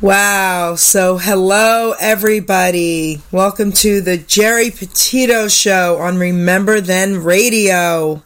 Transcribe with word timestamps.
Wow. 0.00 0.76
So, 0.76 1.18
hello, 1.18 1.92
everybody. 2.00 3.20
Welcome 3.30 3.70
to 3.72 4.00
the 4.00 4.16
Geri 4.16 4.70
Petito 4.70 5.46
Show 5.46 5.98
on 5.98 6.16
Remember 6.16 6.80
Then 6.80 7.22
Radio. 7.22 8.22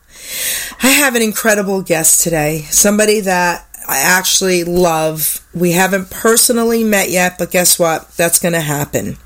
I 0.81 0.91
have 0.91 1.17
an 1.17 1.23
incredible 1.23 1.83
guest 1.83 2.23
today. 2.23 2.61
Somebody 2.71 3.23
that 3.23 3.67
I 3.89 3.99
actually 3.99 4.63
love. 4.63 5.45
We 5.53 5.73
haven't 5.73 6.13
personally 6.13 6.85
met 6.85 7.11
yet, 7.11 7.39
but 7.39 7.51
guess 7.51 7.77
what? 7.77 8.09
That's 8.17 8.39
going 8.39 8.55
to 8.55 8.61
happen. 8.61 9.17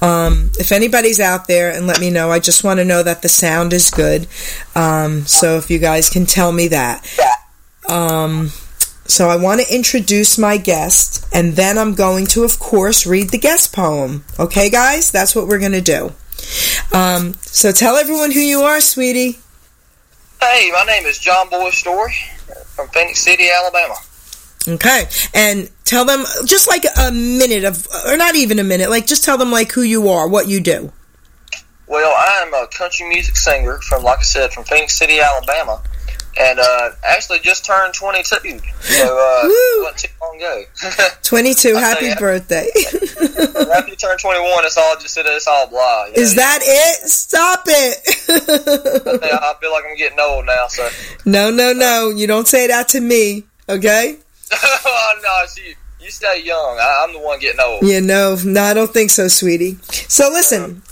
Um, 0.00 0.50
if 0.58 0.72
anybody's 0.72 1.20
out 1.20 1.46
there 1.46 1.70
and 1.76 1.86
let 1.86 2.00
me 2.00 2.08
know, 2.08 2.30
I 2.30 2.38
just 2.38 2.64
want 2.64 2.80
to 2.80 2.86
know 2.86 3.02
that 3.02 3.20
the 3.20 3.28
sound 3.28 3.74
is 3.74 3.90
good. 3.90 4.28
Um, 4.74 5.26
so, 5.26 5.58
if 5.58 5.70
you 5.70 5.78
guys 5.78 6.08
can 6.08 6.24
tell 6.24 6.52
me 6.52 6.68
that. 6.68 7.06
Um, 7.86 8.48
so 9.12 9.28
I 9.28 9.36
want 9.36 9.60
to 9.60 9.74
introduce 9.74 10.38
my 10.38 10.56
guest, 10.56 11.28
and 11.34 11.52
then 11.52 11.76
I'm 11.76 11.94
going 11.94 12.24
to, 12.28 12.44
of 12.44 12.58
course, 12.58 13.06
read 13.06 13.28
the 13.28 13.36
guest 13.36 13.70
poem. 13.70 14.24
Okay, 14.40 14.70
guys? 14.70 15.10
That's 15.10 15.36
what 15.36 15.46
we're 15.46 15.58
going 15.58 15.72
to 15.72 15.82
do. 15.82 16.12
Um, 16.96 17.34
so 17.42 17.72
tell 17.72 17.96
everyone 17.96 18.30
who 18.30 18.40
you 18.40 18.62
are, 18.62 18.80
sweetie. 18.80 19.38
Hey, 20.40 20.70
my 20.72 20.84
name 20.84 21.04
is 21.04 21.18
JonBoy 21.18 21.72
Storey 21.72 22.14
from 22.74 22.88
Phenix 22.88 23.20
City, 23.20 23.48
Alabama. 23.50 23.96
Okay, 24.66 25.04
and 25.34 25.70
tell 25.84 26.06
them 26.06 26.24
just 26.46 26.66
like 26.66 26.84
a 26.98 27.12
minute 27.12 27.64
of, 27.64 27.86
or 28.06 28.16
not 28.16 28.34
even 28.34 28.58
a 28.58 28.64
minute, 28.64 28.88
like 28.88 29.06
just 29.06 29.24
tell 29.24 29.36
them 29.36 29.50
like 29.50 29.72
who 29.72 29.82
you 29.82 30.08
are, 30.08 30.26
what 30.26 30.48
you 30.48 30.58
do. 30.60 30.90
Well, 31.86 32.14
I'm 32.16 32.54
a 32.54 32.66
country 32.68 33.06
music 33.10 33.36
singer 33.36 33.78
from, 33.80 34.04
like 34.04 34.20
I 34.20 34.22
said, 34.22 34.52
from 34.52 34.64
Phenix 34.64 34.96
City, 34.96 35.20
Alabama 35.20 35.82
and 36.38 36.58
uh, 36.58 36.90
actually 37.04 37.38
just 37.40 37.64
turned 37.64 37.94
22. 37.94 38.58
So 38.80 39.18
uh, 39.18 39.92
too 39.96 40.08
long 40.20 40.36
ago. 40.36 40.62
22. 41.22 41.74
happy 41.74 42.06
you, 42.06 42.16
birthday. 42.16 42.68
after 43.74 43.90
you 43.90 43.96
turn 43.96 44.18
21, 44.18 44.64
it's 44.64 44.76
all 44.76 44.96
just 44.96 45.18
it's 45.18 45.46
all 45.46 45.66
blah. 45.68 46.06
You 46.06 46.12
know? 46.12 46.22
Is 46.22 46.34
that 46.36 46.60
it? 46.62 47.08
Stop 47.08 47.64
it. 47.66 47.98
I 48.28 49.54
feel 49.60 49.72
like 49.72 49.84
I'm 49.88 49.96
getting 49.96 50.20
old 50.20 50.46
now. 50.46 50.66
So 50.68 50.88
no, 51.24 51.50
no, 51.50 51.72
no. 51.72 52.10
You 52.10 52.26
don't 52.26 52.48
say 52.48 52.66
that 52.68 52.88
to 52.88 53.00
me. 53.00 53.44
Okay. 53.68 54.16
oh, 54.52 55.20
no, 55.22 55.46
see, 55.46 55.74
you 56.00 56.10
stay 56.10 56.42
young. 56.42 56.78
I, 56.78 57.04
am 57.04 57.12
the 57.12 57.20
one 57.20 57.38
getting 57.38 57.60
old. 57.60 57.82
Yeah, 57.82 58.00
no, 58.00 58.36
no, 58.44 58.62
I 58.62 58.74
don't 58.74 58.92
think 58.92 59.10
so, 59.10 59.28
sweetie. 59.28 59.78
So 60.08 60.28
listen. 60.30 60.82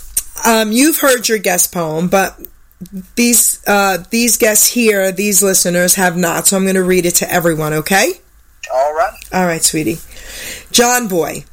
Um, 0.43 0.71
you've 0.71 0.97
heard 0.97 1.29
your 1.29 1.37
guest 1.37 1.71
poem, 1.71 2.07
but 2.07 2.39
these 3.15 3.63
uh, 3.67 4.03
these 4.09 4.37
guests 4.37 4.67
here, 4.67 5.11
these 5.11 5.43
listeners 5.43 5.95
have 5.95 6.17
not, 6.17 6.47
so 6.47 6.57
I'm 6.57 6.63
going 6.63 6.75
to 6.75 6.83
read 6.83 7.05
it 7.05 7.15
to 7.15 7.31
everyone. 7.31 7.73
Okay? 7.73 8.13
All 8.73 8.93
right. 8.93 9.13
All 9.33 9.45
right, 9.45 9.63
sweetie. 9.63 9.99
JonBoy. 10.71 11.47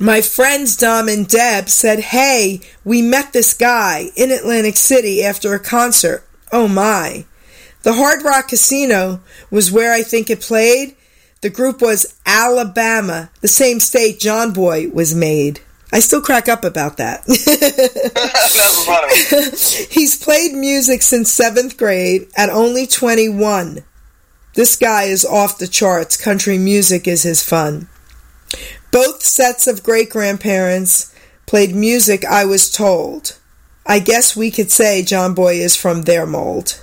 My 0.00 0.20
friends 0.20 0.76
Dom 0.76 1.08
and 1.08 1.28
Deb 1.28 1.68
said, 1.68 2.00
"Hey, 2.00 2.60
we 2.84 3.02
met 3.02 3.32
this 3.32 3.54
guy 3.54 4.10
in 4.16 4.30
Atlantic 4.30 4.76
City 4.76 5.22
after 5.22 5.54
a 5.54 5.60
concert. 5.60 6.24
Oh 6.50 6.66
my!" 6.66 7.24
The 7.82 7.94
Hard 7.94 8.22
Rock 8.22 8.48
Casino 8.48 9.20
was 9.50 9.72
where 9.72 9.92
I 9.92 10.02
think 10.02 10.30
it 10.30 10.40
played. 10.40 10.96
The 11.40 11.50
group 11.50 11.82
was 11.82 12.14
Alabama, 12.24 13.30
the 13.40 13.48
same 13.48 13.80
state 13.80 14.20
JonBoy 14.20 14.92
was 14.92 15.14
made. 15.14 15.60
I 15.92 16.00
still 16.00 16.22
crack 16.22 16.48
up 16.48 16.64
about 16.64 16.96
that. 16.96 17.24
He's 19.90 20.16
played 20.16 20.54
music 20.54 21.02
since 21.02 21.30
seventh 21.30 21.76
grade 21.76 22.28
at 22.34 22.48
only 22.48 22.86
21. 22.86 23.84
This 24.54 24.76
guy 24.76 25.04
is 25.04 25.24
off 25.24 25.58
the 25.58 25.68
charts. 25.68 26.16
Country 26.16 26.56
music 26.56 27.06
is 27.06 27.24
his 27.24 27.42
fun. 27.42 27.88
Both 28.90 29.22
sets 29.22 29.66
of 29.66 29.82
great 29.82 30.08
grandparents 30.08 31.14
played 31.46 31.74
music, 31.74 32.24
I 32.24 32.46
was 32.46 32.70
told. 32.70 33.38
I 33.86 33.98
guess 33.98 34.36
we 34.36 34.50
could 34.50 34.70
say 34.70 35.02
JonBoy 35.02 35.56
is 35.56 35.76
from 35.76 36.02
their 36.02 36.26
mold. 36.26 36.80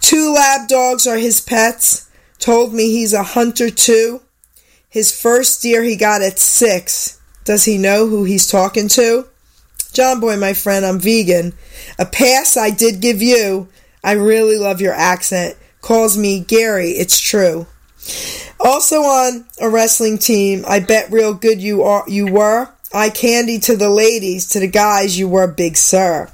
Two 0.00 0.34
lab 0.34 0.68
dogs 0.68 1.06
are 1.06 1.18
his 1.18 1.40
pets. 1.40 2.08
Told 2.38 2.74
me 2.74 2.90
he's 2.90 3.12
a 3.12 3.22
hunter 3.22 3.70
too. 3.70 4.22
His 4.88 5.18
first 5.18 5.62
deer 5.62 5.82
he 5.82 5.96
got 5.96 6.22
at 6.22 6.38
six. 6.38 7.19
Does 7.44 7.64
he 7.64 7.78
know 7.78 8.06
who 8.06 8.24
he's 8.24 8.46
talking 8.46 8.88
to? 8.88 9.26
JonBoy, 9.92 10.38
my 10.38 10.52
friend, 10.52 10.84
I'm 10.84 11.00
vegan. 11.00 11.52
A 11.98 12.06
pass 12.06 12.56
I 12.56 12.70
did 12.70 13.00
give 13.00 13.22
you. 13.22 13.68
I 14.04 14.12
really 14.12 14.56
love 14.56 14.80
your 14.80 14.94
accent. 14.94 15.56
Calls 15.80 16.16
me 16.16 16.40
Gary, 16.40 16.90
it's 16.90 17.18
true. 17.18 17.66
Also 18.58 19.00
on 19.00 19.46
a 19.60 19.68
wrestling 19.68 20.18
team, 20.18 20.64
I 20.68 20.80
bet 20.80 21.10
real 21.10 21.34
good 21.34 21.60
you 21.60 21.82
are 21.82 22.04
you 22.06 22.26
were. 22.26 22.68
I 22.92 23.08
candy 23.10 23.58
to 23.60 23.76
the 23.76 23.88
ladies, 23.88 24.48
to 24.50 24.60
the 24.60 24.68
guys 24.68 25.18
you 25.18 25.28
were 25.28 25.46
big 25.46 25.76
sir. 25.76 26.30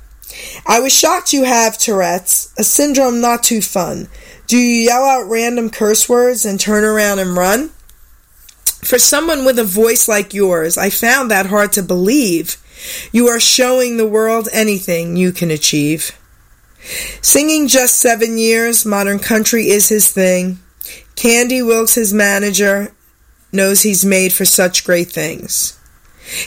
I 0.66 0.80
was 0.80 0.92
shocked 0.92 1.32
you 1.32 1.44
have 1.44 1.78
Tourette's, 1.78 2.52
a 2.58 2.64
syndrome 2.64 3.20
not 3.20 3.42
too 3.42 3.62
fun. 3.62 4.08
Do 4.46 4.56
you 4.56 4.84
yell 4.84 5.04
out 5.04 5.28
random 5.28 5.70
curse 5.70 6.08
words 6.08 6.44
and 6.44 6.58
turn 6.58 6.84
around 6.84 7.20
and 7.20 7.36
run? 7.36 7.70
For 8.82 8.98
someone 8.98 9.44
with 9.44 9.58
a 9.58 9.64
voice 9.64 10.08
like 10.08 10.34
yours, 10.34 10.78
I 10.78 10.90
found 10.90 11.30
that 11.30 11.46
hard 11.46 11.72
to 11.72 11.82
believe. 11.82 12.56
You 13.12 13.28
are 13.28 13.40
showing 13.40 13.96
the 13.96 14.06
world 14.06 14.48
anything 14.52 15.16
you 15.16 15.32
can 15.32 15.50
achieve. 15.50 16.12
Singing 17.20 17.66
just 17.66 17.96
seven 17.96 18.38
years, 18.38 18.86
modern 18.86 19.18
country 19.18 19.68
is 19.68 19.88
his 19.88 20.10
thing. 20.10 20.58
Candy 21.16 21.62
Wilkes, 21.62 21.94
his 21.94 22.12
manager, 22.12 22.94
knows 23.52 23.82
he's 23.82 24.04
made 24.04 24.32
for 24.32 24.44
such 24.44 24.84
great 24.84 25.10
things. 25.10 25.78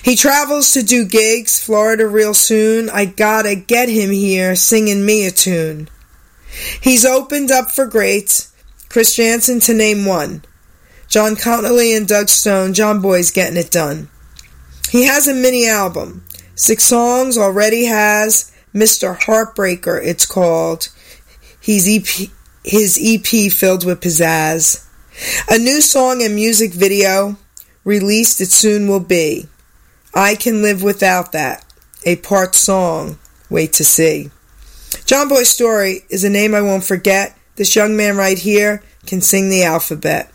He 0.04 0.16
travels 0.16 0.74
to 0.74 0.84
do 0.84 1.06
gigs, 1.06 1.62
Florida 1.62 2.08
real 2.08 2.34
soon. 2.34 2.90
I 2.90 3.06
gotta 3.06 3.56
get 3.56 3.90
him 3.90 4.12
here 4.12 4.56
singing 4.56 5.06
me 5.06 5.26
a 5.26 5.32
tune. 5.32 5.90
He's 6.82 7.06
opened 7.06 7.52
up 7.52 7.72
for 7.72 7.86
greats, 7.86 8.54
Chris 8.90 9.16
Janson 9.16 9.60
to 9.62 9.74
name 9.74 10.06
one. 10.06 10.44
John 11.10 11.36
Conlee 11.36 11.98
and 11.98 12.08
Doug 12.08 12.30
Stone, 12.30 12.74
JonBoy's 12.74 13.32
getting 13.32 13.58
it 13.58 13.72
done. 13.72 14.10
He 14.92 15.08
has 15.08 15.28
a 15.28 15.34
mini 15.34 15.68
album. 15.68 16.24
Six 16.54 16.84
songs 16.84 17.36
already 17.36 17.86
has 17.86 18.52
Mr. 18.76 19.18
Heartbreaker, 19.18 20.00
it's 20.04 20.28
called. 20.28 20.90
He's 21.60 21.90
EP, 21.90 22.30
his 22.64 23.00
EP 23.02 23.52
filled 23.52 23.86
with 23.86 24.02
pizzazz. 24.02 24.86
A 25.50 25.58
new 25.58 25.82
song 25.82 26.22
and 26.22 26.36
music 26.36 26.74
video 26.74 27.38
released 27.84 28.40
it 28.40 28.52
soon 28.52 28.88
will 28.88 29.00
be. 29.00 29.48
I 30.14 30.36
Can 30.36 30.62
Live 30.62 30.84
Without 30.84 31.32
That, 31.32 31.66
a 32.06 32.18
part 32.18 32.54
song. 32.54 33.18
Wait 33.50 33.74
to 33.74 33.84
see. 33.84 34.30
JonBoy's 34.92 35.50
Storey 35.50 36.06
is 36.10 36.24
a 36.24 36.30
name 36.30 36.54
I 36.54 36.62
won't 36.62 36.84
forget. 36.84 37.36
This 37.56 37.76
young 37.76 37.98
man 37.98 38.16
right 38.16 38.38
here 38.38 38.84
can 39.08 39.22
sing 39.22 39.50
the 39.50 39.64
alphabet. 39.64 40.32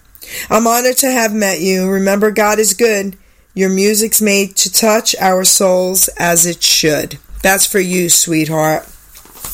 I'm 0.50 0.66
honored 0.66 0.96
to 0.98 1.10
have 1.10 1.32
met 1.34 1.60
you. 1.60 1.88
Remember, 1.88 2.30
God 2.30 2.58
is 2.58 2.74
good. 2.74 3.16
Your 3.54 3.70
music's 3.70 4.20
made 4.20 4.56
to 4.56 4.72
touch 4.72 5.14
our 5.20 5.44
souls 5.44 6.08
as 6.18 6.44
it 6.46 6.62
should. 6.62 7.18
That's 7.42 7.66
for 7.66 7.78
you, 7.78 8.08
sweetheart. 8.08 8.88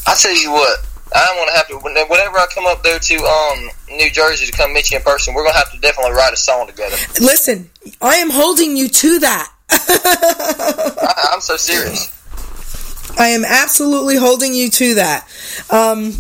I 0.06 0.14
tell 0.14 0.34
you 0.34 0.52
what, 0.52 0.78
I'm 1.14 1.36
gonna 1.36 1.52
have 1.52 1.68
to. 1.68 1.78
Whenever 1.78 2.38
I 2.38 2.46
come 2.54 2.66
up 2.66 2.82
there 2.82 2.98
to 2.98 3.14
um 3.16 3.70
New 3.90 4.10
Jersey 4.10 4.46
to 4.46 4.52
come 4.52 4.72
meet 4.72 4.90
you 4.90 4.98
in 4.98 5.02
person, 5.02 5.34
we're 5.34 5.44
gonna 5.44 5.58
have 5.58 5.72
to 5.72 5.78
definitely 5.80 6.12
write 6.12 6.32
a 6.32 6.36
song 6.36 6.66
together. 6.66 6.96
Listen, 7.20 7.68
I 8.00 8.16
am 8.16 8.30
holding 8.30 8.76
you 8.76 8.88
to 8.88 9.18
that. 9.20 9.52
I, 9.70 11.30
I'm 11.32 11.40
so 11.40 11.56
serious. 11.56 12.16
I 13.18 13.28
am 13.28 13.44
absolutely 13.44 14.16
holding 14.16 14.54
you 14.54 14.70
to 14.70 14.94
that. 14.94 15.28
Um, 15.68 16.14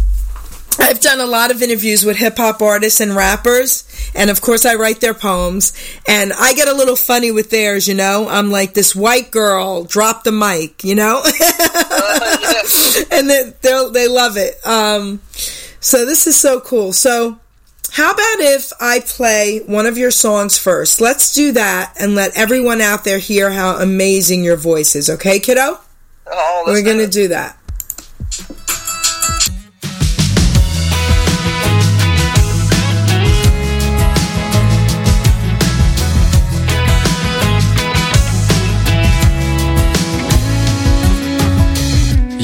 I've 0.80 1.00
done 1.00 1.20
a 1.20 1.26
lot 1.26 1.50
of 1.50 1.62
interviews 1.62 2.04
with 2.04 2.16
hip 2.16 2.36
hop 2.36 2.62
artists 2.62 3.00
and 3.00 3.14
rappers, 3.14 3.84
and 4.14 4.30
of 4.30 4.40
course, 4.40 4.64
I 4.64 4.74
write 4.74 5.00
their 5.00 5.14
poems. 5.14 5.72
And 6.08 6.32
I 6.32 6.54
get 6.54 6.68
a 6.68 6.74
little 6.74 6.96
funny 6.96 7.30
with 7.30 7.50
theirs, 7.50 7.86
you 7.86 7.94
know. 7.94 8.28
I'm 8.28 8.50
like 8.50 8.74
this 8.74 8.94
white 8.96 9.30
girl, 9.30 9.84
drop 9.84 10.24
the 10.24 10.32
mic, 10.32 10.82
you 10.82 10.94
know, 10.94 11.22
and 13.10 13.30
they 13.30 13.52
they 13.92 14.08
love 14.08 14.36
it. 14.36 14.64
Um, 14.66 15.20
so 15.80 16.04
this 16.06 16.26
is 16.26 16.36
so 16.36 16.60
cool. 16.60 16.92
So. 16.92 17.38
How 17.92 18.12
about 18.12 18.36
if 18.38 18.72
I 18.80 19.00
play 19.00 19.62
one 19.66 19.84
of 19.86 19.98
your 19.98 20.12
songs 20.12 20.56
first? 20.56 21.00
Let's 21.00 21.34
do 21.34 21.50
that 21.52 21.94
and 21.98 22.14
let 22.14 22.36
everyone 22.38 22.80
out 22.80 23.02
there 23.02 23.18
hear 23.18 23.50
how 23.50 23.78
amazing 23.80 24.44
your 24.44 24.54
voice 24.56 24.94
is, 24.94 25.10
okay, 25.10 25.40
kiddo? 25.40 25.76
Oh, 26.30 26.64
We're 26.68 26.84
going 26.84 26.98
to 26.98 27.08
do 27.08 27.28
that. 27.28 27.58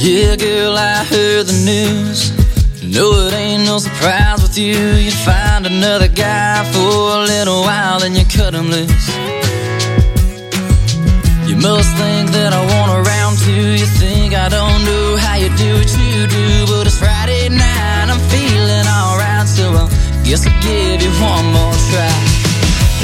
Yeah, 0.07 0.37
girl, 0.37 0.79
I 0.79 1.03
heard 1.03 1.51
the 1.51 1.59
news. 1.67 2.31
No, 2.79 3.27
it 3.27 3.35
ain't 3.35 3.67
no 3.67 3.79
surprise 3.79 4.41
with 4.41 4.57
you. 4.57 4.79
You 5.03 5.11
find 5.11 5.67
another 5.67 6.07
guy 6.07 6.63
for 6.71 7.19
a 7.19 7.27
little 7.27 7.63
while, 7.63 7.99
then 7.99 8.15
you 8.15 8.23
cut 8.23 8.55
him 8.55 8.71
loose. 8.71 9.09
You 11.51 11.59
must 11.59 11.91
think 11.99 12.31
that 12.39 12.55
I 12.55 12.63
want 12.71 12.95
around 13.03 13.43
too. 13.43 13.83
You 13.83 13.87
think 13.99 14.31
I 14.33 14.49
don't 14.49 14.85
know 14.87 15.17
how 15.19 15.43
you 15.43 15.51
do 15.59 15.75
what 15.75 15.91
you 15.99 16.31
do, 16.31 16.71
but 16.71 16.87
it's 16.87 17.03
Friday 17.03 17.51
night, 17.51 18.07
I'm 18.07 18.23
feeling 18.31 18.87
alright, 18.87 19.51
so 19.51 19.75
I 19.75 19.91
guess 20.23 20.47
I'll 20.47 20.55
give 20.63 21.03
you 21.03 21.11
one 21.19 21.51
more 21.51 21.75
try. 21.91 22.15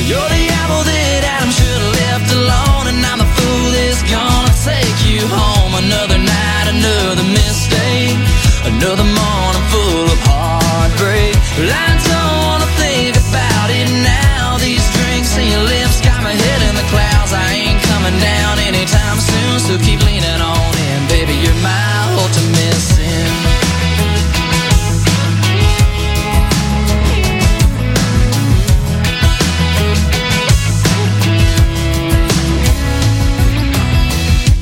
You're 0.07 0.23
the 0.23 0.45
apple 0.55 0.87
that 0.87 1.21
Adam 1.35 1.51
should 1.51 1.83
have 1.83 1.95
left 1.99 2.29
alone, 2.31 2.95
and 2.95 3.03
I'm 3.03 3.19
the 3.19 3.27
fool 3.27 3.67
that's 3.75 4.07
gonna 4.07 4.55
take 4.63 4.99
you 5.03 5.27
home. 5.27 5.75
Another 5.83 6.19
night, 6.19 6.42
another 6.83 7.23
mistake, 7.23 8.19
another 8.67 9.07
morning 9.07 9.65
full 9.71 10.07
of 10.11 10.19
heartbreak. 10.27 11.35
Well, 11.59 11.71
I 11.71 11.95
don't 12.11 12.39
wanna 12.43 12.71
think 12.83 13.15
about 13.15 13.71
it 13.71 13.87
now. 14.03 14.59
These 14.59 14.83
drinks 14.91 15.39
and 15.39 15.47
your 15.47 15.63
lips 15.63 16.01
got 16.03 16.23
my 16.23 16.35
head 16.35 16.61
in 16.69 16.75
the 16.75 16.87
clouds. 16.91 17.33
I 17.33 17.55
ain't 17.55 17.81
coming 17.87 18.19
down 18.19 18.59
anytime 18.59 19.19
soon, 19.23 19.61
so 19.63 19.79
keep 19.79 20.03
leaning 20.03 20.41
on 20.43 20.75
in, 20.75 21.01
baby. 21.07 21.35
You're 21.39 21.61
my 21.63 22.19
ultimate 22.19 22.81
sin. 22.83 23.31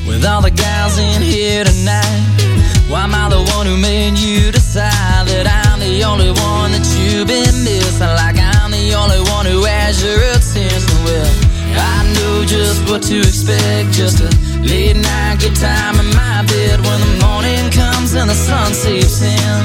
With 0.05 0.23
all 0.25 0.41
the 0.41 0.51
guys 0.51 0.80
tonight, 1.65 2.21
why 2.89 3.03
am 3.03 3.13
I 3.13 3.29
the 3.29 3.41
one 3.57 3.67
who 3.67 3.77
made 3.77 4.17
you 4.17 4.51
decide 4.51 5.27
that 5.27 5.45
I'm 5.45 5.79
the 5.79 6.03
only 6.03 6.31
one 6.31 6.71
that 6.71 6.85
you've 6.97 7.27
been 7.27 7.53
missing? 7.61 8.13
Like 8.17 8.39
I'm 8.39 8.71
the 8.71 8.95
only 8.97 9.21
one 9.29 9.45
who 9.45 9.65
has 9.65 10.01
your 10.01 10.17
attention. 10.33 10.89
Well, 11.05 11.29
I 11.77 12.07
know 12.17 12.45
just 12.45 12.87
what 12.89 13.03
to 13.11 13.19
expect. 13.19 13.93
Just 13.93 14.25
a 14.25 14.29
late 14.63 14.97
night 14.97 15.37
good 15.43 15.55
time 15.55 15.99
in 16.01 16.09
my 16.17 16.41
bed 16.49 16.81
when 16.81 16.99
the 17.03 17.13
morning 17.25 17.69
comes 17.69 18.15
and 18.15 18.29
the 18.29 18.37
sun 18.37 18.73
seeps 18.73 19.21
in. 19.21 19.59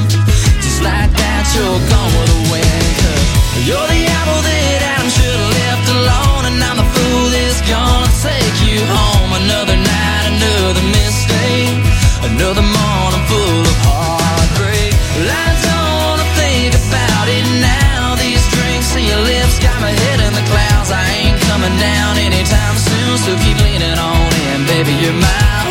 Just 0.61 0.83
like 0.83 1.09
that, 1.17 1.43
you're 1.55 1.81
gone 1.89 2.11
with 2.13 2.29
the 2.29 2.41
wind. 2.51 2.89
Cause 3.01 3.25
you're 3.65 3.87
the 3.89 4.01
apple 4.05 4.41
that 4.43 4.79
Adam 4.91 5.09
should 5.09 5.39
have 5.39 5.53
left 5.55 5.85
alone, 5.97 6.43
and 6.51 6.57
I'm 6.61 6.77
the 6.77 6.87
fool 6.93 7.25
that's 7.33 7.61
gonna 7.65 8.11
take 8.21 8.57
you 8.69 8.85
home. 8.85 9.16
So 23.27 23.35
keep 23.43 23.59
leaning 23.59 23.99
on 23.99 24.31
in, 24.47 24.65
baby. 24.65 24.93
You're 25.03 25.11
my 25.11 25.66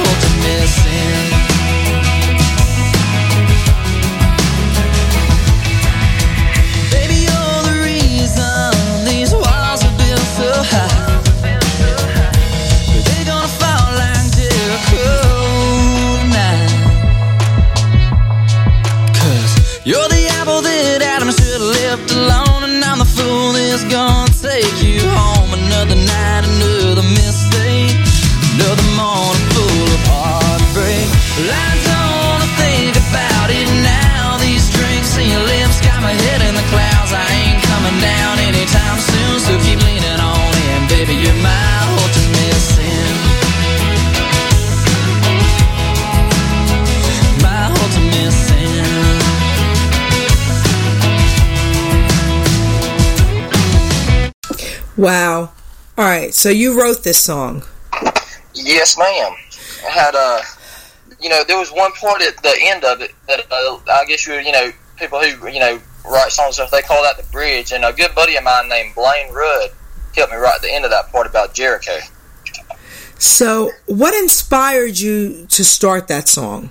so 56.36 56.50
you 56.50 56.78
wrote 56.78 57.02
this 57.02 57.18
song. 57.22 57.62
Yes, 58.52 58.98
ma'am. 58.98 59.32
I 59.86 59.90
had 59.90 60.14
uh, 60.14 60.42
you 61.18 61.30
know, 61.30 61.42
there 61.44 61.58
was 61.58 61.72
one 61.72 61.92
part 61.92 62.20
at 62.20 62.36
the 62.42 62.54
end 62.60 62.84
of 62.84 63.00
it 63.00 63.14
that 63.26 63.40
uh, 63.50 63.78
I 63.90 64.04
guess 64.06 64.26
you 64.26 64.34
you 64.34 64.52
know 64.52 64.70
people 64.98 65.18
who 65.18 65.48
you 65.48 65.60
know 65.60 65.80
write 66.04 66.30
songs 66.30 66.58
they 66.70 66.82
call 66.82 67.02
that 67.02 67.16
the 67.16 67.26
bridge, 67.32 67.72
and 67.72 67.84
a 67.84 67.92
good 67.92 68.14
buddy 68.14 68.36
of 68.36 68.44
mine 68.44 68.68
named 68.68 68.94
Blaine 68.94 69.32
Rudd 69.32 69.70
helped 70.14 70.30
me 70.30 70.38
write 70.38 70.60
the 70.60 70.70
end 70.70 70.84
of 70.84 70.90
that 70.90 71.10
part 71.10 71.26
about 71.26 71.54
Jericho. 71.54 71.98
So, 73.18 73.70
what 73.86 74.14
inspired 74.14 74.98
you 74.98 75.46
to 75.46 75.64
start 75.64 76.06
that 76.08 76.28
song? 76.28 76.68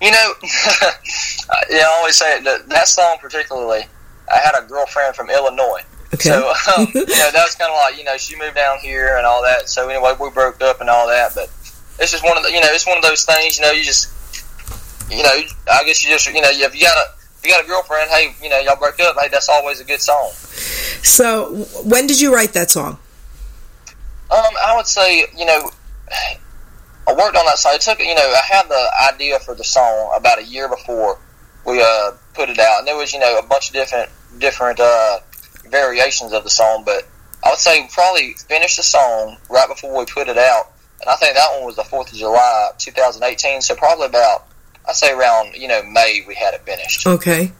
You 0.00 0.12
know, 0.12 0.34
yeah, 1.68 1.80
I 1.80 1.96
always 1.98 2.16
say 2.16 2.38
it, 2.38 2.44
that 2.44 2.68
that 2.68 2.86
song 2.86 3.16
particularly. 3.20 3.86
I 4.32 4.38
had 4.38 4.54
a 4.56 4.66
girlfriend 4.66 5.16
from 5.16 5.30
Illinois. 5.30 5.82
Okay. 6.16 6.30
So, 6.30 6.48
um, 6.76 6.88
you 6.94 7.00
know, 7.06 7.30
that 7.32 7.44
was 7.44 7.54
kind 7.54 7.70
of 7.70 7.76
like, 7.76 7.98
you 7.98 8.04
know, 8.04 8.16
she 8.16 8.36
moved 8.36 8.56
down 8.56 8.78
here 8.78 9.16
and 9.16 9.26
all 9.26 9.42
that. 9.42 9.68
So, 9.68 9.88
anyway, 9.88 10.14
we 10.18 10.30
broke 10.30 10.60
up 10.62 10.80
and 10.80 10.88
all 10.88 11.06
that. 11.08 11.34
But 11.34 11.50
it's 12.00 12.12
just 12.12 12.24
one 12.24 12.36
of 12.36 12.42
the, 12.42 12.50
you 12.50 12.60
know, 12.60 12.68
it's 12.70 12.86
one 12.86 12.96
of 12.96 13.04
those 13.04 13.24
things, 13.24 13.58
you 13.58 13.64
know, 13.64 13.70
you 13.70 13.84
just, 13.84 14.10
you 15.10 15.22
know, 15.22 15.36
I 15.70 15.84
guess 15.84 16.02
you 16.04 16.10
just, 16.10 16.26
you 16.26 16.40
know, 16.40 16.50
if 16.50 16.74
you 16.74 16.82
got 16.82 16.96
a, 16.96 17.10
if 17.38 17.44
you 17.44 17.50
got 17.50 17.64
a 17.64 17.66
girlfriend, 17.66 18.10
hey, 18.10 18.34
you 18.42 18.48
know, 18.48 18.58
y'all 18.60 18.76
broke 18.76 18.98
up, 19.00 19.16
hey, 19.20 19.28
that's 19.28 19.48
always 19.48 19.80
a 19.80 19.84
good 19.84 20.00
song. 20.00 20.30
So, 21.02 21.66
when 21.84 22.06
did 22.06 22.20
you 22.20 22.34
write 22.34 22.54
that 22.54 22.70
song? 22.70 22.98
Um, 24.28 24.52
I 24.64 24.74
would 24.76 24.86
say, 24.86 25.26
you 25.36 25.44
know, 25.44 25.70
I 27.06 27.12
worked 27.12 27.36
on 27.36 27.46
that 27.46 27.58
song. 27.58 27.74
It 27.74 27.82
took, 27.82 28.00
you 28.00 28.14
know, 28.14 28.22
I 28.22 28.42
had 28.44 28.68
the 28.68 28.90
idea 29.12 29.38
for 29.38 29.54
the 29.54 29.62
song 29.62 30.12
about 30.16 30.40
a 30.40 30.44
year 30.44 30.68
before 30.68 31.20
we 31.64 31.80
uh, 31.80 32.12
put 32.34 32.48
it 32.48 32.58
out, 32.58 32.80
and 32.80 32.88
there 32.88 32.96
was, 32.96 33.12
you 33.12 33.20
know, 33.20 33.38
a 33.38 33.46
bunch 33.46 33.68
of 33.68 33.74
different 33.74 34.10
different 34.38 34.80
uh, 34.80 35.20
variations 35.70 36.32
of 36.32 36.44
the 36.44 36.50
song. 36.50 36.82
But 36.84 37.06
I 37.44 37.50
would 37.50 37.58
say 37.58 37.82
we 37.82 37.88
probably 37.88 38.34
finished 38.34 38.76
the 38.76 38.82
song 38.82 39.38
right 39.50 39.68
before 39.68 39.96
we 39.98 40.04
put 40.06 40.28
it 40.28 40.38
out, 40.38 40.72
and 41.00 41.10
I 41.10 41.16
think 41.16 41.34
that 41.34 41.48
one 41.56 41.66
was 41.66 41.76
the 41.76 41.84
Fourth 41.84 42.12
of 42.12 42.18
July, 42.18 42.70
2018. 42.78 43.60
So 43.60 43.74
probably 43.74 44.06
about, 44.06 44.46
I'd 44.88 44.94
say 44.94 45.12
around, 45.12 45.54
you 45.54 45.68
know, 45.68 45.82
May 45.82 46.24
we 46.26 46.34
had 46.34 46.54
it 46.54 46.62
finished. 46.62 47.06
Okay. 47.06 47.52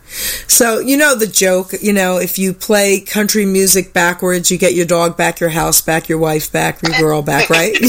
So, 0.49 0.79
you 0.79 0.97
know 0.97 1.15
the 1.15 1.27
joke, 1.27 1.73
you 1.83 1.93
know, 1.93 2.19
if 2.19 2.39
you 2.39 2.55
play 2.55 3.01
country 3.01 3.45
music 3.45 3.93
backwards, 3.93 4.51
you 4.51 4.59
get 4.59 4.75
your 4.75 4.87
dog 4.87 5.17
back, 5.17 5.41
your 5.41 5.51
house 5.51 5.81
back, 5.81 6.09
your 6.09 6.19
wife 6.19 6.51
back, 6.51 6.83
your 6.83 6.99
girl 6.99 7.23
back, 7.23 7.51
right? 7.51 7.77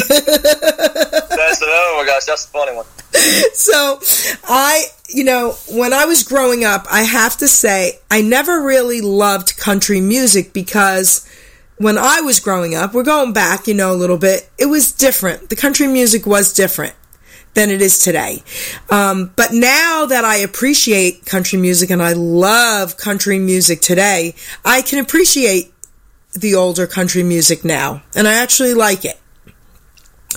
That's 1.48 1.60
the 1.60 1.66
oh 1.70 1.96
my 1.98 2.06
gosh, 2.06 2.26
that's 2.26 2.46
a 2.46 2.50
funny 2.50 2.76
one. 2.76 2.86
so 3.54 4.00
I, 4.44 4.86
you 5.10 5.24
know, 5.24 5.54
when 5.70 5.94
I 5.94 6.06
was 6.06 6.24
growing 6.24 6.64
up, 6.64 6.86
I 6.90 7.04
have 7.04 7.38
to 7.38 7.48
say, 7.48 8.00
I 8.12 8.22
never 8.22 8.62
really 8.62 9.02
loved 9.02 9.58
country 9.58 10.02
music 10.02 10.54
because 10.54 11.28
when 11.78 11.98
I 11.98 12.22
was 12.22 12.40
growing 12.40 12.76
up, 12.76 12.94
we're 12.94 13.04
going 13.04 13.34
back, 13.34 13.68
you 13.68 13.74
know, 13.74 13.92
a 13.92 13.96
little 13.96 14.18
bit, 14.18 14.50
it 14.58 14.66
was 14.66 14.92
different. 14.92 15.50
The 15.50 15.56
country 15.56 15.88
music 15.88 16.26
was 16.26 16.54
different 16.54 16.96
than 17.54 17.72
it 17.72 17.82
is 17.82 18.00
today. 18.00 18.44
Um, 18.90 19.32
but 19.36 19.52
now 19.52 20.06
that 20.06 20.24
I 20.24 20.38
appreciate 20.38 21.26
country 21.26 21.60
music 21.60 21.90
and 21.90 22.02
I 22.02 22.14
love 22.14 22.98
country 22.98 23.40
music 23.40 23.82
today, 23.82 24.36
I 24.64 24.82
can 24.82 25.00
appreciate 25.00 25.74
the 26.34 26.56
older 26.56 26.86
country 26.86 27.24
music 27.24 27.66
now, 27.66 28.04
and 28.16 28.28
I 28.28 28.36
actually 28.36 28.74
like 28.74 29.06
it. 29.06 29.20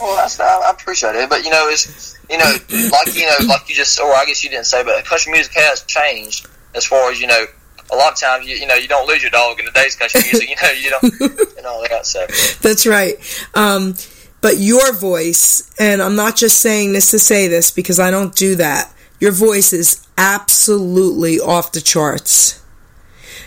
Well, 0.01 0.17
that's 0.17 0.39
I 0.39 0.47
I 0.47 0.71
appreciate 0.71 1.17
it, 1.17 1.29
but 1.29 1.45
you 1.45 1.51
know, 1.51 1.69
it's 1.69 2.19
you 2.31 2.39
know, 2.39 2.45
like 2.45 3.15
you 3.15 3.27
know, 3.27 3.49
like 3.49 3.69
you 3.69 3.75
just, 3.75 3.99
or 4.01 4.15
I 4.15 4.25
guess 4.25 4.45
you 4.45 4.51
didn't 4.51 4.67
say, 4.67 4.85
but 4.85 5.05
country 5.05 5.33
music 5.33 5.53
has 5.55 5.83
changed 5.83 6.47
as 6.75 6.87
far 6.87 7.11
as 7.11 7.21
you 7.21 7.27
know. 7.27 7.45
A 7.93 7.97
lot 7.97 8.13
of 8.13 8.21
times, 8.21 8.47
you 8.47 8.55
you 8.55 8.67
know, 8.67 8.77
you 8.77 8.87
don't 8.87 9.09
lose 9.09 9.21
your 9.21 9.33
dog 9.33 9.59
in 9.59 9.67
today's 9.67 9.97
country 9.97 10.21
music. 10.21 10.49
You 10.49 10.55
know, 10.63 10.71
you 10.71 10.91
don't, 10.91 11.57
and 11.59 11.67
all 11.67 11.83
that. 11.89 12.07
So 12.07 12.25
That's 12.63 12.87
right. 12.87 13.17
Um, 13.55 13.95
but 14.41 14.59
your 14.59 14.93
voice, 14.93 15.75
and 15.79 16.01
I'm 16.01 16.15
not 16.15 16.37
just 16.37 16.61
saying 16.61 16.93
this 16.93 17.11
to 17.11 17.19
say 17.19 17.49
this 17.49 17.73
because 17.73 17.99
I 17.99 18.13
don't 18.13 18.35
do 18.35 18.55
that. 18.57 18.95
Your 19.19 19.33
voice 19.33 19.73
is 19.73 20.07
absolutely 20.17 21.41
off 21.41 21.73
the 21.73 21.81
charts. 21.81 22.60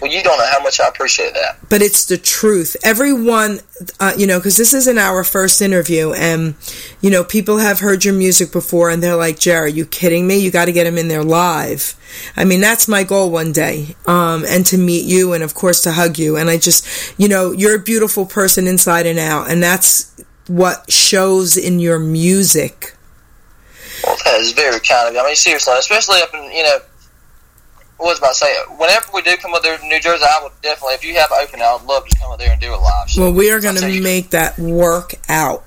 Well, 0.03 0.11
you 0.11 0.21
don't 0.21 0.37
know 0.37 0.45
how 0.45 0.61
much 0.61 0.81
I 0.81 0.89
appreciate 0.89 1.33
that. 1.35 1.59
But 1.69 1.81
it's 1.81 2.03
the 2.03 2.17
truth. 2.17 2.75
Everyone, 2.83 3.61
uh, 4.01 4.11
you 4.17 4.27
know, 4.27 4.37
because 4.37 4.57
this 4.57 4.73
isn't 4.73 4.97
our 4.97 5.23
first 5.23 5.61
interview, 5.61 6.11
and 6.11 6.55
you 6.99 7.09
know, 7.09 7.23
people 7.23 7.59
have 7.59 7.79
heard 7.79 8.03
your 8.03 8.13
music 8.13 8.51
before, 8.51 8.89
and 8.89 9.01
they're 9.01 9.15
like, 9.15 9.39
"Geri, 9.39 9.59
are 9.61 9.67
you 9.69 9.85
kidding 9.85 10.27
me? 10.27 10.39
You 10.39 10.51
got 10.51 10.65
to 10.65 10.73
get 10.73 10.83
them 10.83 10.97
in 10.97 11.07
there 11.07 11.23
live." 11.23 11.95
I 12.35 12.43
mean, 12.43 12.59
that's 12.59 12.85
my 12.85 13.05
goal 13.05 13.31
one 13.31 13.53
day, 13.53 13.95
um, 14.05 14.43
and 14.45 14.65
to 14.65 14.77
meet 14.77 15.05
you, 15.05 15.31
and 15.31 15.41
of 15.41 15.55
course 15.55 15.79
to 15.83 15.93
hug 15.93 16.19
you. 16.19 16.35
And 16.35 16.49
I 16.49 16.57
just, 16.57 16.85
you 17.17 17.29
know, 17.29 17.53
you're 17.53 17.75
a 17.75 17.79
beautiful 17.79 18.25
person 18.25 18.67
inside 18.67 19.05
and 19.05 19.17
out, 19.17 19.49
and 19.49 19.63
that's 19.63 20.11
what 20.47 20.91
shows 20.91 21.55
in 21.55 21.79
your 21.79 21.97
music. 21.97 22.97
Well, 24.05 24.17
that 24.25 24.41
is 24.41 24.51
very 24.51 24.81
kind 24.81 25.07
of 25.07 25.13
you. 25.13 25.21
I 25.21 25.25
mean, 25.27 25.35
seriously, 25.37 25.75
especially 25.79 26.21
up 26.21 26.33
in 26.33 26.43
you 26.51 26.63
know 26.63 26.79
was 28.03 28.19
about 28.19 28.29
to 28.29 28.35
say? 28.35 28.55
Whenever 28.77 29.07
we 29.13 29.21
do 29.21 29.35
come 29.37 29.53
up 29.53 29.63
there 29.63 29.77
to 29.77 29.85
New 29.85 29.99
Jersey, 29.99 30.23
I 30.23 30.43
would 30.43 30.51
definitely, 30.61 30.95
if 30.95 31.03
you 31.03 31.15
have 31.15 31.31
open, 31.31 31.61
I 31.61 31.73
would 31.73 31.83
love 31.83 32.07
to 32.07 32.19
come 32.19 32.31
up 32.31 32.39
there 32.39 32.51
and 32.51 32.61
do 32.61 32.73
a 32.73 32.75
live 32.75 33.09
show. 33.09 33.21
Well, 33.21 33.33
we 33.33 33.51
are 33.51 33.59
going 33.59 33.75
to 33.75 34.01
make 34.01 34.31
that 34.31 34.57
work 34.57 35.15
out. 35.29 35.63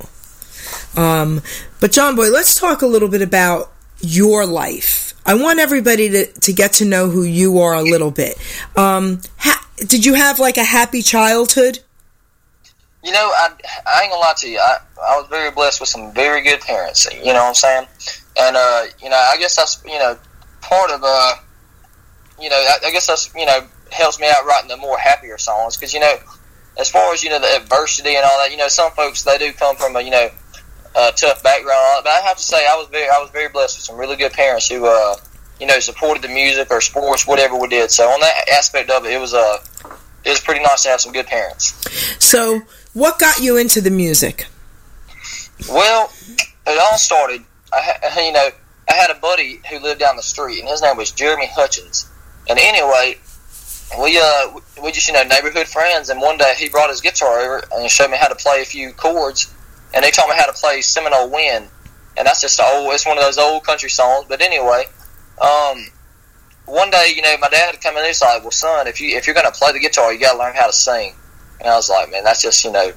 Um, 0.96 1.42
but 1.80 1.90
JonBoy, 1.90 2.32
let's 2.32 2.58
talk 2.58 2.82
a 2.82 2.86
little 2.86 3.08
bit 3.08 3.22
about 3.22 3.72
your 4.00 4.46
life. 4.46 5.14
I 5.24 5.34
want 5.34 5.58
everybody 5.58 6.08
to, 6.10 6.26
to 6.26 6.52
get 6.52 6.74
to 6.74 6.84
know 6.84 7.08
who 7.10 7.22
you 7.22 7.58
are 7.58 7.74
a 7.74 7.82
little 7.82 8.10
bit. 8.10 8.36
Um, 8.76 9.20
ha- 9.38 9.66
did 9.76 10.06
you 10.06 10.14
have 10.14 10.38
like 10.38 10.56
a 10.56 10.64
happy 10.64 11.02
childhood? 11.02 11.80
You 13.02 13.12
know, 13.12 13.30
I, 13.36 13.50
I 13.86 14.02
ain't 14.02 14.10
gonna 14.10 14.20
lie 14.20 14.34
to 14.38 14.48
you. 14.48 14.58
I, 14.58 14.78
I 14.96 15.16
was 15.16 15.28
very 15.28 15.50
blessed 15.50 15.80
with 15.80 15.88
some 15.88 16.12
very 16.12 16.42
good 16.42 16.60
parents. 16.60 17.06
You 17.12 17.32
know 17.32 17.34
what 17.34 17.48
I'm 17.48 17.54
saying? 17.54 17.86
And 18.38 18.56
uh, 18.56 18.84
you 19.00 19.08
know, 19.08 19.16
I 19.16 19.36
guess 19.38 19.56
that's 19.56 19.82
you 19.84 19.98
know 19.98 20.18
part 20.60 20.90
of 20.90 21.02
uh, 21.04 21.34
you 22.40 22.50
know, 22.50 22.56
I, 22.56 22.86
I 22.86 22.90
guess 22.90 23.06
that's 23.06 23.32
you 23.34 23.46
know 23.46 23.66
helps 23.92 24.18
me 24.20 24.28
out 24.28 24.44
writing 24.44 24.68
the 24.68 24.76
more 24.76 24.98
happier 24.98 25.38
songs 25.38 25.76
because 25.76 25.94
you 25.94 26.00
know, 26.00 26.16
as 26.78 26.90
far 26.90 27.12
as 27.12 27.22
you 27.22 27.30
know 27.30 27.38
the 27.38 27.56
adversity 27.56 28.14
and 28.14 28.24
all 28.24 28.38
that, 28.38 28.50
you 28.50 28.56
know, 28.56 28.68
some 28.68 28.90
folks 28.92 29.22
they 29.24 29.38
do 29.38 29.52
come 29.52 29.76
from 29.76 29.96
a 29.96 30.00
you 30.00 30.10
know 30.10 30.28
a 30.96 31.12
tough 31.12 31.42
background, 31.42 32.02
but 32.04 32.10
I 32.10 32.20
have 32.24 32.36
to 32.38 32.42
say 32.42 32.66
I 32.66 32.74
was 32.76 32.88
very 32.88 33.08
I 33.08 33.18
was 33.20 33.30
very 33.30 33.48
blessed 33.48 33.78
with 33.78 33.84
some 33.84 33.96
really 33.96 34.16
good 34.16 34.32
parents 34.32 34.68
who 34.68 34.86
uh 34.86 35.16
you 35.60 35.66
know 35.66 35.78
supported 35.80 36.22
the 36.22 36.28
music 36.28 36.70
or 36.70 36.80
sports 36.80 37.26
whatever 37.26 37.56
we 37.56 37.68
did. 37.68 37.90
So 37.90 38.04
on 38.04 38.20
that 38.20 38.48
aspect 38.52 38.90
of 38.90 39.04
it, 39.04 39.12
it 39.12 39.20
was 39.20 39.34
uh 39.34 39.58
it 40.24 40.30
was 40.30 40.40
pretty 40.40 40.62
nice 40.62 40.82
to 40.82 40.88
have 40.90 41.00
some 41.00 41.12
good 41.12 41.26
parents. 41.26 41.72
So, 42.18 42.62
what 42.94 43.20
got 43.20 43.38
you 43.38 43.56
into 43.56 43.80
the 43.80 43.90
music? 43.90 44.46
Well, 45.70 46.10
it 46.66 46.82
all 46.90 46.98
started. 46.98 47.44
I 47.72 48.22
you 48.24 48.32
know 48.32 48.48
I 48.88 48.94
had 48.94 49.10
a 49.10 49.18
buddy 49.20 49.60
who 49.70 49.78
lived 49.80 50.00
down 50.00 50.16
the 50.16 50.22
street, 50.22 50.60
and 50.60 50.68
his 50.68 50.82
name 50.82 50.96
was 50.96 51.10
Jeremy 51.10 51.46
Hutchins 51.46 52.08
and 52.48 52.58
anyway, 52.58 53.18
we 54.00 54.18
uh 54.22 54.58
we 54.82 54.92
just 54.92 55.08
you 55.08 55.14
know 55.14 55.22
neighborhood 55.24 55.66
friends, 55.66 56.08
and 56.08 56.20
one 56.20 56.36
day 56.36 56.54
he 56.56 56.68
brought 56.68 56.90
his 56.90 57.00
guitar 57.00 57.40
over 57.40 57.64
and 57.72 57.90
showed 57.90 58.10
me 58.10 58.16
how 58.16 58.28
to 58.28 58.34
play 58.34 58.62
a 58.62 58.64
few 58.64 58.92
chords, 58.92 59.52
and 59.94 60.04
they 60.04 60.10
taught 60.10 60.28
me 60.28 60.36
how 60.36 60.46
to 60.46 60.52
play 60.52 60.80
Seminole 60.80 61.30
Wind, 61.30 61.68
and 62.16 62.26
that's 62.26 62.40
just 62.40 62.60
old. 62.60 62.92
It's 62.92 63.06
one 63.06 63.18
of 63.18 63.24
those 63.24 63.38
old 63.38 63.64
country 63.64 63.90
songs. 63.90 64.26
But 64.28 64.40
anyway, 64.40 64.84
um, 65.40 65.86
one 66.66 66.90
day 66.90 67.12
you 67.14 67.22
know 67.22 67.36
my 67.40 67.48
dad 67.48 67.74
had 67.74 67.80
come 67.80 67.94
in 67.94 67.98
and 67.98 68.06
he's 68.06 68.22
like, 68.22 68.42
"Well, 68.42 68.50
son, 68.50 68.86
if 68.86 69.00
you 69.00 69.16
if 69.16 69.26
you're 69.26 69.34
gonna 69.34 69.52
play 69.52 69.72
the 69.72 69.80
guitar, 69.80 70.12
you 70.12 70.20
gotta 70.20 70.38
learn 70.38 70.54
how 70.54 70.66
to 70.66 70.72
sing." 70.72 71.14
And 71.60 71.68
I 71.68 71.76
was 71.76 71.88
like, 71.88 72.10
"Man, 72.10 72.24
that's 72.24 72.42
just 72.42 72.64
you 72.64 72.72
know." 72.72 72.92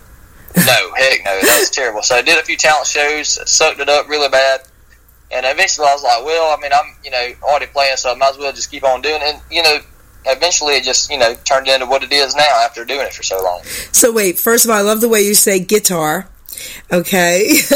no, 0.56 0.94
heck 0.96 1.24
no, 1.24 1.39
that 1.41 1.58
was 1.60 1.70
terrible. 1.74 2.01
So 2.01 2.15
I 2.15 2.24
did 2.24 2.39
a 2.39 2.44
few 2.44 2.58
talent 2.58 2.88
shows, 2.88 3.39
sucked 3.50 3.79
it 3.79 3.88
up 3.88 4.10
really 4.10 4.29
bad, 4.29 4.62
and 5.32 5.46
eventually 5.46 5.88
I 5.88 5.94
was 5.94 6.04
like, 6.04 6.26
well, 6.26 6.56
I 6.58 6.62
mean, 6.62 6.72
I'm, 6.74 6.96
you 7.04 7.12
know, 7.12 7.32
already 7.44 7.68
playing, 7.68 7.98
so 7.98 8.12
I 8.12 8.16
might 8.16 8.32
as 8.32 8.38
well 8.38 8.52
just 8.52 8.72
keep 8.72 8.84
on 8.84 9.02
doing 9.02 9.22
it. 9.22 9.36
And, 9.36 9.42
you 9.52 9.62
know, 9.62 9.80
eventually 10.26 10.74
it 10.74 10.84
just, 10.84 11.12
you 11.12 11.18
know, 11.18 11.34
turned 11.44 11.68
into 11.68 11.86
what 11.86 12.04
it 12.04 12.12
is 12.12 12.36
now 12.36 12.62
after 12.64 12.84
doing 12.84 13.06
it 13.06 13.14
for 13.14 13.24
so 13.24 13.42
long. 13.44 13.64
So 13.92 14.12
wait, 14.12 14.40
first 14.40 14.66
of 14.66 14.72
all, 14.72 14.78
I 14.78 14.82
love 14.82 15.02
the 15.02 15.10
way 15.10 15.22
you 15.22 15.36
say 15.36 15.60
guitar. 15.60 16.28
Okay. 16.92 17.60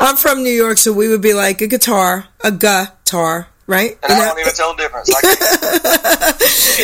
I'm 0.00 0.16
from 0.16 0.42
New 0.42 0.50
York, 0.50 0.78
so 0.78 0.92
we 0.92 1.08
would 1.08 1.22
be 1.22 1.34
like 1.34 1.60
a 1.60 1.66
guitar, 1.66 2.26
a 2.42 2.50
guitar, 2.50 3.48
right? 3.66 3.98
And 4.02 4.12
you 4.12 4.22
I 4.22 4.24
don't 4.24 4.40
even 4.40 4.54
tell 4.54 4.74
the 4.74 4.82
difference. 4.82 5.10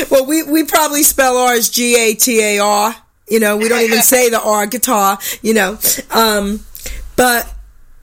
well, 0.10 0.26
we, 0.26 0.42
we 0.42 0.64
probably 0.64 1.02
spell 1.02 1.36
ours 1.38 1.70
G 1.70 1.96
A 1.96 2.14
T 2.14 2.40
A 2.40 2.58
R. 2.58 2.94
You 3.28 3.40
know, 3.40 3.56
we 3.56 3.68
don't 3.68 3.80
even 3.80 4.02
say 4.02 4.28
the 4.28 4.40
R 4.40 4.66
guitar, 4.66 5.18
you 5.40 5.54
know. 5.54 5.78
Um, 6.10 6.60
but 7.16 7.53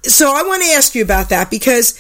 so 0.04 0.34
I 0.36 0.44
want 0.44 0.64
to 0.64 0.70
ask 0.70 0.96
you 0.96 1.04
about 1.04 1.30
that 1.30 1.50
because 1.50 2.00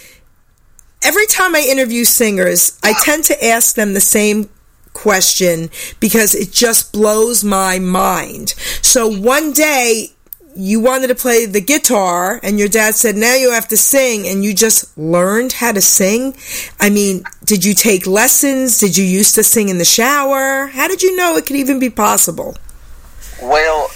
every 1.04 1.28
time 1.28 1.56
I 1.56 1.62
interview 1.62 2.04
singers, 2.04 2.80
I 2.84 2.94
tend 3.04 3.24
to 3.26 3.46
ask 3.46 3.76
them 3.76 3.94
the 3.94 4.02
same 4.02 4.50
question 4.94 5.70
because 6.00 6.36
it 6.36 6.52
just 6.52 6.92
blows 6.92 7.44
my 7.44 7.80
mind. 7.80 8.50
So 8.82 9.08
one 9.08 9.54
day 9.54 10.10
you 10.56 10.82
wanted 10.82 11.08
to 11.08 11.16
play 11.16 11.46
the 11.46 11.62
guitar 11.62 12.40
and 12.44 12.60
your 12.60 12.68
dad 12.68 12.94
said 12.96 13.16
now 13.16 13.36
you 13.36 13.52
have 13.52 13.68
to 13.70 13.78
sing 13.78 14.28
and 14.28 14.44
you 14.44 14.54
just 14.54 14.98
learned 14.98 15.54
how 15.54 15.72
to 15.72 15.82
sing. 15.82 16.36
I 16.80 16.90
mean, 16.90 17.24
did 17.46 17.64
you 17.64 17.74
take 17.74 18.06
lessons? 18.06 18.80
Did 18.80 18.98
you 18.98 19.06
used 19.06 19.36
to 19.36 19.44
sing 19.44 19.70
in 19.70 19.78
the 19.78 19.86
shower? 19.86 20.68
How 20.68 20.88
did 20.88 21.02
you 21.02 21.16
know 21.16 21.38
it 21.38 21.46
could 21.46 21.56
even 21.56 21.80
be 21.80 21.90
possible? 21.90 22.58
Well, 23.42 23.90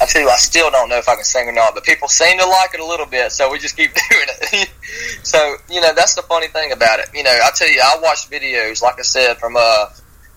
I 0.00 0.06
tell 0.06 0.22
you, 0.22 0.28
I 0.28 0.36
still 0.36 0.70
don't 0.70 0.88
know 0.88 0.98
if 0.98 1.08
I 1.08 1.14
can 1.14 1.24
sing 1.24 1.48
or 1.48 1.52
not, 1.52 1.74
but 1.74 1.84
people 1.84 2.08
seem 2.08 2.38
to 2.38 2.46
like 2.46 2.74
it 2.74 2.80
a 2.80 2.86
little 2.86 3.06
bit, 3.06 3.30
so 3.30 3.50
we 3.50 3.58
just 3.58 3.76
keep 3.76 3.92
doing 4.10 4.26
it. 4.28 4.70
so, 5.22 5.56
you 5.70 5.80
know, 5.80 5.92
that's 5.94 6.14
the 6.14 6.22
funny 6.22 6.48
thing 6.48 6.72
about 6.72 6.98
it. 6.98 7.08
You 7.14 7.22
know, 7.22 7.30
I 7.30 7.50
tell 7.54 7.70
you, 7.70 7.80
I 7.82 7.98
watched 8.02 8.30
videos, 8.30 8.82
like 8.82 8.98
I 8.98 9.02
said, 9.02 9.38
from 9.38 9.56
uh, 9.56 9.86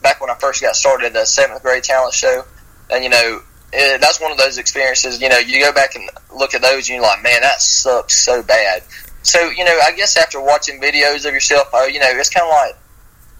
back 0.02 0.22
when 0.22 0.30
I 0.30 0.36
first 0.36 0.62
got 0.62 0.76
started, 0.76 1.14
the 1.14 1.26
seventh 1.26 1.64
grade 1.64 1.84
talent 1.84 2.14
show, 2.14 2.44
and 2.92 3.04
you 3.04 3.10
know, 3.10 3.42
it, 3.74 4.00
that's 4.02 4.22
one 4.22 4.32
of 4.32 4.38
those 4.38 4.58
experiences. 4.58 5.22
You 5.22 5.30
know, 5.30 5.40
you 5.40 5.60
go 5.60 5.74
back 5.74 5.96
and 5.96 6.10
look 6.36 6.54
at 6.54 6.62
those, 6.62 6.88
and 6.90 6.98
you're 6.98 7.02
like, 7.02 7.24
man, 7.24 7.42
that 7.42 7.62
sucks 7.62 8.24
so 8.24 8.44
bad. 8.44 8.84
So, 9.24 9.50
you 9.50 9.66
know, 9.66 9.78
I 9.84 9.92
guess 9.94 10.18
after 10.18 10.40
watching 10.40 10.80
videos 10.80 11.26
of 11.26 11.34
yourself, 11.34 11.70
oh, 11.74 11.88
you 11.88 12.00
know, 12.00 12.08
it's 12.10 12.30
kind 12.30 12.46
of 12.46 12.52
like 12.52 12.76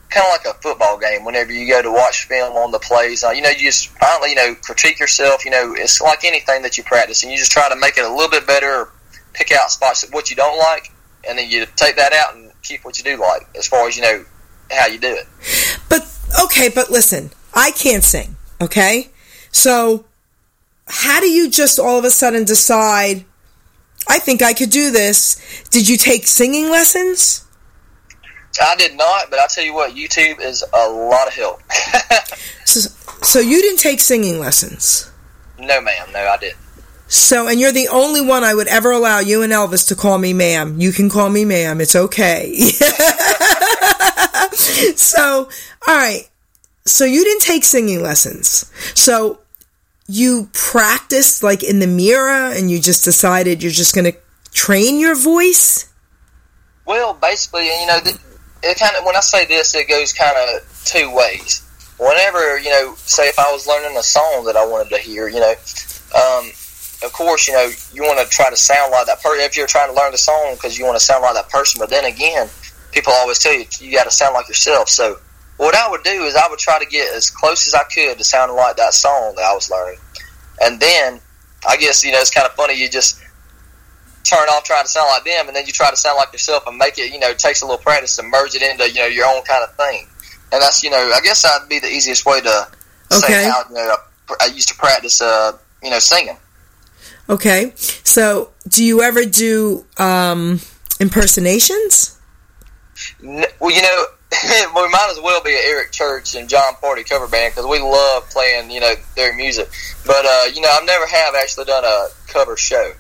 kind 0.10 0.26
of 0.26 0.32
like 0.32 0.56
a 0.56 0.58
football 0.62 0.98
game. 0.98 1.26
Whenever 1.26 1.52
you 1.52 1.68
go 1.68 1.82
to 1.82 1.92
watch 1.92 2.26
film 2.26 2.56
on 2.56 2.72
the 2.72 2.80
plays, 2.80 3.24
uh, 3.24 3.32
you 3.32 3.42
know, 3.42 3.50
you 3.50 3.68
just 3.68 3.88
finally, 3.90 4.30
you 4.30 4.36
know, 4.36 4.56
critique 4.62 5.00
yourself. 5.00 5.46
You 5.46 5.52
know, 5.52 5.74
it's 5.76 6.02
like 6.02 6.24
anything 6.24 6.62
that 6.62 6.78
you 6.78 6.84
practice, 6.84 7.24
and 7.24 7.32
you 7.32 7.38
just 7.38 7.52
try 7.52 7.70
to 7.70 7.76
make 7.76 7.98
it 7.98 8.06
a 8.06 8.10
little 8.10 8.30
bit 8.30 8.48
better, 8.48 8.70
or 8.70 8.94
pick 9.34 9.52
out 9.52 9.72
spots 9.72 10.02
that 10.02 10.14
what 10.14 10.30
you 10.30 10.36
don't 10.36 10.58
like, 10.58 10.92
and 11.28 11.38
then 11.38 11.50
you 11.50 11.66
take 11.76 11.96
that 11.98 12.14
out 12.14 12.36
and 12.36 12.52
keep 12.64 12.86
what 12.86 12.98
you 12.98 13.04
do 13.04 13.20
like, 13.20 13.48
as 13.58 13.68
far 13.68 13.88
as 13.88 13.96
you 13.96 14.04
know 14.04 14.26
how 14.72 14.88
you 14.88 15.00
do 15.00 15.14
it. 15.14 15.28
But 15.90 16.02
okay, 16.46 16.70
but 16.70 16.90
listen, 16.90 17.32
I 17.54 17.72
can't 17.72 18.04
sing. 18.04 18.36
Okay, 18.62 19.10
so 19.52 20.06
how 20.88 21.20
do 21.20 21.28
you 21.28 21.50
just 21.50 21.80
all 21.80 21.98
of 21.98 22.06
a 22.06 22.10
sudden 22.10 22.46
decide? 22.46 23.26
I 24.08 24.20
think 24.20 24.44
I 24.44 24.54
could 24.54 24.70
do 24.70 24.92
this. 24.92 25.42
Did 25.72 25.90
you 25.90 25.98
take 25.98 26.28
singing 26.28 26.70
lessons? 26.70 27.45
I 28.64 28.76
did 28.76 28.96
not, 28.96 29.30
but 29.30 29.40
I 29.40 29.48
tell 29.48 29.64
you 29.64 29.74
what, 29.74 29.96
YouTube 29.96 30.42
is 30.42 30.64
a 30.74 30.90
lot 30.90 31.28
of 31.28 31.34
help. 31.34 31.62
so, 32.66 32.90
so 33.22 33.40
you 33.40 33.62
didn't 33.62 33.80
take 33.80 34.00
singing 34.00 34.40
lessons? 34.40 35.12
No, 35.58 35.82
ma'am. 35.82 36.08
No, 36.14 36.20
I 36.20 36.38
didn't. 36.38 36.60
So, 37.08 37.48
and 37.48 37.60
you're 37.60 37.72
the 37.72 37.88
only 37.90 38.22
one 38.22 38.44
I 38.44 38.54
would 38.54 38.68
ever 38.68 38.92
allow 38.92 39.20
you 39.20 39.44
and 39.44 39.54
Elvis 39.54 39.88
to 39.90 39.96
call 39.96 40.18
me 40.18 40.34
ma'am. 40.34 40.80
You 40.80 40.92
can 40.92 41.10
call 41.10 41.30
me 41.30 41.46
ma'am. 41.46 41.80
It's 41.80 41.96
okay. 41.96 42.56
so, 44.96 45.50
all 45.88 45.96
right. 45.96 46.28
So 46.86 47.06
you 47.06 47.24
didn't 47.24 47.42
take 47.42 47.64
singing 47.64 48.02
lessons. 48.02 48.72
So 48.96 49.40
you 50.08 50.50
practiced 50.54 51.44
like 51.44 51.64
in 51.64 51.80
the 51.80 51.88
mirror 51.88 52.52
and 52.52 52.70
you 52.70 52.80
just 52.80 53.04
decided 53.04 53.64
you're 53.64 53.72
just 53.72 53.96
going 53.96 54.12
to 54.12 54.18
train 54.52 55.00
your 55.00 55.16
voice? 55.16 55.92
Well, 56.86 57.14
basically, 57.14 57.68
you 57.68 57.88
know, 57.88 58.00
it 58.66 58.80
kind 58.80 58.96
of 58.96 59.06
when 59.06 59.16
I 59.16 59.22
say 59.22 59.46
this, 59.46 59.76
it 59.76 59.88
goes 59.88 60.12
kind 60.12 60.36
of 60.36 60.84
two 60.86 61.14
ways. 61.14 61.62
Whenever 61.98 62.58
you 62.60 62.70
know, 62.70 62.96
say 62.98 63.30
if 63.30 63.40
I 63.40 63.52
was 63.52 63.68
learning 63.68 63.96
a 63.98 64.04
song 64.04 64.44
that 64.46 64.58
I 64.58 64.66
wanted 64.66 64.90
to 64.90 64.98
hear, 64.98 65.28
you 65.28 65.40
know, 65.40 65.54
um, 66.16 66.50
of 67.04 67.14
course, 67.14 67.48
you 67.48 67.54
know, 67.54 67.70
you 67.94 68.04
want 68.04 68.20
to 68.20 68.26
try 68.36 68.50
to 68.50 68.56
sound 68.58 68.92
like 68.92 69.06
that 69.06 69.22
person. 69.22 69.46
If 69.46 69.56
you're 69.56 69.68
trying 69.68 69.94
to 69.94 69.96
learn 69.96 70.12
the 70.12 70.18
song 70.18 70.56
because 70.56 70.78
you 70.78 70.86
want 70.86 70.98
to 70.98 71.04
sound 71.04 71.22
like 71.22 71.36
that 71.36 71.50
person, 71.50 71.80
but 71.80 71.90
then 71.90 72.06
again, 72.06 72.50
people 72.92 73.14
always 73.14 73.40
tell 73.40 73.54
you 73.54 73.66
you 73.80 73.92
got 73.92 74.06
to 74.06 74.12
sound 74.12 74.34
like 74.34 74.48
yourself. 74.48 74.90
So 74.90 75.20
what 75.58 75.76
I 75.76 75.90
would 75.90 76.04
do 76.04 76.24
is 76.24 76.36
I 76.36 76.48
would 76.50 76.60
try 76.60 76.80
to 76.80 76.86
get 76.86 77.14
as 77.14 77.30
close 77.30 77.68
as 77.68 77.74
I 77.74 77.84
could 77.84 78.18
to 78.18 78.24
sounding 78.24 78.58
like 78.58 78.78
that 78.78 78.94
song 78.94 79.36
that 79.36 79.44
I 79.44 79.54
was 79.54 79.70
learning, 79.70 80.00
and 80.62 80.80
then 80.80 81.22
I 81.68 81.78
guess 81.78 82.04
you 82.04 82.12
know 82.12 82.20
it's 82.20 82.32
kind 82.32 82.48
of 82.48 82.54
funny. 82.56 82.74
You 82.74 82.90
just 82.90 83.22
turn 84.26 84.48
off 84.50 84.64
trying 84.64 84.84
to 84.84 84.90
sound 84.90 85.08
like 85.08 85.24
them, 85.24 85.48
and 85.48 85.56
then 85.56 85.66
you 85.66 85.72
try 85.72 85.90
to 85.90 85.96
sound 85.96 86.18
like 86.18 86.34
yourself 86.34 86.68
and 86.68 86.78
make 86.78 86.98
it. 86.98 87.14
You 87.14 87.20
know, 87.20 87.30
it 87.30 87.40
takes 87.40 87.62
a 87.62 87.66
little 87.66 87.82
practice 87.82 88.16
to 88.18 88.24
merge 88.24 88.56
it 88.56 88.62
into 88.62 88.90
you 88.90 89.00
know 89.00 89.08
your 89.08 89.26
own 89.26 89.44
kind 89.44 89.64
of 89.64 89.76
thing. 89.76 90.08
And 90.52 90.62
that's 90.62 90.84
you 90.84 90.90
know, 90.90 91.12
I 91.16 91.22
guess 91.22 91.44
that'd 91.44 91.70
be 91.70 91.80
the 91.80 91.88
easiest 91.88 92.26
way 92.26 92.42
to 92.42 92.68
okay. 93.12 93.28
say 93.28 93.44
how 93.46 93.64
you 93.70 93.76
know 93.76 93.96
I 94.42 94.48
used 94.48 94.70
to 94.70 94.76
practice. 94.76 95.22
Uh, 95.22 95.58
you 95.86 95.92
know, 95.92 96.00
singing. 96.00 96.38
Okay, 97.30 97.74
so 97.76 98.52
do 98.68 98.84
you 98.84 99.02
ever 99.02 99.24
do 99.26 99.86
um, 99.98 100.60
impersonations? 101.00 102.20
well, 103.22 103.72
you 103.72 103.82
know, 103.82 104.06
we 104.32 104.90
might 104.90 105.10
as 105.12 105.20
well 105.22 105.42
be 105.44 105.54
an 105.54 105.62
Eric 105.66 105.92
Church 105.92 106.36
and 106.36 106.50
Jon 106.50 106.74
Pardi 106.82 107.08
cover 107.08 107.28
band 107.28 107.54
because 107.54 107.70
we 107.70 107.80
love 107.80 108.30
playing, 108.30 108.72
you 108.72 108.80
know, 108.80 108.94
their 109.16 109.36
music. 109.36 109.70
But 110.06 110.26
uh, 110.26 110.46
you 110.54 110.62
know, 110.62 110.70
I've 110.72 110.86
never 110.86 111.06
have 111.06 111.36
actually 111.36 111.66
done 111.66 111.84
a 111.86 112.08
cover 112.28 112.58
show. 112.58 112.94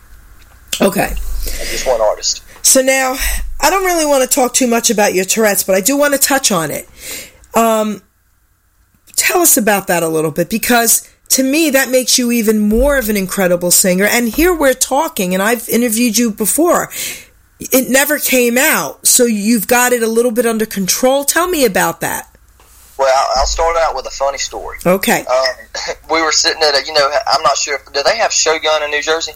Okay. 0.82 1.13
Just 1.15 1.88
one 1.88 2.01
artist. 2.01 2.44
So 2.65 2.82
now, 2.82 3.15
I 3.62 3.70
don't 3.70 3.84
really 3.84 4.05
want 4.05 4.24
to 4.24 4.29
talk 4.29 4.53
too 4.53 4.67
much 4.67 4.89
about 4.89 5.13
your 5.13 5.25
Tourette's, 5.25 5.63
but 5.63 5.75
I 5.75 5.82
do 5.82 5.98
want 5.98 6.13
to 6.13 6.20
touch 6.20 6.51
on 6.51 6.72
it. 6.72 6.89
Um, 7.53 8.01
tell 9.15 9.41
us 9.41 9.58
about 9.58 9.88
that 9.88 10.03
a 10.03 10.08
little 10.08 10.32
bit 10.32 10.50
because 10.50 11.10
to 11.29 11.44
me 11.44 11.70
that 11.70 11.89
makes 11.89 12.17
you 12.17 12.32
even 12.32 12.60
more 12.60 12.98
of 12.98 13.10
an 13.10 13.17
incredible 13.17 13.72
singer. 13.72 14.05
And 14.05 14.29
here 14.29 14.53
we're 14.53 14.74
talking, 14.74 15.34
and 15.34 15.41
I've 15.41 15.70
interviewed 15.70 16.17
you 16.17 16.32
before 16.32 16.91
it 17.60 17.89
never 17.89 18.20
came 18.20 18.58
out. 18.58 19.05
So 19.08 19.25
you've 19.25 19.67
got 19.67 19.94
it 19.94 20.03
a 20.03 20.08
little 20.08 20.32
bit 20.32 20.46
under 20.46 20.65
control. 20.65 21.24
Tell 21.24 21.48
me 21.48 21.65
about 21.65 22.01
that. 22.01 22.29
Well, 22.98 23.27
I'll 23.36 23.46
start 23.46 23.75
out 23.77 23.96
with 23.96 24.05
a 24.05 24.12
funny 24.12 24.38
story. 24.38 24.77
Okay. 24.86 25.25
Um, 25.25 25.46
we 26.12 26.22
were 26.22 26.32
sitting 26.32 26.62
at 26.63 26.75
a, 26.75 26.86
you 26.86 26.94
know, 26.94 27.10
I'm 27.27 27.41
not 27.44 27.58
sure, 27.58 27.75
if, 27.75 27.91
do 27.91 28.01
they 28.03 28.17
have 28.17 28.32
Shogun 28.32 28.84
in 28.84 28.91
New 28.91 29.01
Jersey? 29.01 29.34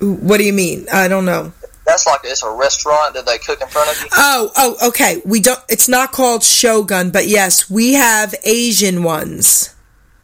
What 0.00 0.38
do 0.38 0.44
you 0.44 0.52
mean? 0.52 0.86
I 0.92 1.08
don't 1.08 1.24
know. 1.24 1.52
That's 1.86 2.06
like 2.06 2.20
it's 2.24 2.42
a 2.42 2.50
restaurant 2.50 3.14
that 3.14 3.26
they 3.26 3.38
cook 3.38 3.60
in 3.60 3.68
front 3.68 3.90
of 3.90 4.00
you. 4.00 4.08
Oh, 4.12 4.50
oh, 4.56 4.88
okay. 4.88 5.20
We 5.24 5.40
don't. 5.40 5.60
It's 5.68 5.88
not 5.88 6.12
called 6.12 6.44
Shogun, 6.44 7.10
but 7.10 7.26
yes, 7.26 7.68
we 7.68 7.94
have 7.94 8.34
Asian 8.44 9.02
ones. 9.02 9.74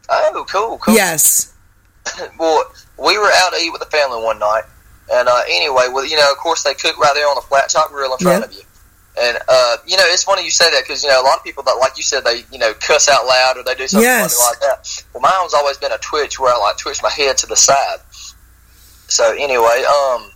Oh, 0.09 0.45
cool, 0.49 0.77
cool. 0.77 0.95
Yes. 0.95 1.53
well, 2.39 2.63
we 2.97 3.17
were 3.17 3.29
out 3.33 3.51
to 3.53 3.59
eat 3.59 3.71
with 3.71 3.81
the 3.81 3.87
family 3.87 4.23
one 4.23 4.39
night, 4.39 4.63
and 5.11 5.27
uh, 5.27 5.41
anyway, 5.49 5.87
well, 5.91 6.05
you 6.05 6.15
know, 6.15 6.31
of 6.31 6.37
course, 6.37 6.63
they 6.63 6.73
cook 6.73 6.97
right 6.97 7.13
there 7.13 7.27
on 7.27 7.35
the 7.35 7.41
flat 7.41 7.69
top 7.69 7.91
grill 7.91 8.13
in 8.13 8.19
front 8.19 8.45
of 8.45 8.53
you. 8.53 8.61
And 9.19 9.37
uh, 9.49 9.77
you 9.85 9.97
know, 9.97 10.03
it's 10.07 10.23
funny 10.23 10.43
you 10.43 10.51
say 10.51 10.69
that 10.69 10.83
because 10.83 11.03
you 11.03 11.09
know 11.09 11.21
a 11.21 11.25
lot 11.25 11.37
of 11.37 11.43
people 11.43 11.63
that, 11.63 11.73
like 11.79 11.97
you 11.97 12.03
said, 12.03 12.23
they 12.23 12.43
you 12.51 12.59
know 12.59 12.73
cuss 12.75 13.09
out 13.09 13.25
loud 13.25 13.57
or 13.57 13.63
they 13.63 13.73
do 13.73 13.87
something 13.87 14.07
yes. 14.07 14.33
funny 14.33 14.49
like 14.51 14.59
that. 14.61 15.03
Well, 15.13 15.21
mine's 15.21 15.55
always 15.55 15.77
been 15.77 15.91
a 15.91 15.97
twitch 15.97 16.39
where 16.39 16.53
I 16.53 16.57
like 16.59 16.77
twitch 16.77 17.01
my 17.01 17.09
head 17.09 17.37
to 17.39 17.47
the 17.47 17.55
side. 17.55 17.97
So 19.07 19.33
anyway, 19.33 19.83
um, 19.83 20.31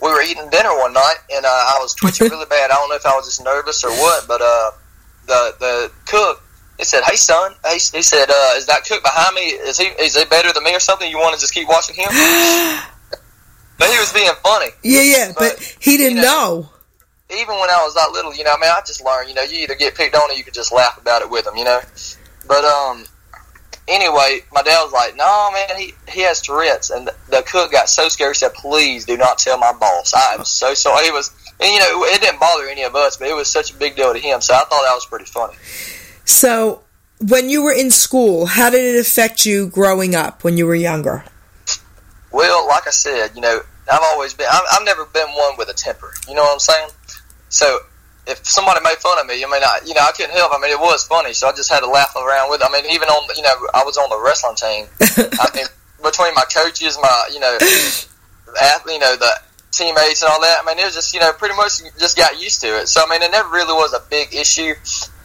we 0.00 0.10
were 0.10 0.22
eating 0.22 0.48
dinner 0.50 0.76
one 0.78 0.92
night 0.92 1.16
and 1.32 1.44
uh, 1.44 1.48
I 1.48 1.78
was 1.80 1.94
twitching 1.94 2.28
really 2.28 2.46
bad. 2.46 2.70
I 2.70 2.74
don't 2.74 2.88
know 2.88 2.96
if 2.96 3.06
I 3.06 3.14
was 3.14 3.26
just 3.26 3.42
nervous 3.44 3.82
or 3.84 3.90
what, 3.90 4.28
but 4.28 4.40
uh, 4.40 4.70
the 5.26 5.54
the 5.58 5.92
cook 6.06 6.42
he 6.78 6.84
said, 6.84 7.02
"Hey 7.04 7.16
son," 7.16 7.54
he, 7.68 7.74
he 7.74 8.02
said, 8.02 8.28
uh, 8.28 8.54
"Is 8.56 8.66
that 8.66 8.84
cook 8.84 9.02
behind 9.02 9.34
me? 9.34 9.42
Is 9.42 9.78
he 9.78 9.84
is 9.84 10.16
he 10.16 10.24
better 10.24 10.52
than 10.52 10.64
me 10.64 10.74
or 10.74 10.80
something? 10.80 11.08
You 11.08 11.18
want 11.18 11.34
to 11.34 11.40
just 11.40 11.54
keep 11.54 11.68
watching 11.68 11.96
him?" 11.96 12.08
But 13.76 13.88
he 13.88 13.98
was 13.98 14.12
being 14.12 14.30
funny. 14.42 14.68
Yeah, 14.84 15.02
yeah, 15.02 15.32
but, 15.36 15.56
but 15.58 15.76
he 15.80 15.96
didn't 15.96 16.18
you 16.18 16.22
know, 16.22 16.70
know, 17.28 17.36
Even 17.36 17.58
when 17.58 17.70
I 17.70 17.82
was 17.82 17.94
that 17.94 18.12
little, 18.12 18.32
you 18.32 18.44
know, 18.44 18.52
I 18.56 18.60
mean, 18.60 18.70
I 18.70 18.80
just 18.86 19.04
learned, 19.04 19.28
you 19.28 19.34
know, 19.34 19.42
you 19.42 19.64
either 19.64 19.74
get 19.74 19.96
picked 19.96 20.14
on 20.14 20.30
or 20.30 20.34
you 20.34 20.44
could 20.44 20.54
just 20.54 20.72
laugh 20.72 20.96
about 20.96 21.22
it 21.22 21.28
with 21.28 21.44
him, 21.44 21.56
you 21.56 21.64
know. 21.64 21.80
But 22.46 22.64
um, 22.64 23.04
anyway, 23.88 24.40
my 24.52 24.62
dad 24.62 24.82
was 24.82 24.92
like, 24.92 25.16
"No, 25.16 25.50
man, 25.52 25.80
he 25.80 25.94
he 26.08 26.22
has 26.22 26.40
Tourette's," 26.40 26.90
and 26.90 27.06
the, 27.06 27.14
the 27.30 27.42
cook 27.42 27.72
got 27.72 27.88
so 27.88 28.08
scared. 28.08 28.36
He 28.36 28.38
said, 28.38 28.54
"Please 28.54 29.04
do 29.04 29.16
not 29.16 29.38
tell 29.38 29.58
my 29.58 29.72
boss." 29.72 30.14
I 30.14 30.34
am 30.34 30.44
so 30.44 30.74
sorry. 30.74 31.06
He 31.06 31.10
was, 31.10 31.30
and 31.60 31.72
you 31.72 31.80
know, 31.80 32.04
it 32.04 32.20
didn't 32.20 32.40
bother 32.40 32.66
any 32.68 32.82
of 32.82 32.94
us, 32.94 33.16
but 33.16 33.28
it 33.28 33.34
was 33.34 33.50
such 33.50 33.72
a 33.72 33.76
big 33.76 33.96
deal 33.96 34.12
to 34.12 34.18
him. 34.18 34.40
So 34.40 34.54
I 34.54 34.58
thought 34.58 34.70
that 34.70 34.94
was 34.94 35.06
pretty 35.06 35.26
funny. 35.26 35.54
So, 36.24 36.82
when 37.20 37.50
you 37.50 37.62
were 37.62 37.72
in 37.72 37.90
school, 37.90 38.46
how 38.46 38.70
did 38.70 38.94
it 38.94 39.00
affect 39.00 39.46
you 39.46 39.68
growing 39.68 40.14
up 40.14 40.44
when 40.44 40.56
you 40.56 40.66
were 40.66 40.74
younger? 40.74 41.24
Well, 42.32 42.66
like 42.66 42.86
I 42.86 42.90
said, 42.90 43.32
you 43.34 43.40
know, 43.40 43.60
I've 43.90 44.00
always 44.02 44.34
been, 44.34 44.46
I've, 44.50 44.62
I've 44.72 44.84
never 44.84 45.04
been 45.04 45.28
one 45.28 45.56
with 45.56 45.68
a 45.68 45.74
temper. 45.74 46.12
You 46.26 46.34
know 46.34 46.42
what 46.42 46.54
I'm 46.54 46.58
saying? 46.58 46.88
So 47.48 47.78
if 48.26 48.44
somebody 48.46 48.80
made 48.82 48.96
fun 48.98 49.18
of 49.20 49.26
me, 49.26 49.44
I 49.44 49.46
mean, 49.46 49.62
I, 49.62 49.80
you 49.84 49.94
know, 49.94 50.00
I 50.00 50.12
couldn't 50.12 50.32
help. 50.32 50.52
I 50.54 50.60
mean, 50.60 50.72
it 50.72 50.80
was 50.80 51.06
funny, 51.06 51.32
so 51.32 51.48
I 51.48 51.52
just 51.52 51.70
had 51.70 51.80
to 51.80 51.88
laugh 51.88 52.14
around 52.16 52.50
with. 52.50 52.60
It. 52.62 52.66
I 52.68 52.72
mean, 52.72 52.90
even 52.90 53.08
on, 53.08 53.28
you 53.36 53.42
know, 53.42 53.54
I 53.74 53.84
was 53.84 53.96
on 53.96 54.08
the 54.08 54.20
wrestling 54.20 54.56
team. 54.56 54.86
I 55.40 55.48
mean, 55.54 55.66
between 56.02 56.34
my 56.34 56.44
coaches, 56.52 56.98
my, 57.00 57.28
you 57.32 57.40
know, 57.40 57.58
athlete, 58.60 58.94
you 58.94 59.00
know, 59.00 59.16
the 59.16 59.32
teammates 59.74 60.22
and 60.22 60.30
all 60.30 60.40
that. 60.40 60.58
I 60.62 60.66
mean, 60.66 60.78
it 60.78 60.84
was 60.84 60.94
just, 60.94 61.12
you 61.12 61.20
know, 61.20 61.32
pretty 61.32 61.56
much 61.56 61.80
just 61.98 62.16
got 62.16 62.40
used 62.40 62.60
to 62.62 62.68
it. 62.80 62.88
So 62.88 63.02
I 63.04 63.10
mean, 63.10 63.22
it 63.22 63.30
never 63.30 63.48
really 63.50 63.74
was 63.74 63.92
a 63.92 64.00
big 64.08 64.34
issue 64.34 64.74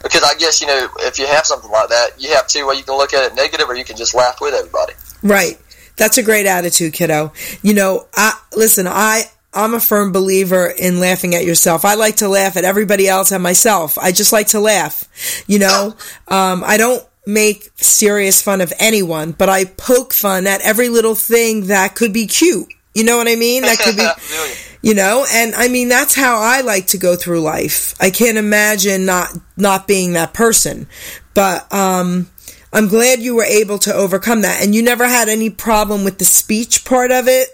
because 0.03 0.23
I 0.23 0.35
guess 0.37 0.61
you 0.61 0.67
know, 0.67 0.89
if 0.99 1.19
you 1.19 1.27
have 1.27 1.45
something 1.45 1.69
like 1.71 1.89
that, 1.89 2.11
you 2.17 2.33
have 2.33 2.47
two 2.47 2.65
where 2.65 2.75
you 2.75 2.83
can 2.83 2.97
look 2.97 3.13
at 3.13 3.31
it 3.31 3.35
negative 3.35 3.69
or 3.69 3.75
you 3.75 3.85
can 3.85 3.95
just 3.95 4.15
laugh 4.15 4.41
with 4.41 4.53
everybody. 4.53 4.93
Right. 5.23 5.59
That's 5.97 6.17
a 6.17 6.23
great 6.23 6.45
attitude, 6.45 6.93
kiddo. 6.93 7.33
You 7.61 7.73
know, 7.73 8.07
I 8.15 8.39
listen, 8.55 8.87
I 8.87 9.23
I'm 9.53 9.73
a 9.73 9.79
firm 9.79 10.11
believer 10.11 10.67
in 10.67 10.99
laughing 10.99 11.33
at 11.33 11.45
yourself. 11.45 11.83
I 11.83 11.95
like 11.95 12.17
to 12.17 12.27
laugh 12.29 12.55
at 12.55 12.65
everybody 12.65 13.07
else 13.07 13.31
and 13.31 13.41
myself. 13.41 13.97
I 13.97 14.11
just 14.11 14.31
like 14.31 14.47
to 14.47 14.59
laugh. 14.59 15.05
You 15.47 15.59
know, 15.59 15.95
um, 16.27 16.63
I 16.65 16.77
don't 16.77 17.03
make 17.25 17.69
serious 17.75 18.41
fun 18.41 18.61
of 18.61 18.73
anyone, 18.79 19.31
but 19.31 19.49
I 19.49 19.65
poke 19.65 20.13
fun 20.13 20.47
at 20.47 20.61
every 20.61 20.89
little 20.89 21.15
thing 21.15 21.67
that 21.67 21.95
could 21.95 22.13
be 22.13 22.27
cute. 22.27 22.67
You 22.93 23.03
know 23.03 23.17
what 23.17 23.27
I 23.27 23.35
mean? 23.35 23.63
That 23.63 23.79
could 23.79 23.95
be, 23.95 24.07
you 24.87 24.93
know, 24.93 25.25
and 25.31 25.55
I 25.55 25.67
mean, 25.67 25.89
that's 25.89 26.15
how 26.15 26.39
I 26.39 26.61
like 26.61 26.87
to 26.87 26.97
go 26.97 27.15
through 27.15 27.41
life. 27.41 27.95
I 27.99 28.09
can't 28.09 28.37
imagine 28.37 29.05
not, 29.05 29.29
not 29.57 29.87
being 29.87 30.13
that 30.13 30.33
person. 30.33 30.87
But, 31.33 31.71
um, 31.73 32.29
I'm 32.71 32.87
glad 32.87 33.19
you 33.19 33.35
were 33.35 33.43
able 33.43 33.79
to 33.79 33.93
overcome 33.93 34.41
that. 34.41 34.61
And 34.61 34.75
you 34.75 34.83
never 34.83 35.07
had 35.07 35.27
any 35.27 35.49
problem 35.49 36.03
with 36.03 36.19
the 36.19 36.25
speech 36.25 36.85
part 36.85 37.11
of 37.11 37.27
it? 37.27 37.49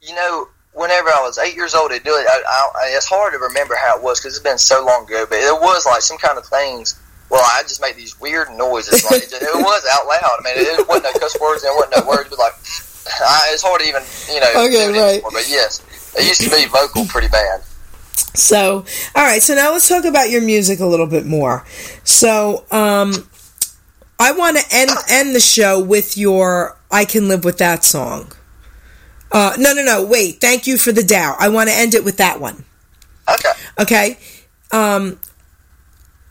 You 0.00 0.14
know, 0.14 0.48
whenever 0.74 1.08
I 1.08 1.22
was 1.22 1.38
eight 1.38 1.54
years 1.54 1.74
old 1.74 1.90
to 1.92 1.98
do 1.98 2.10
it, 2.10 2.26
I, 2.28 2.42
I, 2.46 2.90
it's 2.96 3.08
hard 3.08 3.32
to 3.32 3.38
remember 3.38 3.74
how 3.74 3.96
it 3.96 4.02
was 4.02 4.20
because 4.20 4.36
it's 4.36 4.42
been 4.42 4.58
so 4.58 4.84
long 4.84 5.06
ago. 5.06 5.24
But 5.28 5.38
it 5.38 5.54
was 5.54 5.86
like 5.86 6.02
some 6.02 6.18
kind 6.18 6.36
of 6.36 6.44
things. 6.46 7.00
Well, 7.30 7.42
I 7.42 7.62
just 7.62 7.80
made 7.80 7.96
these 7.96 8.20
weird 8.20 8.50
noises. 8.50 9.04
Like 9.10 9.22
it, 9.22 9.30
just, 9.30 9.42
it 9.42 9.54
was 9.54 9.82
out 9.90 10.06
loud. 10.06 10.20
I 10.22 10.42
mean, 10.44 10.54
it, 10.56 10.80
it 10.80 10.88
wasn't 10.88 11.14
no 11.14 11.18
cuss 11.18 11.36
words 11.40 11.62
and 11.62 11.72
it 11.72 11.76
wasn't 11.76 12.04
no 12.04 12.10
words. 12.10 12.28
But 12.28 12.38
like, 12.38 12.54
I, 13.22 13.50
it's 13.52 13.62
hard 13.62 13.80
to 13.80 13.88
even 13.88 14.02
you 14.28 14.40
know. 14.40 14.66
Okay, 14.68 14.92
right. 14.92 15.14
Anymore, 15.14 15.30
but 15.32 15.48
yes, 15.48 15.80
it 16.18 16.26
used 16.26 16.42
to 16.42 16.50
be 16.50 16.66
vocal 16.66 17.06
pretty 17.06 17.28
bad. 17.28 17.62
So, 18.34 18.84
all 19.14 19.24
right. 19.24 19.42
So 19.42 19.54
now 19.54 19.72
let's 19.72 19.88
talk 19.88 20.04
about 20.04 20.30
your 20.30 20.42
music 20.42 20.80
a 20.80 20.86
little 20.86 21.06
bit 21.06 21.24
more. 21.24 21.64
So, 22.02 22.64
um, 22.70 23.28
I 24.18 24.32
want 24.32 24.58
to 24.58 24.64
end 24.70 24.90
end 25.08 25.34
the 25.34 25.40
show 25.40 25.82
with 25.82 26.16
your 26.16 26.76
"I 26.90 27.04
Can 27.04 27.28
Live 27.28 27.44
with 27.44 27.58
That" 27.58 27.84
song. 27.84 28.32
Uh, 29.34 29.52
no, 29.58 29.72
no, 29.72 29.82
no. 29.82 30.04
Wait. 30.04 30.40
Thank 30.40 30.68
you 30.68 30.78
for 30.78 30.92
the 30.92 31.02
doubt. 31.02 31.36
I 31.40 31.48
want 31.48 31.68
to 31.68 31.74
end 31.74 31.94
it 31.94 32.04
with 32.04 32.18
that 32.18 32.40
one. 32.40 32.64
Okay. 33.28 33.52
Okay. 33.80 34.18
Um, 34.70 35.18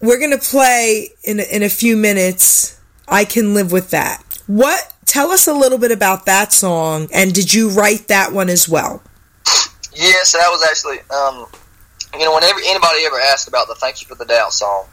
we're 0.01 0.19
gonna 0.19 0.37
play 0.37 1.09
in 1.23 1.39
in 1.39 1.63
a 1.63 1.69
few 1.69 1.97
minutes. 1.97 2.79
I 3.07 3.25
can 3.25 3.53
live 3.53 3.71
with 3.71 3.89
that. 3.91 4.23
What? 4.47 4.93
Tell 5.05 5.31
us 5.31 5.47
a 5.47 5.53
little 5.53 5.77
bit 5.77 5.91
about 5.91 6.25
that 6.25 6.53
song, 6.53 7.09
and 7.13 7.33
did 7.33 7.53
you 7.53 7.69
write 7.69 8.07
that 8.07 8.31
one 8.31 8.49
as 8.49 8.67
well? 8.69 9.03
Yes, 9.93 10.31
that 10.31 10.47
was 10.49 10.63
actually. 10.63 10.99
Um, 11.09 11.45
you 12.13 12.25
know, 12.25 12.33
whenever 12.33 12.59
anybody 12.59 13.05
ever 13.05 13.19
asked 13.19 13.47
about 13.47 13.67
the 13.67 13.75
"Thank 13.75 14.01
You 14.01 14.07
for 14.07 14.15
the 14.15 14.25
Doubt" 14.25 14.53
song, 14.53 14.85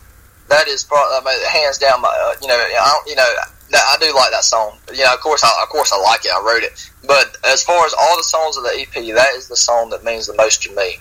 that 0.49 0.69
is 0.69 0.85
probably 0.85 1.31
I 1.31 1.37
mean, 1.37 1.47
hands 1.49 1.79
down. 1.79 2.01
My, 2.01 2.09
uh, 2.09 2.35
you 2.43 2.49
know, 2.49 2.55
I 2.55 2.93
don't, 2.93 3.09
you 3.09 3.17
know, 3.17 3.33
I 3.75 3.97
do 4.01 4.15
like 4.15 4.31
that 4.33 4.45
song. 4.45 4.79
You 4.93 5.05
know, 5.05 5.15
of 5.15 5.21
course, 5.21 5.45
I, 5.45 5.63
of 5.63 5.69
course, 5.69 5.93
I 5.93 6.01
like 6.01 6.25
it. 6.25 6.33
I 6.33 6.43
wrote 6.45 6.63
it. 6.63 6.91
But 7.07 7.37
as 7.45 7.63
far 7.63 7.85
as 7.87 7.95
all 7.95 8.17
the 8.17 8.23
songs 8.23 8.57
of 8.57 8.65
the 8.65 8.81
EP, 8.81 8.93
that 9.15 9.35
is 9.35 9.49
the 9.49 9.57
song 9.57 9.91
that 9.91 10.05
means 10.05 10.27
the 10.27 10.35
most 10.35 10.63
to 10.65 10.75
me 10.75 10.97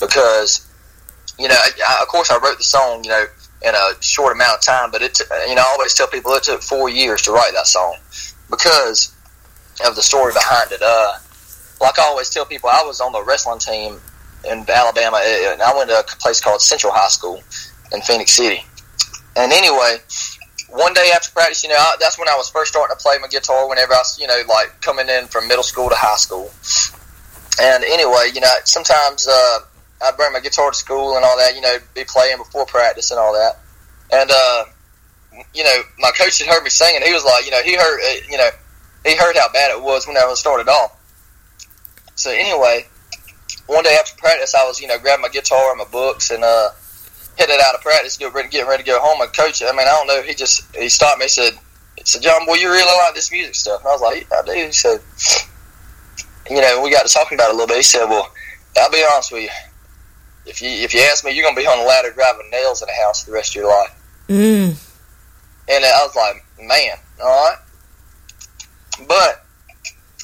because, 0.00 0.66
you 1.38 1.48
know, 1.48 1.54
I, 1.54 1.98
of 2.00 2.08
course, 2.08 2.30
I 2.30 2.38
wrote 2.38 2.58
the 2.58 2.64
song. 2.64 3.04
You 3.04 3.10
know, 3.10 3.24
in 3.64 3.74
a 3.74 4.02
short 4.02 4.34
amount 4.34 4.58
of 4.58 4.60
time, 4.60 4.90
but 4.90 5.02
it, 5.02 5.20
you 5.46 5.54
know, 5.54 5.62
I 5.62 5.70
always 5.70 5.94
tell 5.94 6.08
people 6.08 6.32
it 6.32 6.42
took 6.42 6.62
four 6.62 6.88
years 6.88 7.22
to 7.22 7.32
write 7.32 7.52
that 7.54 7.68
song 7.68 7.94
because 8.50 9.14
of 9.86 9.94
the 9.94 10.02
story 10.02 10.32
behind 10.32 10.72
it. 10.72 10.82
Uh, 10.82 11.14
like 11.80 11.96
I 11.98 12.02
always 12.02 12.28
tell 12.28 12.44
people, 12.44 12.70
I 12.70 12.82
was 12.84 13.00
on 13.00 13.12
the 13.12 13.22
wrestling 13.22 13.60
team 13.60 14.00
in 14.50 14.64
Alabama, 14.68 15.20
and 15.24 15.62
I 15.62 15.76
went 15.76 15.90
to 15.90 16.00
a 16.00 16.02
place 16.02 16.40
called 16.40 16.60
Central 16.60 16.92
High 16.92 17.08
School 17.08 17.40
in 17.92 18.00
Phenix 18.00 18.32
City 18.32 18.64
and 19.36 19.52
anyway, 19.52 19.96
one 20.72 20.94
day 20.94 21.10
after 21.14 21.30
practice, 21.32 21.62
you 21.62 21.68
know, 21.68 21.76
I, 21.76 21.96
that's 22.00 22.18
when 22.18 22.28
I 22.28 22.34
was 22.36 22.48
first 22.48 22.72
starting 22.72 22.96
to 22.96 23.02
play 23.02 23.16
my 23.20 23.28
guitar. 23.28 23.68
Whenever 23.68 23.92
I 23.92 23.98
was, 23.98 24.18
you 24.18 24.26
know, 24.26 24.42
like 24.48 24.80
coming 24.80 25.08
in 25.08 25.26
from 25.26 25.46
middle 25.46 25.62
school 25.62 25.88
to 25.88 25.94
high 25.94 26.16
school. 26.16 26.50
And 27.60 27.84
anyway, 27.84 28.30
you 28.34 28.40
know, 28.40 28.48
sometimes 28.64 29.28
uh, 29.28 29.58
I'd 30.02 30.16
bring 30.16 30.32
my 30.32 30.40
guitar 30.40 30.70
to 30.70 30.76
school 30.76 31.16
and 31.16 31.24
all 31.24 31.36
that. 31.36 31.54
You 31.54 31.60
know, 31.60 31.76
be 31.94 32.04
playing 32.04 32.38
before 32.38 32.64
practice 32.64 33.10
and 33.10 33.20
all 33.20 33.34
that. 33.34 33.60
And 34.12 34.30
uh, 34.30 34.64
you 35.54 35.62
know, 35.62 35.82
my 35.98 36.10
coach 36.10 36.38
had 36.38 36.48
heard 36.48 36.64
me 36.64 36.70
singing. 36.70 37.02
He 37.02 37.12
was 37.12 37.24
like, 37.24 37.44
you 37.44 37.50
know, 37.50 37.62
he 37.62 37.76
heard, 37.76 38.00
uh, 38.00 38.26
you 38.30 38.38
know, 38.38 38.50
he 39.04 39.16
heard 39.16 39.36
how 39.36 39.52
bad 39.52 39.70
it 39.76 39.82
was 39.82 40.06
when 40.06 40.16
I 40.16 40.24
was 40.24 40.40
started 40.40 40.68
off. 40.68 40.98
So 42.14 42.30
anyway, 42.30 42.86
one 43.66 43.84
day 43.84 43.96
after 44.00 44.16
practice, 44.16 44.54
I 44.54 44.64
was, 44.64 44.80
you 44.80 44.88
know, 44.88 44.98
grabbing 44.98 45.22
my 45.22 45.28
guitar 45.28 45.70
and 45.70 45.78
my 45.78 45.84
books 45.84 46.30
and 46.30 46.42
uh 46.42 46.70
headed 47.38 47.60
out 47.64 47.74
of 47.74 47.80
practice, 47.80 48.16
getting 48.16 48.34
ready, 48.34 48.48
getting 48.48 48.68
ready 48.68 48.82
to 48.82 48.86
go 48.88 49.00
home. 49.00 49.20
And 49.20 49.32
coach, 49.32 49.62
I 49.62 49.70
mean, 49.70 49.80
I 49.80 49.90
don't 49.90 50.06
know. 50.06 50.22
He 50.22 50.34
just 50.34 50.74
he 50.76 50.88
stopped 50.88 51.18
me. 51.18 51.26
He 51.26 51.28
said, 51.28 51.52
said, 52.04 52.22
John, 52.22 52.46
boy, 52.46 52.54
you 52.54 52.68
really 52.68 52.84
like 53.04 53.14
this 53.14 53.30
music 53.30 53.54
stuff. 53.54 53.80
And 53.80 53.88
I 53.88 53.92
was 53.92 54.00
like, 54.00 54.26
yeah, 54.30 54.38
I 54.38 54.46
do. 54.46 54.52
He 54.52 54.72
said, 54.72 55.00
you 56.50 56.60
know, 56.60 56.80
we 56.82 56.90
got 56.90 57.06
to 57.06 57.12
talking 57.12 57.36
about 57.36 57.50
it 57.50 57.54
a 57.54 57.56
little 57.56 57.68
bit. 57.68 57.76
He 57.76 57.82
said, 57.82 58.06
well, 58.06 58.32
I'll 58.78 58.90
be 58.90 59.04
honest 59.12 59.32
with 59.32 59.42
you. 59.42 59.48
if 60.46 60.62
you 60.62 60.68
if 60.68 60.94
you 60.94 61.00
ask 61.00 61.24
me, 61.24 61.32
you're 61.32 61.44
gonna 61.44 61.56
be 61.56 61.66
on 61.66 61.78
a 61.78 61.86
ladder 61.86 62.10
driving 62.12 62.50
nails 62.50 62.82
in 62.82 62.88
a 62.88 63.02
house 63.04 63.24
the 63.24 63.32
rest 63.32 63.52
of 63.52 63.62
your 63.62 63.68
life. 63.68 63.94
Mm. 64.28 64.88
And 65.68 65.84
I 65.84 66.04
was 66.04 66.16
like, 66.16 66.44
man, 66.60 66.96
all 67.22 67.50
right. 67.50 67.58
But 69.06 69.44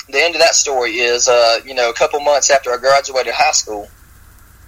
the 0.09 0.23
end 0.23 0.35
of 0.35 0.41
that 0.41 0.55
story 0.55 0.99
is, 0.99 1.29
uh, 1.29 1.61
you 1.65 1.75
know, 1.75 1.91
a 1.91 1.95
couple 1.95 2.21
months 2.21 2.51
after 2.51 2.73
I 2.73 2.79
graduated 2.79 3.35
high 3.35 3.53
school, 3.53 3.89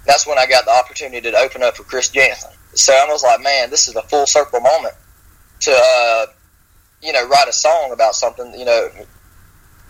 that's 0.05 0.25
when 0.25 0.37
I 0.37 0.45
got 0.45 0.65
the 0.65 0.71
opportunity 0.71 1.31
to 1.31 1.37
open 1.37 1.63
up 1.63 1.77
for 1.77 1.83
Chris 1.83 2.09
Janson. 2.09 2.51
So 2.73 2.93
I 2.93 3.05
was 3.11 3.23
like, 3.23 3.41
man, 3.41 3.69
this 3.69 3.87
is 3.87 3.95
a 3.95 4.01
full 4.03 4.25
circle 4.25 4.59
moment 4.59 4.95
to, 5.61 5.71
uh, 5.71 6.25
you 7.01 7.11
know, 7.11 7.27
write 7.27 7.47
a 7.47 7.53
song 7.53 7.91
about 7.91 8.15
something, 8.15 8.53
you 8.57 8.65
know, 8.65 8.89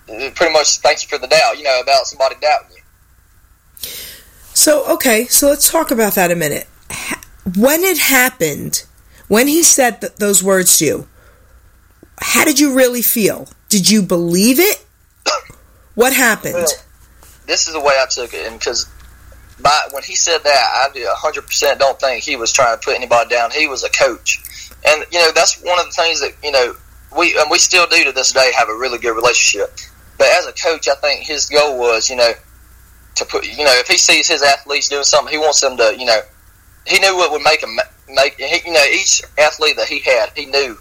pretty 0.08 0.52
much 0.52 0.78
thank 0.80 1.02
you 1.04 1.08
for 1.08 1.18
the 1.18 1.28
doubt, 1.28 1.58
you 1.58 1.64
know, 1.64 1.80
about 1.82 2.06
somebody 2.06 2.36
doubting 2.42 2.76
you. 2.76 2.82
So, 4.54 4.86
okay, 4.94 5.26
so 5.28 5.48
let's 5.48 5.72
talk 5.72 5.92
about 5.92 6.14
that 6.16 6.32
a 6.32 6.36
minute. 6.36 6.68
When 7.56 7.84
it 7.84 7.98
happened, 7.98 8.86
when 9.28 9.48
he 9.48 9.64
said 9.64 10.02
th- 10.02 10.16
those 10.16 10.44
words 10.44 10.78
to 10.80 10.86
you, 10.86 11.08
how 12.20 12.44
did 12.44 12.60
you 12.60 12.76
really 12.76 13.02
feel? 13.02 13.48
Did 13.70 13.90
you 13.90 14.02
believe 14.02 14.60
it? 14.60 14.86
What 15.94 16.14
happened? 16.14 16.54
Well, 16.54 16.68
this 17.48 17.68
is 17.68 17.74
the 17.74 17.82
way 17.82 17.94
I 18.00 18.06
took 18.10 18.34
it, 18.34 18.48
and 18.48 18.58
because 18.58 18.90
by 19.62 19.80
when 19.92 20.04
he 20.04 20.16
said 20.16 20.40
that, 20.44 20.92
I 20.94 21.14
hundred 21.16 21.44
percent 21.44 21.80
don't 21.80 22.00
think 22.00 22.24
he 22.24 22.36
was 22.36 22.52
trying 22.52 22.78
to 22.78 22.84
put 22.84 22.96
anybody 22.96 23.30
down. 23.30 23.52
He 23.52 23.68
was 23.68 23.84
a 23.84 23.90
coach, 23.90 24.42
and 24.86 25.06
you 25.12 25.20
know 25.20 25.32
that's 25.34 25.62
one 25.62 25.80
of 25.80 25.86
the 25.86 25.92
things 25.92 26.22
that 26.22 26.34
you 26.44 26.52
know 26.52 26.76
we 27.18 27.38
and 27.40 27.50
we 27.50 27.58
still 27.58 27.88
do 27.88 28.04
to 28.06 28.12
this 28.12 28.32
day 28.32 28.52
have 28.58 28.70
a 28.70 28.76
really 28.76 28.98
good 28.98 29.16
relationship. 29.16 29.78
But 30.18 30.28
as 30.28 30.48
a 30.48 30.54
coach, 30.54 30.88
I 30.88 30.96
think 30.96 31.26
his 31.26 31.48
goal 31.48 31.78
was 31.78 32.10
you 32.10 32.16
know 32.16 32.34
to 33.16 33.26
put 33.26 33.46
you 33.46 33.64
know 33.64 33.74
if 33.80 33.88
he 33.88 33.98
sees 33.98 34.28
his 34.28 34.42
athletes 34.42 34.90
doing 34.90 35.04
something, 35.04 35.32
he 35.32 35.38
wants 35.38 35.62
them 35.62 35.78
to 35.78 35.96
you 35.98 36.06
know 36.06 36.20
he 36.88 37.00
knew 37.00 37.16
what 37.16 37.32
would 37.32 37.44
make 37.44 37.62
him 37.62 37.78
make 38.10 38.36
he, 38.36 38.68
you 38.68 38.74
know 38.74 38.86
each 38.86 39.22
athlete 39.38 39.78
that 39.78 39.88
he 39.88 40.00
had 40.00 40.32
he 40.36 40.46
knew 40.46 40.78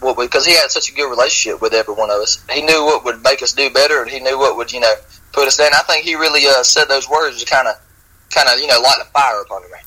what 0.00 0.18
because 0.18 0.44
he 0.44 0.54
had 0.54 0.70
such 0.70 0.90
a 0.90 0.94
good 0.94 1.08
relationship 1.08 1.60
with 1.60 1.72
every 1.72 1.94
one 1.94 2.10
of 2.10 2.16
us. 2.20 2.44
He 2.50 2.62
knew 2.62 2.84
what 2.84 3.04
would 3.04 3.22
make 3.22 3.42
us 3.42 3.52
do 3.52 3.70
better, 3.70 4.02
and 4.02 4.10
he 4.10 4.20
knew 4.20 4.38
what 4.38 4.56
would 4.56 4.72
you 4.72 4.80
know 4.80 4.94
put 5.32 5.46
us 5.46 5.56
down. 5.56 5.70
I 5.74 5.82
think 5.82 6.04
he 6.04 6.14
really 6.14 6.46
uh, 6.46 6.62
said 6.62 6.86
those 6.86 7.08
words 7.08 7.42
to 7.42 7.46
kind 7.46 7.68
of 7.68 7.76
kind 8.34 8.48
of 8.48 8.58
you 8.58 8.66
know 8.66 8.80
light 8.80 8.98
a 9.00 9.04
fire 9.06 9.40
upon 9.42 9.62
me. 9.62 9.78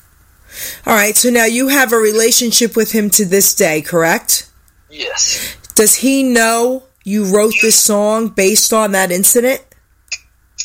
All 0.86 0.94
right, 0.94 1.16
so 1.16 1.28
now 1.30 1.44
you 1.44 1.68
have 1.68 1.92
a 1.92 1.96
relationship 1.96 2.76
with 2.76 2.92
him 2.92 3.10
to 3.10 3.24
this 3.26 3.54
day, 3.54 3.82
correct? 3.82 4.50
Yes. 4.88 5.56
Does 5.74 5.96
he 5.96 6.22
know 6.22 6.84
you 7.04 7.24
wrote 7.24 7.52
this 7.60 7.78
song 7.78 8.28
based 8.28 8.72
on 8.72 8.92
that 8.92 9.10
incident? 9.12 9.62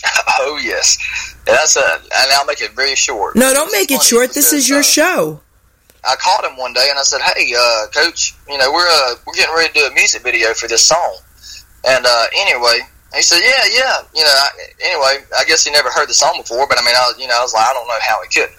Oh 0.43 0.59
yes, 0.63 0.97
and 1.45 1.55
that's 1.55 1.75
a, 1.75 1.81
and 1.81 2.31
I'll 2.33 2.45
make 2.45 2.61
it 2.61 2.71
very 2.71 2.95
short. 2.95 3.35
No, 3.35 3.53
don't 3.53 3.71
make 3.71 3.91
it 3.91 4.01
short. 4.01 4.33
This 4.33 4.53
is 4.53 4.67
your 4.67 4.79
uh, 4.79 4.83
show. 4.83 5.41
I 6.03 6.15
called 6.15 6.45
him 6.45 6.57
one 6.57 6.73
day 6.73 6.87
and 6.89 6.97
I 6.97 7.03
said, 7.03 7.21
"Hey, 7.21 7.53
uh, 7.55 7.85
coach, 7.93 8.33
you 8.49 8.57
know 8.57 8.71
we're 8.71 8.87
uh, 8.87 9.15
we're 9.25 9.33
getting 9.33 9.53
ready 9.53 9.67
to 9.67 9.73
do 9.73 9.85
a 9.85 9.93
music 9.93 10.23
video 10.23 10.53
for 10.55 10.67
this 10.67 10.83
song." 10.83 11.17
And 11.85 12.05
uh, 12.05 12.25
anyway, 12.35 12.79
he 13.13 13.21
said, 13.21 13.39
"Yeah, 13.43 13.63
yeah." 13.71 13.95
You 14.15 14.23
know, 14.23 14.31
I, 14.31 14.47
anyway, 14.81 15.25
I 15.37 15.43
guess 15.45 15.65
he 15.65 15.71
never 15.71 15.89
heard 15.89 16.07
the 16.07 16.13
song 16.13 16.37
before, 16.37 16.67
but 16.67 16.79
I 16.79 16.85
mean, 16.85 16.95
I 16.95 17.07
was, 17.07 17.19
you 17.19 17.27
know, 17.27 17.37
I 17.37 17.41
was 17.41 17.53
like, 17.53 17.67
I 17.67 17.73
don't 17.73 17.87
know 17.87 17.99
how 18.01 18.21
he 18.23 18.29
could. 18.29 18.49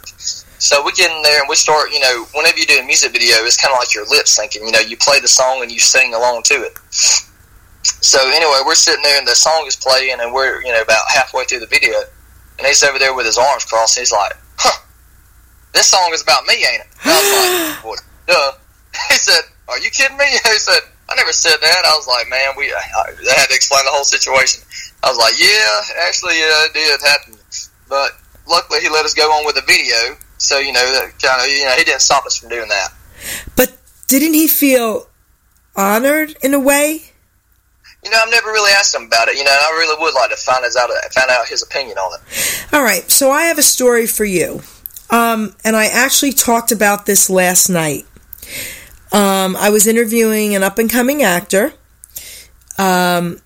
So 0.62 0.84
we 0.84 0.92
get 0.92 1.10
in 1.10 1.22
there 1.22 1.40
and 1.40 1.48
we 1.48 1.56
start. 1.56 1.90
You 1.92 2.00
know, 2.00 2.26
whenever 2.34 2.58
you 2.58 2.66
do 2.66 2.78
a 2.78 2.84
music 2.84 3.12
video, 3.12 3.36
it's 3.44 3.56
kind 3.56 3.72
of 3.72 3.78
like 3.78 3.94
your 3.94 4.06
lip 4.06 4.26
syncing. 4.26 4.64
You 4.64 4.72
know, 4.72 4.80
you 4.80 4.96
play 4.96 5.20
the 5.20 5.28
song 5.28 5.62
and 5.62 5.70
you 5.70 5.78
sing 5.78 6.14
along 6.14 6.42
to 6.44 6.54
it. 6.54 6.78
So 7.82 8.18
anyway, 8.30 8.60
we're 8.64 8.76
sitting 8.76 9.02
there 9.02 9.18
and 9.18 9.26
the 9.26 9.34
song 9.34 9.64
is 9.66 9.76
playing, 9.76 10.20
and 10.20 10.32
we're 10.32 10.62
you 10.62 10.72
know 10.72 10.82
about 10.82 11.02
halfway 11.08 11.44
through 11.44 11.60
the 11.60 11.66
video, 11.66 11.98
and 12.58 12.66
he's 12.66 12.82
over 12.82 12.98
there 12.98 13.14
with 13.14 13.26
his 13.26 13.38
arms 13.38 13.64
crossed. 13.64 13.96
And 13.96 14.02
he's 14.02 14.12
like, 14.12 14.32
"Huh." 14.56 14.82
this 15.72 15.88
song 15.88 16.10
is 16.12 16.22
about 16.22 16.44
me, 16.46 16.54
ain't 16.54 16.82
it? 16.82 16.88
And 17.04 17.12
I 17.12 17.18
was 17.18 17.82
like, 17.82 17.84
well, 17.84 17.96
duh. 18.26 18.58
He 19.08 19.16
said, 19.16 19.42
are 19.68 19.78
you 19.78 19.90
kidding 19.90 20.16
me? 20.16 20.24
He 20.44 20.58
said, 20.58 20.80
I 21.08 21.14
never 21.16 21.32
said 21.32 21.56
that. 21.60 21.82
I 21.84 21.94
was 21.96 22.06
like, 22.06 22.28
man, 22.30 22.54
we 22.56 22.72
I, 22.72 22.78
I 22.78 23.34
had 23.36 23.48
to 23.48 23.54
explain 23.54 23.84
the 23.84 23.90
whole 23.90 24.04
situation. 24.04 24.62
I 25.02 25.10
was 25.10 25.18
like, 25.18 25.34
yeah, 25.36 26.06
actually, 26.06 26.40
uh, 26.40 26.68
it 26.68 26.74
did 26.74 27.00
happen. 27.00 27.34
But 27.88 28.12
luckily, 28.48 28.80
he 28.80 28.88
let 28.88 29.04
us 29.04 29.14
go 29.14 29.28
on 29.30 29.44
with 29.44 29.56
the 29.56 29.62
video. 29.62 30.16
So, 30.38 30.58
you 30.58 30.72
know, 30.72 30.80
that 30.80 31.12
kind 31.20 31.42
of, 31.42 31.48
you 31.48 31.64
know, 31.64 31.72
he 31.76 31.84
didn't 31.84 32.00
stop 32.00 32.24
us 32.24 32.38
from 32.38 32.48
doing 32.48 32.68
that. 32.68 32.92
But 33.56 33.76
didn't 34.06 34.34
he 34.34 34.48
feel 34.48 35.08
honored 35.76 36.36
in 36.42 36.54
a 36.54 36.60
way? 36.60 37.12
You 38.04 38.10
know, 38.10 38.18
I've 38.20 38.30
never 38.30 38.50
really 38.50 38.72
asked 38.72 38.94
him 38.94 39.04
about 39.04 39.28
it. 39.28 39.36
You 39.36 39.44
know, 39.44 39.50
I 39.50 39.70
really 39.78 39.96
would 40.00 40.14
like 40.14 40.30
to 40.30 40.36
find 40.36 40.64
out 40.64 40.90
find 41.12 41.30
out 41.30 41.46
his 41.46 41.62
opinion 41.62 41.98
on 41.98 42.18
it. 42.18 42.66
All 42.72 42.82
right, 42.82 43.08
so 43.10 43.30
I 43.30 43.44
have 43.44 43.58
a 43.58 43.62
story 43.62 44.06
for 44.06 44.24
you. 44.24 44.62
Um, 45.10 45.54
and 45.64 45.76
I 45.76 45.86
actually 45.86 46.32
talked 46.32 46.72
about 46.72 47.06
this 47.06 47.28
last 47.30 47.68
night. 47.68 48.06
Um, 49.12 49.56
I 49.56 49.70
was 49.70 49.86
interviewing 49.86 50.54
an 50.54 50.62
up 50.62 50.78
and 50.78 50.90
coming 50.90 51.22
actor. 51.22 51.72
Um, 52.78 53.40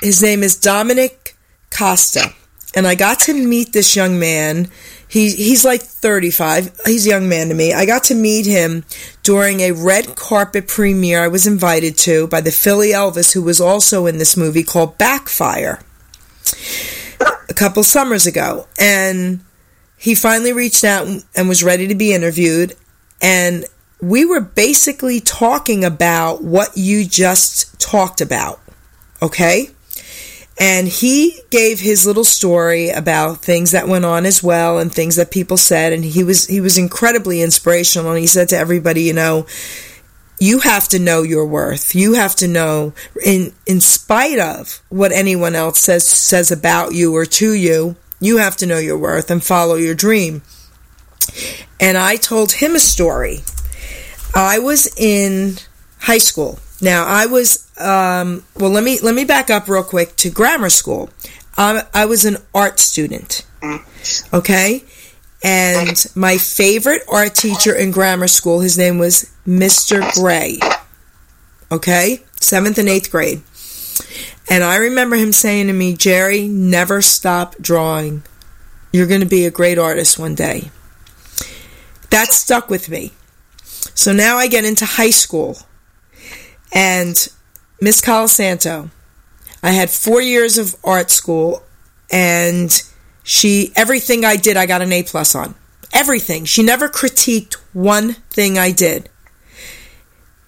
his 0.00 0.22
name 0.22 0.42
is 0.42 0.56
Dominic 0.58 1.36
Costa. 1.70 2.32
And 2.74 2.86
I 2.86 2.94
got 2.94 3.18
to 3.20 3.34
meet 3.34 3.72
this 3.72 3.96
young 3.96 4.20
man. 4.20 4.70
He, 5.08 5.30
he's 5.30 5.64
like 5.64 5.82
35. 5.82 6.80
He's 6.86 7.06
a 7.06 7.10
young 7.10 7.28
man 7.28 7.48
to 7.48 7.54
me. 7.54 7.72
I 7.72 7.84
got 7.84 8.04
to 8.04 8.14
meet 8.14 8.46
him 8.46 8.84
during 9.24 9.60
a 9.60 9.72
red 9.72 10.14
carpet 10.14 10.68
premiere 10.68 11.24
I 11.24 11.28
was 11.28 11.48
invited 11.48 11.98
to 11.98 12.28
by 12.28 12.40
the 12.40 12.52
Philly 12.52 12.90
Elvis, 12.90 13.32
who 13.32 13.42
was 13.42 13.60
also 13.60 14.06
in 14.06 14.18
this 14.18 14.36
movie 14.36 14.62
called 14.62 14.98
Backfire 14.98 15.82
a 17.48 17.54
couple 17.54 17.82
summers 17.82 18.26
ago. 18.26 18.68
And 18.78 19.40
he 19.98 20.14
finally 20.14 20.52
reached 20.52 20.84
out 20.84 21.08
and 21.34 21.48
was 21.48 21.64
ready 21.64 21.88
to 21.88 21.96
be 21.96 22.14
interviewed. 22.14 22.76
And 23.20 23.64
we 24.00 24.24
were 24.24 24.40
basically 24.40 25.20
talking 25.20 25.84
about 25.84 26.42
what 26.42 26.76
you 26.76 27.06
just 27.06 27.78
talked 27.80 28.20
about. 28.20 28.60
Okay? 29.22 29.70
And 30.58 30.88
he 30.88 31.40
gave 31.50 31.80
his 31.80 32.06
little 32.06 32.24
story 32.24 32.90
about 32.90 33.38
things 33.38 33.70
that 33.70 33.88
went 33.88 34.04
on 34.04 34.26
as 34.26 34.42
well 34.42 34.78
and 34.78 34.92
things 34.92 35.16
that 35.16 35.30
people 35.30 35.56
said 35.56 35.94
and 35.94 36.04
he 36.04 36.22
was 36.22 36.46
he 36.46 36.60
was 36.60 36.76
incredibly 36.76 37.40
inspirational 37.40 38.10
and 38.10 38.18
he 38.18 38.26
said 38.26 38.50
to 38.50 38.58
everybody, 38.58 39.02
you 39.02 39.14
know, 39.14 39.46
you 40.38 40.60
have 40.60 40.86
to 40.88 40.98
know 40.98 41.22
your 41.22 41.46
worth. 41.46 41.94
You 41.94 42.14
have 42.14 42.34
to 42.36 42.48
know 42.48 42.92
in 43.24 43.54
in 43.66 43.80
spite 43.80 44.38
of 44.38 44.82
what 44.90 45.12
anyone 45.12 45.54
else 45.54 45.78
says 45.78 46.06
says 46.06 46.50
about 46.50 46.92
you 46.92 47.14
or 47.16 47.24
to 47.24 47.52
you, 47.52 47.96
you 48.20 48.36
have 48.36 48.56
to 48.58 48.66
know 48.66 48.78
your 48.78 48.98
worth 48.98 49.30
and 49.30 49.42
follow 49.42 49.76
your 49.76 49.94
dream. 49.94 50.42
And 51.78 51.96
I 51.96 52.16
told 52.16 52.52
him 52.52 52.74
a 52.74 52.80
story. 52.80 53.40
I 54.34 54.58
was 54.58 54.92
in 54.96 55.56
high 56.00 56.18
school. 56.18 56.58
Now 56.80 57.04
I 57.04 57.26
was 57.26 57.68
um, 57.78 58.44
well. 58.56 58.70
Let 58.70 58.84
me 58.84 58.98
let 59.00 59.14
me 59.14 59.24
back 59.24 59.50
up 59.50 59.68
real 59.68 59.82
quick 59.82 60.16
to 60.16 60.30
grammar 60.30 60.70
school. 60.70 61.10
I, 61.56 61.84
I 61.92 62.06
was 62.06 62.24
an 62.24 62.38
art 62.54 62.78
student. 62.78 63.44
Okay, 64.32 64.84
and 65.42 66.06
my 66.14 66.38
favorite 66.38 67.02
art 67.10 67.34
teacher 67.34 67.74
in 67.74 67.90
grammar 67.90 68.28
school, 68.28 68.60
his 68.60 68.78
name 68.78 68.98
was 68.98 69.30
Mr. 69.46 70.10
Gray. 70.14 70.58
Okay, 71.70 72.22
seventh 72.40 72.78
and 72.78 72.88
eighth 72.88 73.10
grade. 73.10 73.42
And 74.48 74.64
I 74.64 74.76
remember 74.76 75.16
him 75.16 75.32
saying 75.32 75.68
to 75.68 75.72
me, 75.72 75.94
Geri, 75.94 76.48
never 76.48 77.00
stop 77.00 77.56
drawing. 77.60 78.22
You're 78.92 79.06
going 79.06 79.20
to 79.20 79.26
be 79.26 79.46
a 79.46 79.50
great 79.50 79.78
artist 79.78 80.18
one 80.18 80.34
day. 80.34 80.70
That 82.10 82.32
stuck 82.32 82.68
with 82.68 82.88
me. 82.88 83.12
So 84.00 84.14
now 84.14 84.38
I 84.38 84.46
get 84.46 84.64
into 84.64 84.86
high 84.86 85.10
school. 85.10 85.58
And 86.72 87.14
Miss 87.82 88.00
Colasanto, 88.00 88.88
I 89.62 89.72
had 89.72 89.90
four 89.90 90.22
years 90.22 90.56
of 90.56 90.74
art 90.82 91.10
school, 91.10 91.62
and 92.10 92.82
she 93.22 93.72
everything 93.76 94.24
I 94.24 94.36
did 94.36 94.56
I 94.56 94.64
got 94.64 94.80
an 94.80 94.90
A 94.90 95.02
plus 95.02 95.34
on. 95.34 95.54
Everything. 95.92 96.46
She 96.46 96.62
never 96.62 96.88
critiqued 96.88 97.56
one 97.74 98.14
thing 98.30 98.56
I 98.56 98.72
did. 98.72 99.10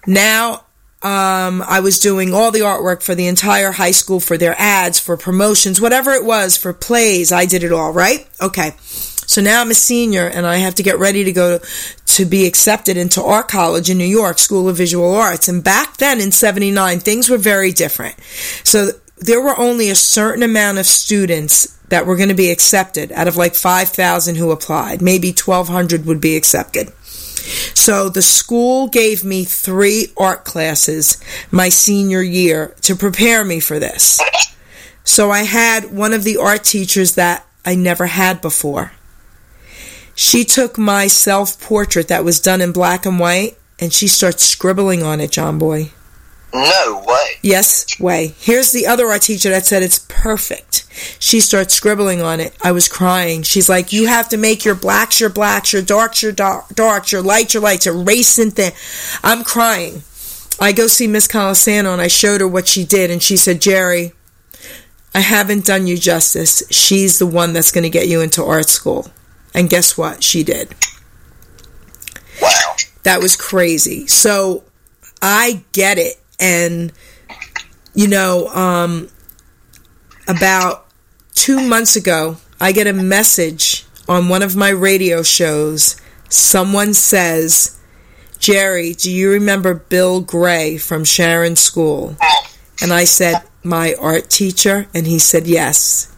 Now 0.07 0.65
um, 1.03 1.61
I 1.61 1.79
was 1.79 1.99
doing 1.99 2.33
all 2.33 2.49
the 2.49 2.61
artwork 2.61 3.03
for 3.03 3.13
the 3.13 3.27
entire 3.27 3.73
high 3.73 3.91
school 3.91 4.19
for 4.19 4.35
their 4.35 4.55
ads, 4.57 4.99
for 4.99 5.15
promotions, 5.15 5.79
whatever 5.79 6.13
it 6.13 6.25
was, 6.25 6.57
for 6.57 6.73
plays. 6.73 7.31
I 7.31 7.45
did 7.45 7.63
it 7.63 7.71
all, 7.71 7.93
right? 7.93 8.27
Okay. 8.41 8.71
So 9.25 9.41
now 9.41 9.61
I'm 9.61 9.71
a 9.71 9.75
senior 9.75 10.27
and 10.27 10.45
I 10.45 10.57
have 10.57 10.75
to 10.75 10.83
get 10.83 10.99
ready 10.99 11.23
to 11.23 11.31
go 11.31 11.59
to 12.05 12.25
be 12.25 12.45
accepted 12.45 12.97
into 12.97 13.23
art 13.23 13.47
college 13.47 13.89
in 13.89 13.97
New 13.97 14.05
York, 14.05 14.37
School 14.37 14.69
of 14.69 14.77
Visual 14.77 15.15
Arts. 15.15 15.47
And 15.47 15.63
back 15.63 15.97
then 15.97 16.21
in 16.21 16.31
79, 16.31 16.99
things 16.99 17.29
were 17.29 17.37
very 17.37 17.71
different. 17.71 18.15
So 18.63 18.91
there 19.17 19.41
were 19.41 19.57
only 19.57 19.89
a 19.89 19.95
certain 19.95 20.43
amount 20.43 20.77
of 20.77 20.85
students 20.85 21.77
that 21.89 22.05
were 22.05 22.15
going 22.15 22.29
to 22.29 22.35
be 22.35 22.49
accepted 22.49 23.11
out 23.11 23.27
of 23.27 23.37
like 23.37 23.55
5,000 23.55 24.35
who 24.35 24.51
applied. 24.51 25.01
Maybe 25.01 25.29
1,200 25.29 26.05
would 26.05 26.21
be 26.21 26.35
accepted. 26.35 26.91
So 27.73 28.09
the 28.09 28.21
school 28.21 28.87
gave 28.87 29.23
me 29.23 29.43
three 29.43 30.07
art 30.17 30.45
classes 30.45 31.21
my 31.51 31.69
senior 31.69 32.21
year 32.21 32.73
to 32.81 32.95
prepare 32.95 33.43
me 33.43 33.59
for 33.59 33.79
this. 33.79 34.21
So 35.03 35.31
I 35.31 35.43
had 35.43 35.91
one 35.91 36.13
of 36.13 36.23
the 36.23 36.37
art 36.37 36.63
teachers 36.63 37.15
that 37.15 37.45
I 37.65 37.75
never 37.75 38.05
had 38.05 38.41
before. 38.41 38.93
She 40.15 40.45
took 40.45 40.77
my 40.77 41.07
self 41.07 41.59
portrait 41.61 42.07
that 42.07 42.23
was 42.23 42.39
done 42.39 42.61
in 42.61 42.71
black 42.71 43.05
and 43.05 43.19
white 43.19 43.57
and 43.79 43.91
she 43.91 44.07
starts 44.07 44.43
scribbling 44.43 45.03
on 45.03 45.19
it, 45.19 45.31
John 45.31 45.57
Boy. 45.57 45.91
No 46.53 47.03
way. 47.07 47.31
Yes, 47.41 47.99
way. 47.99 48.35
Here's 48.37 48.71
the 48.71 48.85
other 48.85 49.07
art 49.07 49.23
teacher 49.23 49.49
that 49.49 49.65
said 49.65 49.81
it's 49.81 50.05
perfect. 50.07 50.85
She 51.19 51.39
starts 51.39 51.73
scribbling 51.73 52.21
on 52.21 52.39
it. 52.39 52.55
I 52.61 52.71
was 52.71 52.87
crying. 52.87 53.41
She's 53.41 53.67
like, 53.67 53.91
You 53.91 54.05
have 54.07 54.29
to 54.29 54.37
make 54.37 54.63
your 54.63 54.75
blacks 54.75 55.19
your 55.19 55.31
blacks, 55.31 55.73
your 55.73 55.81
darks 55.81 56.21
your 56.21 56.31
dark, 56.31 56.69
darks, 56.69 57.11
your 57.11 57.23
lights 57.23 57.55
your 57.55 57.63
lights, 57.63 57.87
erase 57.87 58.37
and 58.37 58.55
thin. 58.55 58.71
I'm 59.23 59.43
crying. 59.43 60.03
I 60.59 60.71
go 60.71 60.85
see 60.85 61.07
Miss 61.07 61.27
Colasano 61.27 61.91
and 61.91 62.01
I 62.01 62.07
showed 62.07 62.41
her 62.41 62.47
what 62.47 62.67
she 62.67 62.85
did, 62.85 63.09
and 63.09 63.21
she 63.21 63.35
said, 63.35 63.59
Geri, 63.59 64.13
I 65.15 65.21
haven't 65.21 65.65
done 65.65 65.87
you 65.87 65.97
justice. 65.97 66.63
She's 66.69 67.17
the 67.17 67.25
one 67.27 67.53
that's 67.53 67.71
going 67.71 67.83
to 67.83 67.89
get 67.89 68.07
you 68.07 68.21
into 68.21 68.43
art 68.43 68.69
school. 68.69 69.07
And 69.53 69.69
guess 69.69 69.97
what? 69.97 70.23
She 70.23 70.43
did. 70.43 70.75
That 73.03 73.21
was 73.21 73.35
crazy. 73.35 74.07
So 74.07 74.63
I 75.21 75.63
get 75.71 75.97
it. 75.97 76.19
And, 76.39 76.91
you 77.93 78.07
know, 78.07 78.47
um, 78.47 79.09
about 80.27 80.87
two 81.35 81.59
months 81.67 81.95
ago, 81.95 82.37
I 82.59 82.71
get 82.71 82.87
a 82.87 82.93
message 82.93 83.85
on 84.07 84.29
one 84.29 84.41
of 84.41 84.55
my 84.55 84.69
radio 84.69 85.21
shows. 85.23 85.99
Someone 86.29 86.93
says, 86.93 87.79
Geri, 88.39 88.93
do 88.93 89.11
you 89.11 89.31
remember 89.31 89.73
Bill 89.73 90.21
Gray 90.21 90.77
from 90.77 91.03
Sharon 91.03 91.55
School? 91.55 92.17
And 92.81 92.91
I 92.91 93.03
said, 93.05 93.35
My 93.63 93.95
art 93.95 94.29
teacher? 94.29 94.87
And 94.93 95.07
he 95.07 95.19
said, 95.19 95.47
Yes. 95.47 96.12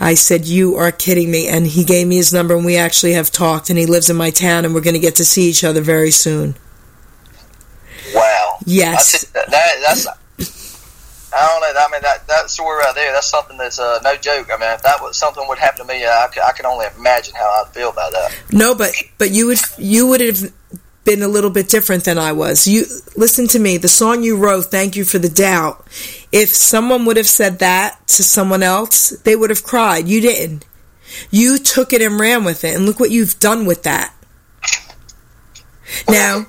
I 0.00 0.14
said, 0.14 0.46
You 0.46 0.76
are 0.76 0.92
kidding 0.92 1.30
me. 1.30 1.48
And 1.48 1.66
he 1.66 1.84
gave 1.84 2.06
me 2.06 2.16
his 2.16 2.32
number, 2.32 2.56
and 2.56 2.64
we 2.64 2.76
actually 2.76 3.12
have 3.12 3.30
talked, 3.30 3.70
and 3.70 3.78
he 3.78 3.86
lives 3.86 4.10
in 4.10 4.16
my 4.16 4.30
town, 4.30 4.64
and 4.64 4.74
we're 4.74 4.80
going 4.80 4.94
to 4.94 5.00
get 5.00 5.16
to 5.16 5.24
see 5.24 5.48
each 5.48 5.64
other 5.64 5.80
very 5.80 6.10
soon. 6.10 6.54
Wow. 8.14 8.58
Yes. 8.64 9.24
That's, 9.32 9.50
that, 9.50 9.76
that's 9.82 10.06
I 11.34 11.46
don't 11.48 11.60
know. 11.60 11.80
I 11.80 11.90
mean, 11.90 12.02
that 12.02 12.26
that 12.28 12.48
story 12.48 12.78
right 12.78 12.94
there. 12.94 13.12
That's 13.12 13.26
something 13.26 13.58
that's 13.58 13.78
uh, 13.78 13.98
no 14.04 14.16
joke. 14.16 14.48
I 14.52 14.58
mean, 14.58 14.70
if 14.70 14.82
that 14.82 15.00
was 15.02 15.16
something 15.16 15.44
would 15.48 15.58
happen 15.58 15.84
to 15.86 15.92
me, 15.92 16.04
I, 16.04 16.28
could, 16.32 16.42
I 16.42 16.52
can 16.52 16.64
only 16.64 16.86
imagine 16.96 17.34
how 17.34 17.44
I'd 17.60 17.72
feel 17.72 17.90
about 17.90 18.12
that. 18.12 18.36
No, 18.52 18.74
but 18.74 18.94
but 19.18 19.30
you 19.32 19.48
would 19.48 19.58
you 19.76 20.06
would 20.06 20.20
have 20.20 20.52
been 21.04 21.22
a 21.22 21.28
little 21.28 21.50
bit 21.50 21.68
different 21.68 22.04
than 22.04 22.18
I 22.18 22.32
was. 22.32 22.66
You 22.68 22.84
listen 23.16 23.48
to 23.48 23.58
me. 23.58 23.78
The 23.78 23.88
song 23.88 24.22
you 24.22 24.36
wrote, 24.36 24.66
"Thank 24.66 24.94
You 24.94 25.04
for 25.04 25.18
the 25.18 25.28
Doubt." 25.28 25.84
If 26.34 26.48
someone 26.48 27.04
would 27.04 27.16
have 27.16 27.28
said 27.28 27.60
that 27.60 28.08
to 28.08 28.24
someone 28.24 28.64
else, 28.64 29.10
they 29.10 29.36
would 29.36 29.50
have 29.50 29.62
cried. 29.62 30.08
You 30.08 30.20
didn't. 30.20 30.66
You 31.30 31.58
took 31.58 31.92
it 31.92 32.02
and 32.02 32.18
ran 32.18 32.42
with 32.42 32.64
it, 32.64 32.74
and 32.74 32.86
look 32.86 32.98
what 32.98 33.12
you've 33.12 33.38
done 33.38 33.66
with 33.66 33.84
that. 33.84 34.12
Now, 36.08 36.46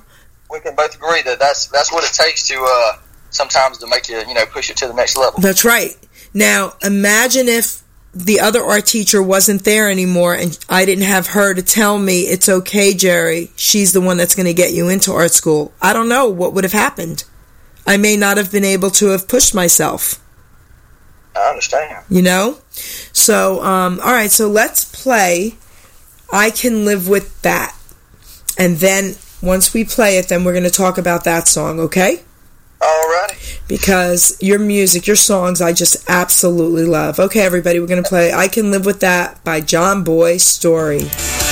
we 0.50 0.58
can 0.58 0.74
both 0.74 0.96
agree 0.96 1.22
that 1.22 1.38
that's 1.38 1.68
that's 1.68 1.92
what 1.92 2.02
it 2.02 2.12
takes 2.12 2.48
to 2.48 2.56
uh, 2.68 2.98
sometimes 3.30 3.78
to 3.78 3.86
make 3.86 4.08
you 4.08 4.18
you 4.26 4.34
know 4.34 4.44
push 4.46 4.70
it 4.70 4.76
to 4.78 4.88
the 4.88 4.92
next 4.92 5.16
level. 5.16 5.38
That's 5.38 5.64
right. 5.64 5.96
Now, 6.34 6.72
imagine 6.82 7.46
if 7.46 7.82
the 8.12 8.40
other 8.40 8.62
art 8.62 8.86
teacher 8.86 9.22
wasn't 9.22 9.62
there 9.64 9.88
anymore 9.88 10.34
and 10.34 10.58
I 10.68 10.84
didn't 10.84 11.04
have 11.04 11.28
her 11.28 11.54
to 11.54 11.62
tell 11.62 11.96
me 11.98 12.22
it's 12.22 12.48
okay, 12.48 12.92
Geri. 12.92 13.52
She's 13.54 13.92
the 13.92 14.00
one 14.00 14.16
that's 14.16 14.34
going 14.34 14.46
to 14.46 14.54
get 14.54 14.72
you 14.72 14.88
into 14.88 15.12
art 15.12 15.32
school. 15.32 15.72
I 15.80 15.92
don't 15.92 16.08
know 16.08 16.28
what 16.28 16.54
would 16.54 16.64
have 16.64 16.72
happened. 16.72 17.24
I 17.86 17.96
may 17.96 18.16
not 18.16 18.36
have 18.36 18.50
been 18.50 18.64
able 18.64 18.90
to 18.92 19.08
have 19.08 19.28
pushed 19.28 19.54
myself. 19.54 20.20
I 21.36 21.50
understand. 21.50 22.04
You 22.08 22.22
know? 22.22 22.58
So, 22.70 23.62
um, 23.62 24.00
all 24.00 24.12
right, 24.12 24.30
so 24.30 24.48
let's 24.48 24.84
play 24.84 25.56
I 26.32 26.50
Can 26.50 26.84
Live 26.84 27.08
With 27.08 27.40
That. 27.42 27.76
And 28.58 28.78
then 28.78 29.16
once 29.42 29.72
we 29.74 29.84
play 29.84 30.18
it, 30.18 30.28
then 30.28 30.44
we're 30.44 30.52
going 30.52 30.64
to 30.64 30.70
talk 30.70 30.98
about 30.98 31.24
that 31.24 31.46
song, 31.46 31.78
okay? 31.80 32.22
Alrighty. 32.80 33.60
Because 33.68 34.36
your 34.40 34.58
music, 34.58 35.06
your 35.06 35.16
songs, 35.16 35.60
I 35.60 35.72
just 35.72 36.08
absolutely 36.08 36.84
love. 36.84 37.18
Okay, 37.18 37.40
everybody, 37.40 37.80
we're 37.80 37.86
going 37.86 38.02
to 38.02 38.08
play 38.08 38.32
I 38.32 38.48
Can 38.48 38.70
Live 38.70 38.86
With 38.86 39.00
That 39.00 39.42
by 39.44 39.60
JonBoy 39.60 40.40
Storey. 40.40 41.45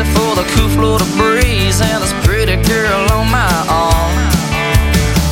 A 0.00 0.04
for 0.16 0.34
the 0.34 0.44
cool 0.54 0.68
Florida 0.70 1.04
breeze 1.18 1.80
and 1.82 2.02
this 2.02 2.14
pretty 2.24 2.56
girl 2.68 3.00
on 3.12 3.30
my 3.30 3.52
arm. 3.68 4.16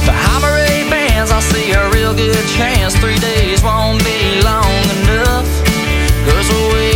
Behind 0.05 0.43
my 0.43 0.51
Ray-Bans, 0.61 1.31
I 1.31 1.41
see 1.41 1.73
a 1.73 1.89
real 1.91 2.13
good 2.13 2.45
chance. 2.49 2.95
Three 2.97 3.19
days 3.19 3.63
won't 3.63 4.05
be 4.05 4.43
long 4.43 4.85
enough. 5.01 5.49
Cause 6.29 6.49
the 6.49 6.88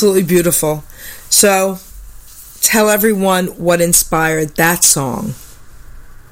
absolutely 0.00 0.22
beautiful. 0.22 0.82
So, 1.28 1.78
tell 2.62 2.88
everyone 2.88 3.48
what 3.48 3.82
inspired 3.82 4.56
that 4.56 4.82
song. 4.82 5.34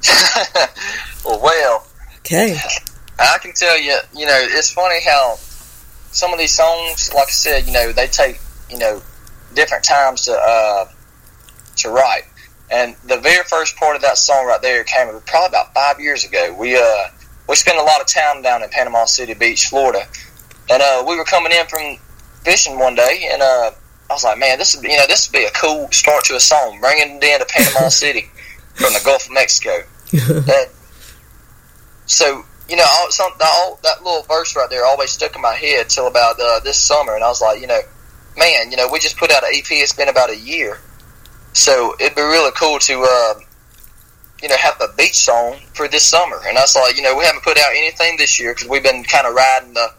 well, 1.23 1.85
okay. 2.17 2.57
I 3.19 3.37
can 3.39 3.53
tell 3.53 3.79
you, 3.79 3.95
you 4.15 4.25
know, 4.25 4.39
it's 4.41 4.73
funny 4.73 4.99
how 5.05 5.35
some 6.09 6.33
of 6.33 6.39
these 6.39 6.51
songs, 6.51 7.13
like 7.13 7.27
I 7.27 7.31
said, 7.31 7.67
you 7.67 7.73
know, 7.73 7.91
they 7.91 8.07
take, 8.07 8.39
you 8.71 8.79
know, 8.79 9.03
different 9.53 9.83
times 9.83 10.23
to 10.23 10.33
uh, 10.33 10.89
to 11.75 11.89
write. 11.91 12.23
And 12.71 12.95
the 13.05 13.17
very 13.17 13.43
first 13.43 13.77
part 13.77 13.95
of 13.95 14.01
that 14.01 14.17
song 14.17 14.47
right 14.47 14.63
there 14.63 14.83
came 14.83 15.09
probably 15.27 15.49
about 15.49 15.75
five 15.75 15.99
years 15.99 16.25
ago. 16.25 16.55
We 16.57 16.75
uh 16.75 17.09
we 17.47 17.55
spent 17.55 17.77
a 17.77 17.83
lot 17.83 18.01
of 18.01 18.07
time 18.07 18.41
down 18.41 18.63
in 18.63 18.69
Panama 18.69 19.05
City 19.05 19.35
Beach, 19.35 19.67
Florida, 19.67 20.07
and 20.71 20.81
uh, 20.81 21.03
we 21.07 21.15
were 21.17 21.23
coming 21.23 21.51
in 21.51 21.67
from 21.67 21.99
fishing 22.43 22.79
one 22.79 22.95
day, 22.95 23.29
and 23.31 23.41
uh, 23.41 23.71
I 24.09 24.13
was 24.13 24.23
like, 24.23 24.37
man, 24.37 24.57
this 24.57 24.75
would 24.75 24.83
you 24.83 24.97
know 24.97 25.07
this 25.07 25.29
would 25.29 25.37
be 25.37 25.45
a 25.45 25.51
cool 25.51 25.89
start 25.91 26.25
to 26.25 26.35
a 26.35 26.39
song, 26.39 26.79
bringing 26.79 27.17
it 27.17 27.23
into 27.23 27.45
Panama 27.45 27.89
City 27.89 28.29
from 28.75 28.93
the 28.93 29.01
Gulf 29.03 29.25
of 29.25 29.31
Mexico. 29.31 29.83
and 30.13 30.69
so 32.05 32.43
you 32.69 32.75
know, 32.75 32.85
all, 32.87 33.11
some, 33.11 33.31
all, 33.43 33.79
that 33.83 34.03
little 34.03 34.21
verse 34.23 34.55
right 34.55 34.69
there 34.69 34.85
always 34.85 35.09
stuck 35.09 35.35
in 35.35 35.41
my 35.41 35.55
head 35.55 35.89
till 35.89 36.07
about 36.07 36.39
uh, 36.39 36.59
this 36.59 36.77
summer, 36.77 37.15
and 37.15 37.23
I 37.23 37.27
was 37.27 37.41
like, 37.41 37.59
you 37.59 37.67
know, 37.67 37.79
man, 38.37 38.69
you 38.71 38.77
know, 38.77 38.87
we 38.91 38.99
just 38.99 39.17
put 39.17 39.31
out 39.31 39.43
an 39.43 39.49
EP. 39.53 39.65
It's 39.71 39.93
been 39.93 40.07
about 40.07 40.29
a 40.29 40.37
year, 40.37 40.79
so 41.53 41.95
it'd 41.99 42.15
be 42.15 42.21
really 42.21 42.51
cool 42.51 42.77
to, 42.79 43.07
uh, 43.09 43.39
you 44.41 44.49
know, 44.49 44.55
have 44.55 44.79
a 44.81 44.93
beach 44.95 45.17
song 45.17 45.57
for 45.73 45.87
this 45.87 46.03
summer. 46.03 46.39
And 46.47 46.57
I 46.57 46.61
was 46.61 46.75
like, 46.75 46.95
you 46.95 47.01
know, 47.01 47.17
we 47.17 47.25
haven't 47.25 47.43
put 47.43 47.57
out 47.57 47.71
anything 47.71 48.17
this 48.17 48.39
year 48.39 48.53
because 48.53 48.69
we've 48.69 48.83
been 48.83 49.03
kind 49.03 49.25
of 49.25 49.33
riding 49.33 49.73
the, 49.73 49.93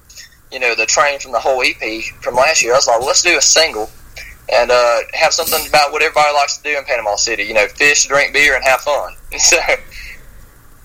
you 0.53 0.59
know, 0.59 0.75
the 0.75 0.87
train 0.87 1.19
from 1.21 1.33
the 1.33 1.41
whole 1.41 1.63
EP 1.63 2.03
from 2.23 2.35
last 2.35 2.63
year. 2.63 2.73
I 2.73 2.77
was 2.77 2.87
like, 2.87 2.99
well, 2.99 3.07
let's 3.07 3.23
do 3.23 3.37
a 3.37 3.43
single 3.43 3.91
and 4.53 4.71
uh, 4.71 4.99
have 5.15 5.33
something 5.33 5.67
about 5.69 5.93
what 5.93 6.03
everybody 6.03 6.35
likes 6.35 6.59
to 6.59 6.63
do 6.63 6.77
in 6.77 6.85
Panama 6.85 7.17
City. 7.17 7.45
You 7.45 7.55
know, 7.55 7.67
fish, 7.69 8.07
drink 8.07 8.33
beer, 8.33 8.57
and 8.57 8.65
have 8.65 8.81
fun. 8.81 9.15
so 9.39 9.57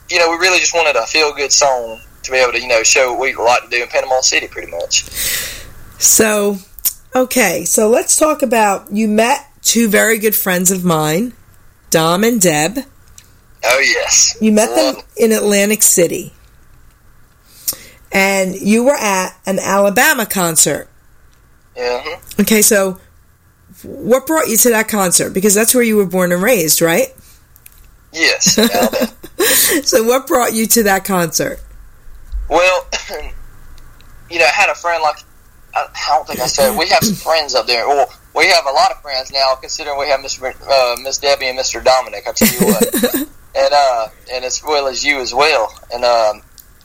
you 0.10 0.19
know, 0.19 0.30
we 0.30 0.38
really 0.38 0.60
just 0.60 0.73
wanted 0.73 0.95
a 0.95 1.06
feel 1.06 1.34
good 1.34 1.51
song 1.51 1.99
to 2.23 2.32
be 2.32 2.38
able 2.38 2.54
to, 2.54 2.62
you 2.62 2.67
know, 2.67 2.84
show 2.84 3.12
what 3.12 3.21
we 3.21 3.36
like 3.36 3.63
to 3.63 3.69
do 3.69 3.84
in 3.84 3.89
Panama 3.89 4.21
City 4.21 4.47
pretty 4.47 4.71
much. 4.71 5.04
So, 5.97 6.58
okay, 7.15 7.65
so 7.65 7.89
let's 7.89 8.17
talk 8.17 8.41
about 8.41 8.91
you 8.91 9.08
met 9.08 9.47
two 9.62 9.88
very 9.88 10.19
good 10.19 10.36
friends 10.36 10.71
of 10.71 10.84
mine, 10.84 11.34
Dom 11.89 12.23
and 12.23 12.39
Deb. 12.39 12.80
Oh, 13.63 13.80
yes. 13.80 14.38
You 14.39 14.51
met 14.51 14.75
them 14.75 15.04
in 15.17 15.32
Atlantic 15.32 15.82
City. 15.82 16.35
And 18.15 18.56
you 18.56 18.86
were 18.86 18.95
at 18.95 19.38
an 19.45 19.60
Alabama 19.60 20.25
concert. 20.25 20.88
Yeah. 21.75 22.21
Okay, 22.39 22.62
so 22.62 22.97
what 23.84 24.25
brought 24.25 24.47
you 24.47 24.56
to 24.56 24.69
that 24.69 24.88
concert? 24.88 25.32
Because 25.32 25.54
that's 25.54 25.75
where 25.75 25.84
you 25.84 25.97
were 25.97 26.06
born 26.06 26.32
and 26.32 26.41
raised, 26.41 26.82
right? 26.82 27.08
Yes. 28.13 28.54
so, 29.86 30.04
what 30.06 30.28
brought 30.28 30.54
you 30.54 30.65
to 30.65 30.84
that 30.84 31.04
concert? 31.04 31.60
Well, 32.49 32.88
you 34.32 34.39
know, 34.39 34.45
I 34.45 34.54
had 34.56 34.69
a 34.69 34.75
friend 34.75 35.04
like 35.04 35.17
I, 35.75 35.89
don't 36.08 36.25
think 36.25 36.39
I 36.39 36.47
said 36.47 36.78
we 36.78 36.88
have 36.88 37.04
some 37.04 37.15
friends 37.15 37.54
up 37.54 37.67
there. 37.67 37.86
Well, 37.86 38.08
we 38.34 38.47
have 38.47 38.65
a 38.65 38.71
lot 38.71 38.91
of 38.91 39.01
friends 39.01 39.30
now, 39.30 39.56
considering 39.56 39.99
we 39.99 40.08
have 40.08 40.21
Miss 40.21 40.41
uh, 40.41 40.95
Miss 41.01 41.17
Debbie 41.17 41.47
and 41.47 41.58
Mister 41.58 41.82
Dominic. 41.82 42.23
I 42.25 42.32
tell 42.32 42.47
you 42.47 42.73
what, 42.73 42.95
and 43.56 43.73
uh, 43.73 44.08
and 44.32 44.45
as 44.45 44.63
well 44.63 44.88
as 44.88 45.04
you 45.04 45.19
as 45.19 45.34
well. 45.34 45.73
And 45.93 46.06
um, 46.06 46.41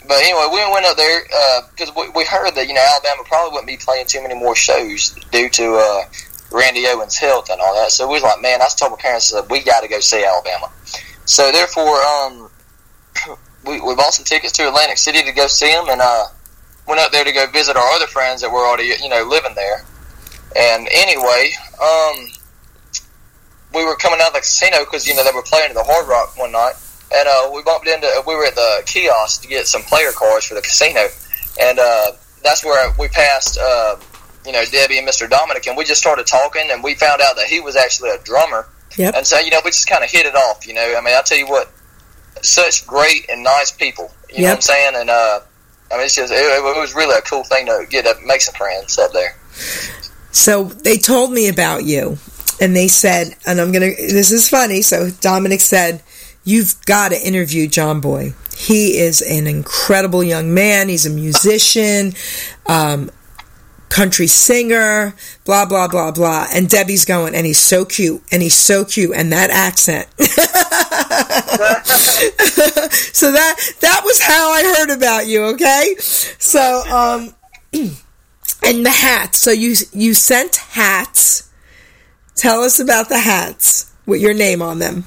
but 0.06 0.22
anyway, 0.22 0.46
we 0.52 0.58
went 0.72 0.86
up 0.86 0.96
there 0.96 1.22
because 1.70 1.90
uh, 1.90 1.92
we, 1.96 2.08
we 2.10 2.24
heard 2.24 2.54
that 2.54 2.66
you 2.66 2.74
know 2.74 2.84
Alabama 2.94 3.22
probably 3.26 3.52
wouldn't 3.52 3.68
be 3.68 3.76
playing 3.76 4.06
too 4.06 4.22
many 4.22 4.34
more 4.34 4.56
shows 4.56 5.14
due 5.30 5.48
to 5.50 5.74
uh, 5.74 6.02
Randy 6.50 6.86
Owens' 6.86 7.16
health 7.16 7.50
and 7.50 7.60
all 7.60 7.74
that. 7.74 7.90
So 7.90 8.06
we 8.06 8.14
was 8.14 8.22
like, 8.22 8.40
man, 8.40 8.62
I 8.62 8.68
told 8.76 8.92
my 8.92 8.98
parents 8.98 9.30
that 9.30 9.48
we 9.50 9.62
got 9.62 9.82
to 9.82 9.88
go 9.88 10.00
see 10.00 10.24
Alabama. 10.24 10.70
So 11.24 11.52
therefore, 11.52 11.96
um, 12.02 12.50
we, 13.66 13.80
we 13.80 13.94
bought 13.94 14.14
some 14.14 14.24
tickets 14.24 14.52
to 14.54 14.68
Atlantic 14.68 14.98
City 14.98 15.22
to 15.22 15.32
go 15.32 15.46
see 15.46 15.70
them, 15.70 15.88
and 15.88 16.00
uh, 16.00 16.26
went 16.88 17.00
up 17.00 17.12
there 17.12 17.24
to 17.24 17.32
go 17.32 17.46
visit 17.48 17.76
our 17.76 17.88
other 17.92 18.06
friends 18.06 18.40
that 18.40 18.50
were 18.50 18.66
already 18.66 18.92
you 19.02 19.08
know 19.08 19.24
living 19.24 19.54
there. 19.54 19.84
And 20.56 20.88
anyway, 20.90 21.52
um, 21.80 22.26
we 23.74 23.84
were 23.84 23.96
coming 23.96 24.18
out 24.20 24.28
of 24.28 24.34
the 24.34 24.40
casino 24.40 24.80
because 24.80 25.06
you 25.06 25.14
know 25.14 25.24
they 25.24 25.30
were 25.34 25.42
playing 25.42 25.70
at 25.70 25.74
the 25.74 25.84
Hard 25.84 26.08
Rock 26.08 26.36
one 26.36 26.52
night, 26.52 26.74
and 27.12 27.28
uh, 27.28 27.50
we 27.52 27.62
bumped 27.62 27.86
into 27.86 28.22
we 28.26 28.34
were 28.34 28.46
at 28.46 28.54
the 28.54 28.82
kiosk 28.86 29.42
to 29.42 29.48
get 29.48 29.66
some 29.66 29.82
player 29.82 30.10
cards 30.14 30.46
for 30.46 30.54
the 30.54 30.62
casino, 30.62 31.06
and 31.60 31.78
uh, 31.78 32.12
that's 32.42 32.64
where 32.64 32.92
we 32.98 33.08
passed. 33.08 33.58
Uh, 33.58 33.96
you 34.46 34.52
know 34.52 34.64
Debbie 34.72 34.98
and 34.98 35.06
Mr. 35.06 35.28
Dominic, 35.28 35.66
and 35.66 35.76
we 35.76 35.84
just 35.84 36.00
started 36.00 36.26
talking, 36.26 36.68
and 36.70 36.82
we 36.82 36.94
found 36.94 37.20
out 37.20 37.36
that 37.36 37.46
he 37.46 37.60
was 37.60 37.76
actually 37.76 38.10
a 38.10 38.18
drummer 38.22 38.66
Yep. 38.96 39.14
And 39.14 39.26
so, 39.26 39.38
you 39.38 39.50
know, 39.50 39.60
we 39.64 39.70
just 39.70 39.88
kind 39.88 40.04
of 40.04 40.10
hit 40.10 40.26
it 40.26 40.34
off, 40.34 40.66
you 40.66 40.74
know. 40.74 40.94
I 40.96 41.00
mean, 41.00 41.14
I'll 41.14 41.22
tell 41.22 41.38
you 41.38 41.46
what, 41.46 41.70
such 42.42 42.86
great 42.86 43.28
and 43.30 43.42
nice 43.42 43.70
people, 43.70 44.10
you 44.28 44.36
yep. 44.36 44.38
know 44.38 44.48
what 44.48 44.54
I'm 44.56 44.60
saying? 44.62 44.92
And, 44.96 45.10
uh, 45.10 45.40
I 45.92 45.96
mean, 45.96 46.06
it's 46.06 46.16
just, 46.16 46.32
it, 46.32 46.36
it, 46.36 46.62
was 46.62 46.94
really 46.94 47.16
a 47.16 47.22
cool 47.22 47.44
thing 47.44 47.66
to 47.66 47.86
get 47.88 48.04
to 48.04 48.14
make 48.26 48.40
some 48.40 48.54
friends 48.54 48.98
up 48.98 49.12
there. 49.12 49.36
So 50.32 50.64
they 50.64 50.96
told 50.96 51.32
me 51.32 51.48
about 51.48 51.84
you, 51.84 52.18
and 52.60 52.74
they 52.74 52.88
said, 52.88 53.36
and 53.46 53.60
I'm 53.60 53.72
going 53.72 53.94
to, 53.94 54.02
this 54.02 54.30
is 54.30 54.48
funny. 54.48 54.82
So 54.82 55.10
Dominic 55.10 55.60
said, 55.60 56.02
You've 56.50 56.84
got 56.84 57.12
to 57.12 57.26
interview 57.26 57.68
JonBoy. 57.68 58.34
He 58.58 58.98
is 58.98 59.22
an 59.22 59.46
incredible 59.46 60.24
young 60.24 60.52
man. 60.52 60.88
He's 60.88 61.06
a 61.06 61.10
musician. 61.10 62.12
Um, 62.66 63.08
country 63.88 64.26
singer, 64.26 65.14
blah, 65.44 65.64
blah, 65.64 65.86
blah, 65.86 66.10
blah. 66.10 66.48
And 66.52 66.68
Debbie's 66.68 67.04
going, 67.04 67.36
and 67.36 67.46
he's 67.46 67.60
so 67.60 67.84
cute, 67.84 68.22
and 68.32 68.42
he's 68.42 68.54
so 68.54 68.84
cute, 68.84 69.14
and 69.14 69.32
that 69.32 69.50
accent. 69.50 70.08
so 73.14 73.30
that, 73.30 73.56
that 73.80 74.02
was 74.04 74.20
how 74.20 74.50
I 74.50 74.74
heard 74.76 74.90
about 74.90 75.28
you, 75.28 75.44
okay? 75.54 75.94
So, 76.00 76.82
um, 76.88 77.32
and 78.64 78.84
the 78.84 78.90
hats. 78.90 79.38
So 79.38 79.52
you, 79.52 79.76
you 79.92 80.14
sent 80.14 80.56
hats. 80.56 81.48
Tell 82.34 82.62
us 82.62 82.80
about 82.80 83.08
the 83.08 83.20
hats 83.20 83.92
with 84.04 84.20
your 84.20 84.34
name 84.34 84.62
on 84.62 84.80
them. 84.80 85.04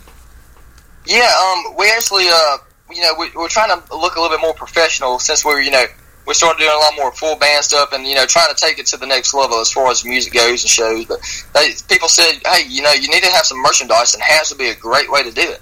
Yeah, 1.05 1.29
um, 1.41 1.75
we 1.77 1.91
actually, 1.91 2.27
uh, 2.29 2.57
you 2.91 3.01
know, 3.01 3.13
we, 3.19 3.29
we're 3.35 3.49
trying 3.49 3.69
to 3.69 3.95
look 3.95 4.15
a 4.15 4.21
little 4.21 4.35
bit 4.35 4.41
more 4.41 4.53
professional 4.53 5.19
since 5.19 5.43
we're, 5.43 5.61
you 5.61 5.71
know, 5.71 5.85
we 6.25 6.33
started 6.33 6.59
doing 6.59 6.71
a 6.73 6.79
lot 6.79 6.93
more 6.95 7.11
full 7.11 7.35
band 7.35 7.63
stuff 7.63 7.91
and 7.91 8.05
you 8.07 8.15
know 8.15 8.25
trying 8.25 8.53
to 8.53 8.55
take 8.55 8.79
it 8.79 8.85
to 8.87 8.97
the 8.97 9.05
next 9.05 9.33
level 9.33 9.59
as 9.59 9.71
far 9.71 9.91
as 9.91 10.05
music 10.05 10.33
goes 10.33 10.63
and 10.63 10.69
shows. 10.69 11.05
But 11.05 11.19
they, 11.53 11.71
people 11.89 12.07
said, 12.07 12.39
hey, 12.45 12.65
you 12.67 12.81
know, 12.81 12.93
you 12.93 13.09
need 13.09 13.23
to 13.23 13.31
have 13.31 13.45
some 13.45 13.61
merchandise, 13.61 14.13
and 14.13 14.23
hats 14.23 14.51
would 14.51 14.59
be 14.59 14.69
a 14.69 14.75
great 14.75 15.11
way 15.11 15.23
to 15.23 15.31
do 15.31 15.41
it. 15.41 15.61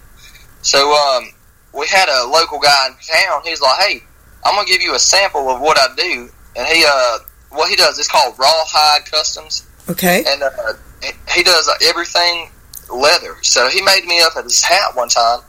So 0.62 0.94
um, 0.94 1.26
we 1.74 1.88
had 1.88 2.10
a 2.10 2.30
local 2.30 2.60
guy 2.60 2.88
in 2.88 2.94
town. 2.94 3.42
He's 3.44 3.62
like, 3.62 3.80
hey, 3.80 4.04
I'm 4.46 4.56
gonna 4.56 4.68
give 4.68 4.82
you 4.82 4.94
a 4.96 5.00
sample 5.00 5.50
of 5.50 5.62
what 5.62 5.78
I 5.80 5.96
do, 5.96 6.30
and 6.56 6.68
he 6.68 6.86
uh, 6.88 7.18
what 7.50 7.70
he 7.70 7.76
does 7.76 7.98
is 7.98 8.08
called 8.08 8.38
Rawhide 8.38 9.06
Customs. 9.06 9.68
Okay. 9.90 10.24
And 10.28 10.44
uh, 10.44 10.74
he 11.34 11.44
does 11.44 11.70
everything 11.84 12.50
leather. 12.94 13.38
So 13.42 13.68
he 13.70 13.82
made 13.82 14.06
me 14.06 14.22
up 14.22 14.34
his 14.44 14.64
hat 14.64 14.96
one 14.96 15.10
time. 15.10 15.40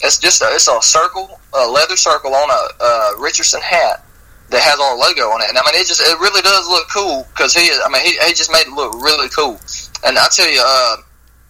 It's 0.00 0.18
just 0.18 0.42
a, 0.42 0.46
it's 0.50 0.68
a 0.68 0.80
circle, 0.82 1.40
a 1.54 1.66
leather 1.66 1.96
circle 1.96 2.34
on 2.34 2.50
a, 2.50 2.84
a 2.84 3.20
Richardson 3.20 3.60
hat 3.60 4.04
that 4.50 4.60
has 4.60 4.78
our 4.78 4.96
logo 4.96 5.32
on 5.32 5.40
it. 5.42 5.48
And 5.48 5.58
I 5.58 5.62
mean, 5.64 5.80
it 5.80 5.86
just 5.86 6.00
it 6.00 6.18
really 6.20 6.42
does 6.42 6.68
look 6.68 6.88
cool 6.92 7.26
because 7.32 7.54
he, 7.54 7.70
I 7.70 7.88
mean, 7.90 8.02
he, 8.02 8.12
he 8.26 8.34
just 8.34 8.52
made 8.52 8.66
it 8.66 8.72
look 8.72 8.92
really 9.00 9.28
cool. 9.28 9.58
And 10.04 10.18
I 10.18 10.26
tell 10.30 10.48
you, 10.50 10.60
uh, 10.62 10.96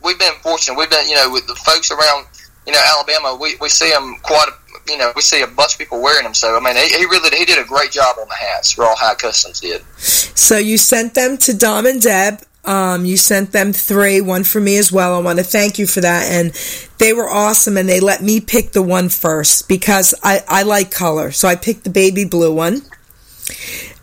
we've 0.05 0.19
been 0.19 0.35
fortunate. 0.43 0.79
We've 0.79 0.91
been, 0.91 1.09
you 1.09 1.17
know, 1.17 1.31
with 1.31 1.47
the 1.47 1.55
folks 1.57 1.91
around, 1.91 2.27
you 2.67 2.73
know, 2.73 2.81
Alabama, 2.95 3.37
we, 3.41 3.57
we 3.61 3.69
see 3.69 3.91
them 3.91 4.17
quite, 4.23 4.49
a, 4.49 4.91
you 4.91 4.99
know, 4.99 5.13
we 5.17 5.23
see 5.23 5.43
a 5.43 5.47
bunch 5.47 5.73
of 5.75 5.79
people 5.79 6.01
wearing 6.01 6.25
them. 6.25 6.35
So 6.35 6.57
I 6.57 6.61
mean, 6.61 6.77
he, 6.77 6.97
he 6.97 7.05
really 7.07 7.37
he 7.37 7.45
did 7.45 7.59
a 7.59 7.67
great 7.67 7.91
job 7.91 8.17
on 8.21 8.29
the 8.29 8.35
hats. 8.35 8.79
Rawhide 8.79 9.19
Customs 9.19 9.61
did. 9.61 9.83
So 9.99 10.57
you 10.59 10.79
sent 10.79 11.15
them 11.15 11.37
to 11.39 11.57
Dom 11.57 11.87
and 11.87 12.01
Deb. 12.01 12.41
Um, 12.65 13.05
you 13.05 13.17
sent 13.17 13.53
them 13.53 13.73
three, 13.73 14.21
one 14.21 14.45
for 14.45 14.61
me 14.61 14.79
as 14.79 14.91
well. 14.91 15.15
I 15.15 15.21
want 15.21 15.39
to 15.39 15.45
thank 15.45 15.79
you 15.79 15.87
for 15.87 16.01
that. 16.01 16.31
And 16.31 16.53
they 16.99 17.13
were 17.13 17.29
awesome 17.29 17.77
and 17.77 17.89
they 17.89 18.01
let 18.01 18.23
me 18.23 18.41
pick 18.41 18.73
the 18.73 18.83
one 18.83 19.09
first 19.09 19.69
because 19.69 20.15
I, 20.23 20.43
I 20.49 20.63
like 20.63 20.91
color. 20.91 21.31
So 21.31 21.47
I 21.47 21.57
picked 21.57 21.85
the 21.85 21.91
baby 21.91 22.25
blue 22.25 22.55
one. 22.55 22.83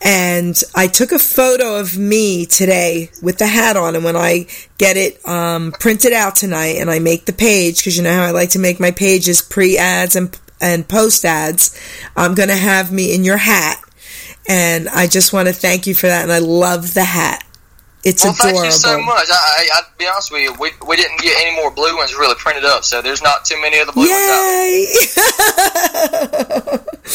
And 0.03 0.59
I 0.75 0.87
took 0.87 1.11
a 1.11 1.19
photo 1.19 1.79
of 1.79 1.97
me 1.97 2.45
today 2.45 3.11
with 3.21 3.37
the 3.37 3.47
hat 3.47 3.77
on. 3.77 3.95
And 3.95 4.03
when 4.03 4.15
I 4.15 4.47
get 4.77 4.97
it 4.97 5.27
um, 5.27 5.71
printed 5.73 6.13
out 6.13 6.35
tonight 6.35 6.77
and 6.77 6.89
I 6.89 6.99
make 6.99 7.25
the 7.25 7.33
page, 7.33 7.77
because 7.77 7.97
you 7.97 8.03
know 8.03 8.13
how 8.13 8.23
I 8.23 8.31
like 8.31 8.49
to 8.51 8.59
make 8.59 8.79
my 8.79 8.91
pages 8.91 9.41
pre 9.41 9.77
ads 9.77 10.15
and, 10.15 10.37
and 10.59 10.87
post 10.87 11.23
ads, 11.23 11.79
I'm 12.15 12.33
going 12.33 12.49
to 12.49 12.55
have 12.55 12.91
me 12.91 13.13
in 13.13 13.23
your 13.23 13.37
hat. 13.37 13.79
And 14.47 14.89
I 14.89 15.05
just 15.07 15.33
want 15.33 15.47
to 15.47 15.53
thank 15.53 15.85
you 15.85 15.93
for 15.93 16.07
that. 16.07 16.23
And 16.23 16.31
I 16.31 16.39
love 16.39 16.95
the 16.95 17.03
hat. 17.03 17.43
It's 18.03 18.23
well, 18.23 18.33
adorable. 18.33 18.59
thank 18.61 18.65
you 18.65 18.71
so 18.71 18.99
much. 19.01 19.27
I, 19.29 19.33
I, 19.33 19.67
I'll 19.75 19.85
be 19.97 20.07
honest 20.07 20.31
with 20.31 20.41
you, 20.41 20.53
we, 20.59 20.71
we 20.87 20.95
didn't 20.95 21.19
get 21.21 21.39
any 21.39 21.55
more 21.55 21.69
blue 21.69 21.95
ones 21.95 22.15
really 22.15 22.35
printed 22.35 22.65
up, 22.65 22.83
so 22.83 23.01
there's 23.01 23.21
not 23.21 23.45
too 23.45 23.61
many 23.61 23.79
of 23.79 23.87
the 23.87 23.93
blue 23.93 24.07
Yay! 24.07 24.87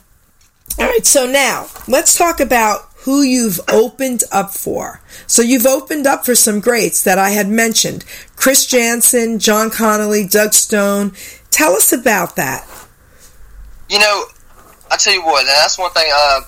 all 0.77 0.85
right. 0.85 1.05
So 1.05 1.25
now 1.25 1.67
let's 1.87 2.17
talk 2.17 2.39
about 2.41 2.89
who 3.03 3.21
you've 3.21 3.61
opened 3.71 4.23
up 4.31 4.51
for. 4.51 5.01
So 5.25 5.41
you've 5.41 5.65
opened 5.65 6.05
up 6.05 6.25
for 6.25 6.35
some 6.35 6.59
greats 6.59 7.03
that 7.03 7.17
I 7.17 7.29
had 7.29 7.47
mentioned 7.47 8.03
Chris 8.35 8.65
Janson, 8.65 9.39
John 9.39 9.69
Conlee, 9.69 10.29
Doug 10.29 10.53
Stone. 10.53 11.13
Tell 11.49 11.73
us 11.73 11.93
about 11.93 12.35
that. 12.35 12.67
You 13.89 13.99
know, 13.99 14.25
I 14.91 14.97
tell 14.97 15.13
you 15.13 15.23
what, 15.23 15.45
that's 15.45 15.79
one 15.79 15.91
thing 15.91 16.11
uh, 16.13 16.41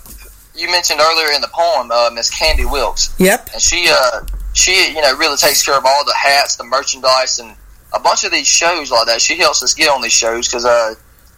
you 0.56 0.70
mentioned 0.70 1.00
earlier 1.00 1.34
in 1.34 1.42
the 1.42 1.50
poem, 1.54 1.92
uh, 1.92 2.10
Miss 2.14 2.30
Candy 2.30 2.66
Wilkes. 2.66 3.14
Yep. 3.20 3.50
And 3.54 3.62
she, 3.62 3.90
uh, 3.90 4.22
she, 4.54 4.94
you 4.94 5.02
know, 5.02 5.16
really 5.18 5.38
takes 5.38 5.64
care 5.64 5.78
of 5.78 5.86
all 5.86 6.06
the 6.06 6.16
hats, 6.16 6.58
the 6.58 6.64
merchandise, 6.64 7.40
and 7.40 7.56
a 7.94 8.00
bunch 8.00 8.24
of 8.24 8.32
these 8.32 8.48
shows 8.48 8.92
like 8.92 9.08
that. 9.08 9.22
She 9.22 9.38
helps 9.38 9.64
us 9.64 9.74
get 9.74 9.90
on 9.90 10.02
these 10.02 10.14
shows 10.14 10.48
because 10.48 10.66
uh, 10.66 10.96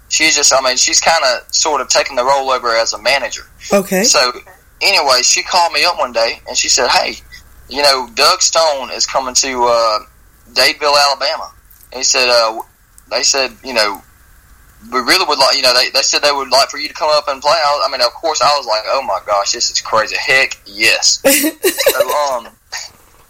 she's 0.09 0.36
just, 0.36 0.53
I 0.53 0.61
mean, 0.61 0.78
she's 0.78 0.99
kind 0.99 1.24
of 1.24 1.53
sort 1.53 1.82
of 1.82 1.89
taking 1.89 2.16
the 2.16 2.26
role 2.26 2.49
over 2.49 2.70
as 2.70 2.93
a 2.93 3.01
manager. 3.01 3.43
Okay. 3.72 4.03
So 4.03 4.32
anyway, 4.82 5.22
she 5.24 5.41
called 5.43 5.74
me 5.74 5.84
up 5.86 5.97
one 5.97 6.11
day 6.11 6.41
and 6.47 6.57
she 6.57 6.70
said, 6.70 6.89
"Hey, 6.89 7.16
you 7.70 7.82
know, 7.82 8.09
Doug 8.14 8.41
Stone 8.41 8.91
is 8.91 9.05
coming 9.05 9.34
to 9.36 9.64
uh, 9.64 9.99
Dadeville, 10.53 10.95
Alabama." 11.07 11.51
And 11.91 11.99
he 11.99 12.03
said, 12.03 12.30
uh, 12.30 12.61
"They 13.09 13.24
said, 13.24 13.55
you 13.64 13.74
know, 13.74 14.01
we 14.91 14.99
really 14.99 15.25
would 15.27 15.39
like, 15.39 15.55
you 15.55 15.61
know, 15.61 15.73
they, 15.73 15.89
they 15.89 16.01
said 16.01 16.21
they 16.21 16.31
would 16.31 16.49
like 16.49 16.69
for 16.69 16.77
you 16.77 16.88
to 16.88 16.93
come 16.93 17.09
up 17.11 17.27
and 17.27 17.41
play." 17.41 17.53
I, 17.53 17.86
I 17.86 17.91
mean, 17.91 18.01
of 18.01 18.13
course, 18.13 18.41
I 18.41 18.55
was 18.57 18.65
like, 18.65 18.84
"Oh 18.88 19.01
my 19.01 19.19
gosh, 19.25 19.51
this 19.51 19.69
is 19.69 19.81
crazy!" 19.81 20.15
Heck, 20.17 20.59
yes. 20.65 21.21
so, 21.23 22.01
um, 22.01 22.47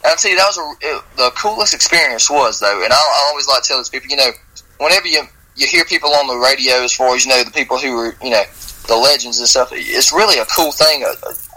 I'll 0.05 0.15
tell 0.15 0.31
you, 0.31 0.37
that 0.37 0.47
was 0.47 0.57
a, 0.57 0.87
it, 0.87 1.03
the 1.17 1.31
coolest 1.35 1.73
experience 1.73 2.29
was 2.29 2.59
though, 2.59 2.83
and 2.83 2.91
I, 2.91 2.95
I 2.95 3.27
always 3.29 3.47
like 3.47 3.63
to 3.63 3.67
tell 3.67 3.77
these 3.77 3.89
people, 3.89 4.09
you 4.09 4.17
know, 4.17 4.31
whenever 4.79 5.07
you 5.07 5.23
you 5.55 5.67
hear 5.67 5.85
people 5.85 6.11
on 6.13 6.27
the 6.27 6.37
radio, 6.37 6.83
as 6.83 6.93
far 6.93 7.15
as 7.15 7.25
you 7.25 7.29
know, 7.31 7.43
the 7.43 7.51
people 7.51 7.77
who 7.77 7.95
were, 7.95 8.15
you 8.23 8.31
know, 8.31 8.43
the 8.87 8.95
legends 8.95 9.39
and 9.39 9.47
stuff. 9.47 9.69
It's 9.71 10.11
really 10.11 10.39
a 10.39 10.45
cool 10.45 10.71
thing 10.71 11.05
uh, 11.05 11.13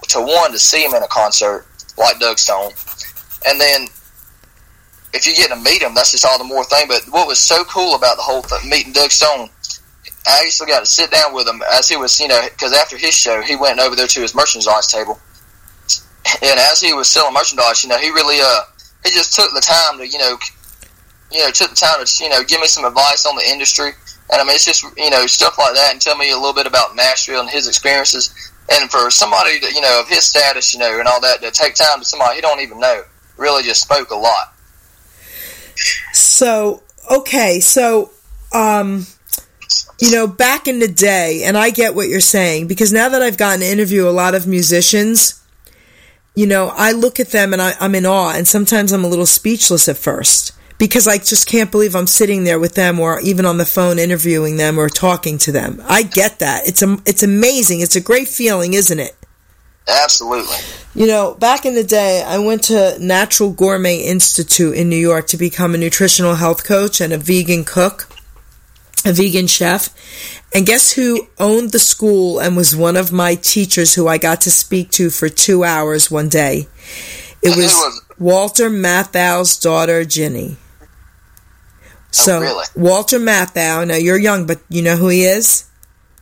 to 0.08 0.20
one 0.20 0.52
to 0.52 0.58
see 0.58 0.84
them 0.84 0.94
in 0.94 1.02
a 1.02 1.08
concert 1.08 1.66
like 1.96 2.18
Doug 2.20 2.38
Stone, 2.38 2.72
and 3.46 3.60
then 3.60 3.88
if 5.12 5.26
you 5.26 5.34
get 5.34 5.48
to 5.48 5.56
meet 5.56 5.82
him, 5.82 5.94
that's 5.94 6.12
just 6.12 6.26
all 6.26 6.38
the 6.38 6.44
more 6.44 6.64
thing. 6.64 6.86
But 6.88 7.02
what 7.08 7.26
was 7.26 7.38
so 7.38 7.64
cool 7.64 7.94
about 7.94 8.16
the 8.16 8.22
whole 8.22 8.42
thing, 8.42 8.68
meeting 8.68 8.92
Doug 8.92 9.10
Stone, 9.10 9.48
I 10.26 10.42
actually 10.44 10.68
got 10.68 10.80
to 10.80 10.86
sit 10.86 11.10
down 11.10 11.32
with 11.34 11.46
him 11.46 11.62
as 11.72 11.88
he 11.88 11.96
was, 11.96 12.18
you 12.18 12.28
know, 12.28 12.40
because 12.50 12.72
after 12.72 12.96
his 12.96 13.14
show, 13.14 13.42
he 13.42 13.56
went 13.56 13.78
over 13.78 13.94
there 13.94 14.08
to 14.08 14.20
his 14.20 14.34
merchandise 14.34 14.88
table, 14.88 15.20
and 16.42 16.58
as 16.58 16.80
he 16.80 16.92
was 16.92 17.08
selling 17.08 17.34
merchandise, 17.34 17.82
you 17.84 17.88
know, 17.88 17.98
he 17.98 18.10
really, 18.10 18.40
uh, 18.40 18.62
he 19.04 19.10
just 19.10 19.32
took 19.32 19.52
the 19.54 19.60
time 19.60 19.98
to, 19.98 20.06
you 20.06 20.18
know, 20.18 20.36
you 21.30 21.40
know, 21.40 21.50
took 21.50 21.70
the 21.70 21.76
time 21.76 22.04
to, 22.04 22.24
you 22.24 22.30
know, 22.30 22.42
give 22.44 22.60
me 22.60 22.66
some 22.66 22.84
advice 22.84 23.26
on 23.26 23.36
the 23.36 23.48
industry. 23.48 23.90
And 24.30 24.40
I 24.40 24.44
mean, 24.44 24.54
it's 24.54 24.64
just, 24.64 24.82
you 24.96 25.10
know, 25.10 25.26
stuff 25.26 25.56
like 25.58 25.74
that 25.74 25.92
and 25.92 26.00
tell 26.00 26.16
me 26.16 26.30
a 26.30 26.36
little 26.36 26.52
bit 26.52 26.66
about 26.66 26.96
Nashville 26.96 27.40
and 27.40 27.50
his 27.50 27.68
experiences. 27.68 28.52
And 28.70 28.90
for 28.90 29.10
somebody, 29.10 29.60
that, 29.60 29.72
you 29.72 29.80
know, 29.80 30.00
of 30.00 30.08
his 30.08 30.24
status, 30.24 30.74
you 30.74 30.80
know, 30.80 30.98
and 30.98 31.06
all 31.06 31.20
that, 31.20 31.40
to 31.42 31.50
take 31.52 31.74
time 31.74 32.00
to 32.00 32.04
somebody 32.04 32.36
he 32.36 32.40
don't 32.40 32.60
even 32.60 32.80
know, 32.80 33.02
really 33.36 33.62
just 33.62 33.82
spoke 33.82 34.10
a 34.10 34.16
lot. 34.16 34.52
So, 36.12 36.82
okay, 37.10 37.60
so, 37.60 38.10
um, 38.52 39.06
you 40.00 40.10
know, 40.10 40.26
back 40.26 40.68
in 40.68 40.78
the 40.78 40.88
day, 40.88 41.42
and 41.44 41.56
I 41.56 41.70
get 41.70 41.94
what 41.94 42.08
you're 42.08 42.20
saying, 42.20 42.66
because 42.66 42.92
now 42.92 43.08
that 43.08 43.22
I've 43.22 43.38
gotten 43.38 43.60
to 43.60 43.66
interview 43.66 44.08
a 44.08 44.10
lot 44.10 44.34
of 44.34 44.46
musicians, 44.46 45.42
you 46.34 46.46
know, 46.46 46.70
I 46.74 46.92
look 46.92 47.18
at 47.18 47.28
them 47.28 47.52
and 47.52 47.62
I, 47.62 47.72
I'm 47.80 47.94
in 47.94 48.06
awe, 48.06 48.32
and 48.34 48.46
sometimes 48.46 48.92
I'm 48.92 49.04
a 49.04 49.08
little 49.08 49.26
speechless 49.26 49.88
at 49.88 49.96
first 49.96 50.52
because 50.78 51.08
I 51.08 51.16
just 51.16 51.48
can't 51.48 51.70
believe 51.70 51.96
I'm 51.96 52.06
sitting 52.06 52.44
there 52.44 52.58
with 52.58 52.74
them 52.74 53.00
or 53.00 53.20
even 53.20 53.46
on 53.46 53.56
the 53.56 53.64
phone 53.64 53.98
interviewing 53.98 54.58
them 54.58 54.78
or 54.78 54.90
talking 54.90 55.38
to 55.38 55.52
them. 55.52 55.82
I 55.88 56.02
get 56.02 56.38
that. 56.40 56.68
It's 56.68 56.82
a, 56.82 56.98
it's 57.06 57.22
amazing. 57.22 57.80
It's 57.80 57.96
a 57.96 58.00
great 58.00 58.28
feeling, 58.28 58.74
isn't 58.74 58.98
it? 58.98 59.16
Absolutely. 59.88 60.56
You 60.94 61.06
know, 61.06 61.34
back 61.34 61.64
in 61.64 61.74
the 61.74 61.84
day, 61.84 62.22
I 62.26 62.38
went 62.38 62.64
to 62.64 62.98
Natural 63.00 63.52
Gourmet 63.52 63.98
Institute 63.98 64.74
in 64.74 64.90
New 64.90 64.96
York 64.96 65.28
to 65.28 65.36
become 65.36 65.74
a 65.74 65.78
nutritional 65.78 66.34
health 66.34 66.64
coach 66.64 67.00
and 67.00 67.12
a 67.12 67.18
vegan 67.18 67.64
cook, 67.64 68.08
a 69.04 69.12
vegan 69.12 69.46
chef. 69.46 69.90
And 70.54 70.66
guess 70.66 70.92
who 70.92 71.28
owned 71.38 71.72
the 71.72 71.78
school 71.78 72.38
and 72.38 72.56
was 72.56 72.74
one 72.74 72.96
of 72.96 73.12
my 73.12 73.34
teachers 73.34 73.94
who 73.94 74.08
I 74.08 74.18
got 74.18 74.42
to 74.42 74.50
speak 74.50 74.90
to 74.92 75.10
for 75.10 75.28
two 75.28 75.64
hours 75.64 76.10
one 76.10 76.28
day? 76.28 76.68
It 77.42 77.56
was, 77.56 77.74
was 77.74 78.02
Walter 78.18 78.70
Matthau's 78.70 79.58
daughter, 79.58 80.04
Ginny. 80.04 80.56
Oh, 80.60 80.86
so 82.10 82.36
oh, 82.38 82.40
really? 82.40 82.64
Walter 82.74 83.18
Matthau. 83.18 83.86
Now 83.86 83.96
you're 83.96 84.18
young, 84.18 84.46
but 84.46 84.60
you 84.68 84.82
know 84.82 84.96
who 84.96 85.08
he 85.08 85.24
is. 85.24 85.68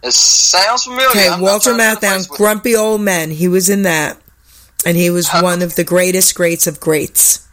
It 0.03 0.13
sounds 0.13 0.85
familiar. 0.85 1.09
Okay, 1.09 1.29
I'm 1.29 1.41
Walter 1.41 1.73
Matthau, 1.73 2.29
Grumpy 2.29 2.77
Old 2.77 3.01
Men. 3.01 3.31
He 3.31 3.49
was 3.49 3.71
in 3.71 3.83
that, 3.83 4.21
and 4.85 4.97
he 4.97 5.09
was 5.09 5.31
one 5.31 5.63
of 5.63 5.77
the 5.77 5.85
greatest 5.85 6.35
greats 6.35 6.67
of 6.67 6.79
greats. 6.79 7.49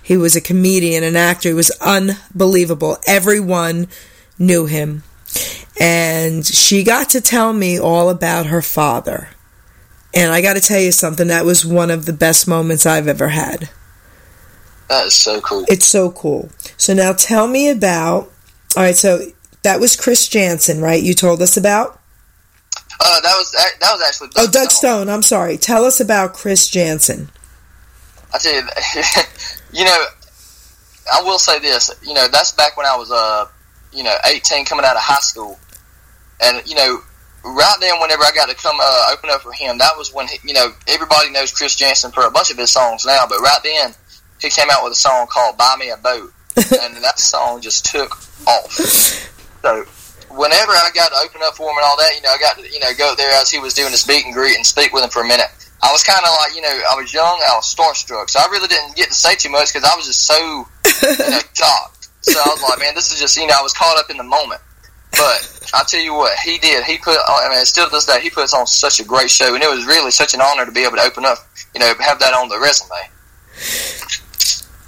He 0.00 0.16
was 0.16 0.36
a 0.36 0.40
comedian, 0.40 1.02
an 1.02 1.16
actor. 1.16 1.48
He 1.48 1.54
was 1.54 1.72
unbelievable. 1.80 2.98
Everyone 3.06 3.88
knew 4.38 4.66
him, 4.66 5.02
and 5.80 6.44
she 6.44 6.84
got 6.84 7.10
to 7.10 7.20
tell 7.20 7.52
me 7.52 7.78
all 7.78 8.10
about 8.10 8.46
her 8.46 8.62
father. 8.62 9.28
And 10.14 10.30
I 10.30 10.42
got 10.42 10.54
to 10.54 10.60
tell 10.60 10.80
you 10.80 10.92
something. 10.92 11.28
That 11.28 11.44
was 11.44 11.64
one 11.64 11.90
of 11.90 12.04
the 12.04 12.12
best 12.12 12.46
moments 12.46 12.84
I've 12.84 13.08
ever 13.08 13.28
had. 13.28 13.70
That 14.88 15.06
is 15.06 15.14
so 15.14 15.40
cool. 15.40 15.64
It's 15.68 15.86
so 15.86 16.10
cool. 16.10 16.50
So 16.76 16.92
now 16.92 17.12
tell 17.12 17.48
me 17.48 17.70
about. 17.70 18.30
All 18.76 18.82
right, 18.82 18.96
so 18.96 19.20
that 19.62 19.80
was 19.80 19.96
Chris 19.96 20.28
Janson, 20.28 20.80
right? 20.80 21.02
You 21.02 21.14
told 21.14 21.40
us 21.40 21.56
about. 21.56 21.98
Uh, 23.00 23.20
that 23.20 23.34
was 23.36 23.52
that 23.52 23.92
was 23.92 24.02
actually. 24.06 24.28
Doug 24.28 24.48
oh, 24.48 24.50
Doug 24.50 24.70
Stone. 24.70 24.70
Stone. 24.70 25.08
I'm 25.08 25.22
sorry. 25.22 25.56
Tell 25.56 25.84
us 25.84 26.00
about 26.00 26.34
Chris 26.34 26.68
Janson. 26.68 27.30
I 28.34 28.38
tell 28.38 28.52
you, 28.54 28.62
you 29.72 29.84
know, 29.84 30.04
I 31.12 31.22
will 31.22 31.38
say 31.38 31.58
this. 31.58 31.90
You 32.02 32.14
know, 32.14 32.28
that's 32.28 32.52
back 32.52 32.76
when 32.76 32.86
I 32.86 32.96
was 32.96 33.10
uh, 33.10 33.46
you 33.92 34.02
know, 34.02 34.14
18, 34.24 34.64
coming 34.64 34.84
out 34.84 34.96
of 34.96 35.02
high 35.02 35.20
school, 35.20 35.58
and 36.40 36.62
you 36.68 36.74
know, 36.74 37.00
right 37.44 37.76
then, 37.80 38.00
whenever 38.00 38.22
I 38.22 38.30
got 38.34 38.48
to 38.48 38.54
come 38.54 38.76
uh, 38.80 39.10
open 39.12 39.30
up 39.30 39.42
for 39.42 39.52
him, 39.52 39.78
that 39.78 39.96
was 39.96 40.12
when 40.12 40.28
he, 40.28 40.38
you 40.46 40.54
know 40.54 40.72
everybody 40.88 41.30
knows 41.30 41.52
Chris 41.52 41.76
Janson 41.76 42.12
for 42.12 42.26
a 42.26 42.30
bunch 42.30 42.50
of 42.50 42.58
his 42.58 42.70
songs 42.70 43.04
now, 43.06 43.24
but 43.28 43.38
right 43.40 43.60
then 43.62 43.94
he 44.40 44.50
came 44.50 44.68
out 44.70 44.84
with 44.84 44.92
a 44.92 44.96
song 44.96 45.26
called 45.30 45.56
"Buy 45.56 45.76
Me 45.78 45.90
a 45.90 45.96
Boat," 45.96 46.32
and 46.56 46.96
that 46.96 47.18
song 47.18 47.60
just 47.60 47.86
took 47.86 48.12
off. 48.46 48.72
So 49.62 49.84
whenever 50.30 50.72
I 50.72 50.90
got 50.94 51.12
to 51.12 51.18
open 51.24 51.40
up 51.44 51.54
for 51.56 51.70
him 51.70 51.76
and 51.76 51.84
all 51.84 51.96
that, 51.98 52.14
you 52.16 52.22
know, 52.22 52.30
I 52.30 52.38
got 52.38 52.58
to 52.58 52.62
you 52.62 52.80
know 52.80 52.92
go 52.96 53.14
there 53.16 53.30
as 53.40 53.50
he 53.50 53.58
was 53.58 53.74
doing 53.74 53.90
his 53.90 54.06
meet 54.06 54.24
and 54.24 54.34
greet 54.34 54.56
and 54.56 54.66
speak 54.66 54.92
with 54.92 55.04
him 55.04 55.10
for 55.10 55.22
a 55.22 55.28
minute. 55.28 55.46
I 55.82 55.90
was 55.90 56.04
kind 56.04 56.20
of 56.22 56.30
like, 56.38 56.54
you 56.54 56.62
know, 56.62 56.80
I 56.90 56.94
was 56.94 57.12
young, 57.12 57.42
I 57.42 57.56
was 57.56 57.74
starstruck, 57.74 58.30
so 58.30 58.38
I 58.38 58.46
really 58.52 58.68
didn't 58.68 58.94
get 58.94 59.08
to 59.08 59.14
say 59.14 59.34
too 59.34 59.50
much 59.50 59.72
because 59.72 59.82
I 59.82 59.96
was 59.96 60.06
just 60.06 60.24
so 60.24 60.38
you 60.38 61.30
know, 61.30 61.40
shocked. 61.54 62.01
So 62.22 62.38
I 62.38 62.48
was 62.48 62.62
like, 62.62 62.78
man, 62.78 62.94
this 62.94 63.12
is 63.12 63.20
just 63.20 63.36
you 63.36 63.46
know, 63.46 63.54
I 63.58 63.62
was 63.62 63.72
caught 63.72 63.98
up 63.98 64.10
in 64.10 64.16
the 64.16 64.24
moment. 64.24 64.60
But 65.12 65.70
I 65.74 65.84
tell 65.86 66.00
you 66.00 66.14
what, 66.14 66.36
he 66.44 66.58
did. 66.58 66.84
He 66.84 66.98
put. 66.98 67.18
I 67.28 67.48
mean, 67.50 67.64
still 67.66 67.86
to 67.86 67.90
this 67.90 68.06
day, 68.06 68.20
he 68.20 68.30
puts 68.30 68.54
on 68.54 68.66
such 68.66 69.00
a 69.00 69.04
great 69.04 69.30
show, 69.30 69.54
and 69.54 69.62
it 69.62 69.70
was 69.70 69.84
really 69.84 70.10
such 70.10 70.32
an 70.34 70.40
honor 70.40 70.64
to 70.64 70.72
be 70.72 70.84
able 70.84 70.96
to 70.96 71.02
open 71.02 71.24
up. 71.24 71.38
You 71.74 71.80
know, 71.80 71.92
have 72.00 72.18
that 72.20 72.32
on 72.32 72.48
the 72.48 72.58
resume. 72.58 72.96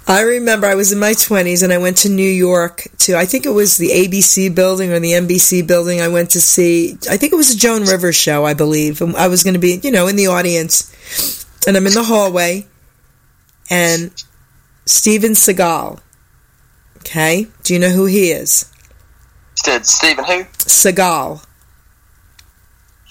I 0.07 0.21
remember 0.21 0.67
I 0.67 0.75
was 0.75 0.91
in 0.91 0.99
my 0.99 1.13
20s 1.13 1.63
and 1.63 1.73
I 1.73 1.79
went 1.79 1.97
to 1.97 2.09
New 2.09 2.29
York 2.29 2.83
to, 2.99 3.15
I 3.15 3.25
think 3.25 3.47
it 3.47 3.49
was 3.49 3.77
the 3.77 3.89
ABC 3.89 4.53
building 4.53 4.91
or 4.91 4.99
the 4.99 5.13
NBC 5.13 5.65
building. 5.65 5.99
I 5.99 6.09
went 6.09 6.29
to 6.31 6.41
see, 6.41 6.95
I 7.09 7.17
think 7.17 7.33
it 7.33 7.35
was 7.35 7.55
a 7.55 7.57
Joan 7.57 7.85
Rivers 7.85 8.15
show, 8.15 8.45
I 8.45 8.53
believe. 8.53 9.01
I 9.01 9.27
was 9.27 9.43
going 9.43 9.55
to 9.55 9.59
be, 9.59 9.79
you 9.81 9.89
know, 9.89 10.05
in 10.05 10.15
the 10.15 10.27
audience. 10.27 10.93
And 11.67 11.75
I'm 11.75 11.87
in 11.87 11.93
the 11.93 12.03
hallway 12.03 12.67
and 13.67 14.11
Steven 14.85 15.31
Seagal. 15.31 15.99
Okay. 17.05 17.47
Do 17.61 17.73
you 17.73 17.79
know 17.79 17.91
who 17.91 18.05
he 18.05 18.31
is? 18.31 18.71
Said 19.53 19.85
Steven 19.85 20.25
who? 20.25 20.43
Seagal. 20.57 21.45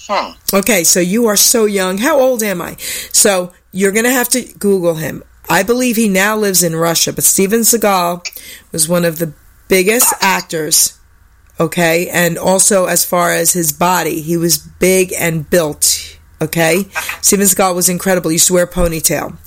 Hmm. 0.08 0.32
Okay, 0.52 0.82
so 0.82 0.98
you 0.98 1.26
are 1.26 1.36
so 1.36 1.64
young. 1.64 1.98
How 1.98 2.18
old 2.18 2.42
am 2.42 2.60
I? 2.60 2.76
So 3.12 3.52
you're 3.70 3.92
going 3.92 4.04
to 4.04 4.10
have 4.10 4.28
to 4.30 4.42
Google 4.58 4.96
him. 4.96 5.22
I 5.48 5.62
believe 5.62 5.94
he 5.94 6.08
now 6.08 6.36
lives 6.36 6.62
in 6.62 6.74
Russia, 6.74 7.12
but 7.12 7.22
Steven 7.22 7.60
Seagal 7.60 8.28
was 8.72 8.88
one 8.88 9.04
of 9.04 9.18
the 9.18 9.32
biggest 9.68 10.12
actors, 10.20 10.98
okay? 11.60 12.08
And 12.08 12.36
also, 12.36 12.86
as 12.86 13.04
far 13.04 13.32
as 13.32 13.52
his 13.52 13.72
body, 13.72 14.20
he 14.22 14.36
was 14.36 14.58
big 14.58 15.12
and 15.18 15.48
built, 15.48 16.18
okay? 16.42 16.88
Steven 17.22 17.46
Seagal 17.46 17.74
was 17.74 17.88
incredible. 17.88 18.30
He 18.30 18.34
used 18.34 18.48
to 18.48 18.54
wear 18.54 18.66
ponytail. 18.66 19.38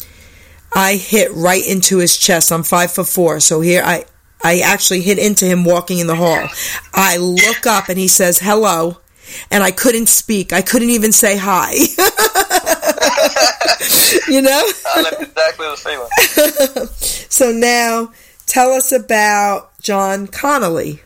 I 0.74 0.96
hit 0.96 1.34
right 1.34 1.68
into 1.68 1.98
his 1.98 2.18
chest. 2.18 2.52
I'm 2.52 2.64
five 2.64 2.92
foot 2.92 3.08
four, 3.08 3.40
so 3.42 3.60
here 3.62 3.84
I. 3.84 4.06
I 4.44 4.60
actually 4.60 5.02
hit 5.02 5.18
into 5.18 5.46
him 5.46 5.64
walking 5.64 6.00
in 6.00 6.08
the 6.08 6.16
hall. 6.16 6.48
I 6.94 7.18
look 7.18 7.66
up 7.66 7.90
and 7.90 7.98
he 7.98 8.08
says, 8.08 8.40
hello 8.40 8.98
and 9.52 9.64
I 9.64 9.72
couldn't 9.72 10.08
speak. 10.08 10.54
I 10.54 10.62
couldn't 10.62 10.90
even 10.90 11.12
say 11.12 11.38
hi. 11.38 11.74
you 14.28 14.42
know? 14.42 14.64
I 14.96 15.02
know 15.02 15.10
exactly 15.20 15.68
the 15.68 15.78
feeling. 15.78 16.88
so 17.30 17.52
now, 17.52 18.12
tell 18.46 18.72
us 18.72 18.92
about 18.92 19.78
John 19.82 20.28
Conlee. 20.28 21.02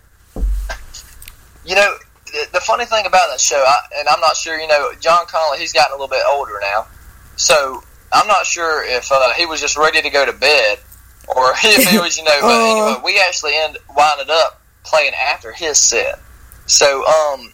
You 1.66 1.76
know, 1.76 1.96
the, 2.26 2.48
the 2.54 2.62
funny 2.62 2.86
thing 2.86 3.06
about 3.06 3.30
that 3.30 3.40
show, 3.40 3.64
I, 3.66 3.78
and 3.98 4.08
I'm 4.08 4.20
not 4.20 4.36
sure, 4.36 4.60
you 4.60 4.68
know, 4.68 4.92
John 5.00 5.26
Conlee, 5.26 5.58
he's 5.58 5.74
gotten 5.74 5.92
a 5.92 5.96
little 5.96 6.08
bit 6.08 6.24
older 6.30 6.60
now, 6.62 6.88
So 7.36 7.84
I'm 8.12 8.28
not 8.28 8.46
sure 8.46 8.84
if 8.84 9.12
uh, 9.12 9.34
he 9.34 9.46
was 9.46 9.62
just 9.62 9.78
ready 9.78 10.02
to 10.02 10.10
go 10.10 10.26
to 10.26 10.34
bed 10.34 10.80
or 11.28 11.52
if 11.64 11.90
he 11.90 11.98
was, 12.00 12.18
you 12.18 12.24
know. 12.24 12.38
But 12.42 12.48
Oh. 12.52 12.88
anyway, 12.90 13.02
we 13.04 13.20
actually 13.20 13.56
end 13.56 13.78
winded 13.96 14.30
up 14.30 14.62
playing 14.84 15.14
after 15.14 15.52
his 15.52 15.78
set. 15.80 16.20
So 16.66 17.06
um, 17.06 17.54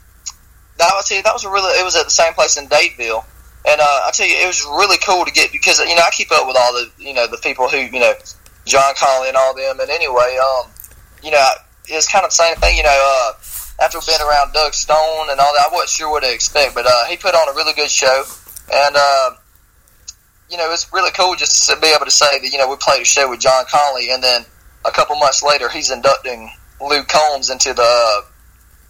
that 0.78 0.92
tell 1.06 1.22
that 1.22 1.34
was 1.34 1.44
a 1.46 1.50
really 1.50 1.78
it 1.80 1.84
was 1.84 1.96
at 1.96 2.06
the 2.06 2.12
same 2.12 2.34
place 2.34 2.58
in 2.58 2.68
Dadeville, 2.68 3.24
and 3.68 3.82
uh, 3.82 3.84
I 4.06 4.12
tell 4.14 4.28
you 4.28 4.36
it 4.36 4.48
was 4.48 4.64
really 4.66 4.98
cool 5.06 5.26
to 5.26 5.32
get 5.32 5.52
because 5.52 5.80
you 5.80 5.96
know 5.96 6.02
I 6.06 6.10
keep 6.12 6.32
up 6.32 6.48
with 6.48 6.58
all 6.60 6.74
the 6.74 6.90
you 7.00 7.14
know 7.14 7.28
the 7.28 7.38
people 7.38 7.68
who 7.70 7.78
you 7.78 8.00
know 8.00 8.14
John 8.66 8.94
Conlee 8.96 9.30
and 9.30 9.38
all 9.38 9.54
them, 9.56 9.80
and 9.80 9.90
anyway, 9.90 10.38
um, 10.38 10.70
you 11.24 11.32
know 11.32 11.50
it's 11.88 12.12
kind 12.12 12.26
of 12.26 12.32
the 12.32 12.36
same 12.36 12.56
thing, 12.58 12.78
you 12.78 12.84
know. 12.84 12.90
Uh, 13.30 13.34
after 13.80 14.00
being 14.08 14.20
around 14.28 14.52
Doug 14.54 14.74
Stone 14.74 15.30
and 15.30 15.40
all 15.40 15.54
that, 15.54 15.68
I 15.70 15.70
wasn't 15.72 15.90
sure 15.92 16.10
what 16.10 16.24
to 16.24 16.34
expect, 16.34 16.74
but 16.74 16.86
uh, 16.88 17.06
he 17.06 17.16
put 17.16 17.36
on 17.36 17.48
a 17.48 17.54
really 17.54 17.74
good 17.74 17.90
show, 17.92 18.24
and 18.74 18.96
uh, 18.98 19.32
you 20.50 20.58
know 20.58 20.72
it's 20.72 20.92
really 20.94 21.12
cool 21.12 21.36
just 21.36 21.68
to 21.70 21.78
be 21.82 21.88
able 21.88 22.06
to 22.06 22.12
say 22.12 22.40
that 22.40 22.50
you 22.52 22.58
know 22.58 22.70
we 22.70 22.76
played 22.78 23.02
a 23.02 23.06
show 23.06 23.30
with 23.30 23.40
John 23.40 23.66
Conlee, 23.66 24.14
and 24.14 24.24
then 24.24 24.46
a 24.86 24.92
couple 24.92 25.16
months 25.18 25.44
later 25.44 25.70
he's 25.70 25.92
inducting 25.92 26.52
Luke 26.82 27.08
Combs 27.08 27.50
into 27.50 27.74
the 27.74 27.82
uh, 27.84 28.22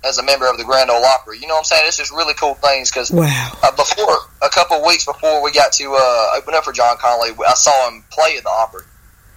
as 0.07 0.17
a 0.19 0.23
member 0.23 0.47
of 0.49 0.57
the 0.57 0.63
Grand 0.63 0.89
Ole 0.91 1.03
Opry. 1.03 1.39
You 1.39 1.47
know 1.47 1.55
what 1.55 1.59
I'm 1.59 1.63
saying? 1.65 1.83
It's 1.87 1.97
just 1.97 2.11
really 2.11 2.35
cool 2.35 2.53
things 2.55 2.91
because 2.91 3.09
Wow. 3.11 3.51
uh, 3.63 3.71
before 3.71 4.17
a 4.43 4.49
couple 4.49 4.77
of 4.77 4.85
weeks 4.85 5.05
before 5.05 5.41
we 5.43 5.51
got 5.51 5.71
to 5.73 5.95
uh, 5.99 6.37
open 6.37 6.53
up 6.53 6.63
for 6.63 6.71
John 6.73 6.95
Conlee, 6.97 7.35
I 7.45 7.53
saw 7.55 7.89
him 7.89 8.03
play 8.11 8.37
at 8.37 8.43
the 8.43 8.49
Opry, 8.49 8.83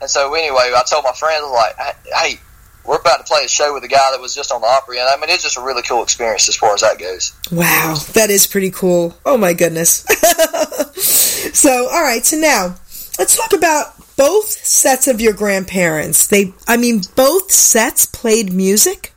and 0.00 0.10
so 0.10 0.34
anyway, 0.34 0.72
I 0.76 0.82
told 0.88 1.04
my 1.04 1.12
friends 1.12 1.44
like, 1.50 1.74
"Hey, 2.14 2.38
we're 2.84 2.96
about 2.96 3.18
to 3.18 3.24
play 3.24 3.42
a 3.44 3.48
show 3.48 3.72
with 3.74 3.84
a 3.84 3.88
guy 3.88 4.10
that 4.12 4.20
was 4.20 4.34
just 4.34 4.52
on 4.52 4.60
the 4.60 4.66
Opry," 4.66 4.98
and 4.98 5.08
I 5.08 5.16
mean 5.16 5.30
it's 5.30 5.42
just 5.42 5.56
a 5.56 5.62
really 5.62 5.82
cool 5.82 6.02
experience 6.02 6.48
as 6.48 6.56
far 6.56 6.74
as 6.74 6.82
that 6.82 6.98
goes. 6.98 7.32
Wow, 7.50 7.94
that 8.12 8.28
is 8.30 8.46
pretty 8.46 8.70
cool. 8.70 9.16
Oh 9.24 9.38
my 9.38 9.54
goodness. 9.54 10.04
so, 11.54 11.88
all 11.88 12.02
right, 12.02 12.24
so 12.24 12.36
now 12.36 12.76
let's 13.18 13.36
talk 13.36 13.52
about 13.52 13.94
both 14.16 14.50
sets 14.50 15.08
of 15.08 15.20
your 15.20 15.32
grandparents. 15.32 16.26
They 16.26 16.52
I 16.68 16.76
mean 16.76 17.00
both 17.16 17.50
sets 17.50 18.04
played 18.06 18.52
music? 18.52 19.14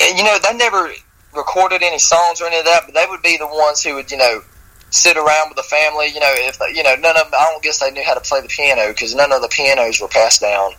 And 0.00 0.18
you 0.18 0.24
know, 0.24 0.38
they 0.42 0.56
never 0.56 0.90
recorded 1.34 1.82
any 1.82 1.98
songs 1.98 2.40
or 2.40 2.46
any 2.46 2.58
of 2.58 2.64
that, 2.66 2.82
but 2.86 2.94
they 2.94 3.06
would 3.08 3.22
be 3.22 3.36
the 3.36 3.46
ones 3.46 3.82
who 3.82 3.94
would, 3.94 4.10
you 4.10 4.18
know, 4.18 4.42
sit 4.90 5.16
around 5.16 5.48
with 5.48 5.56
the 5.56 5.62
family. 5.62 6.08
You 6.08 6.20
know, 6.20 6.32
if 6.32 6.58
you 6.74 6.82
know, 6.82 6.94
none 6.96 7.16
of 7.16 7.30
them, 7.30 7.34
I 7.38 7.48
don't 7.50 7.62
guess 7.62 7.80
they 7.80 7.90
knew 7.90 8.04
how 8.04 8.14
to 8.14 8.20
play 8.20 8.40
the 8.40 8.48
piano 8.48 8.88
because 8.88 9.14
none 9.14 9.32
of 9.32 9.40
the 9.40 9.48
pianos 9.48 10.00
were 10.00 10.08
passed 10.08 10.40
down 10.40 10.72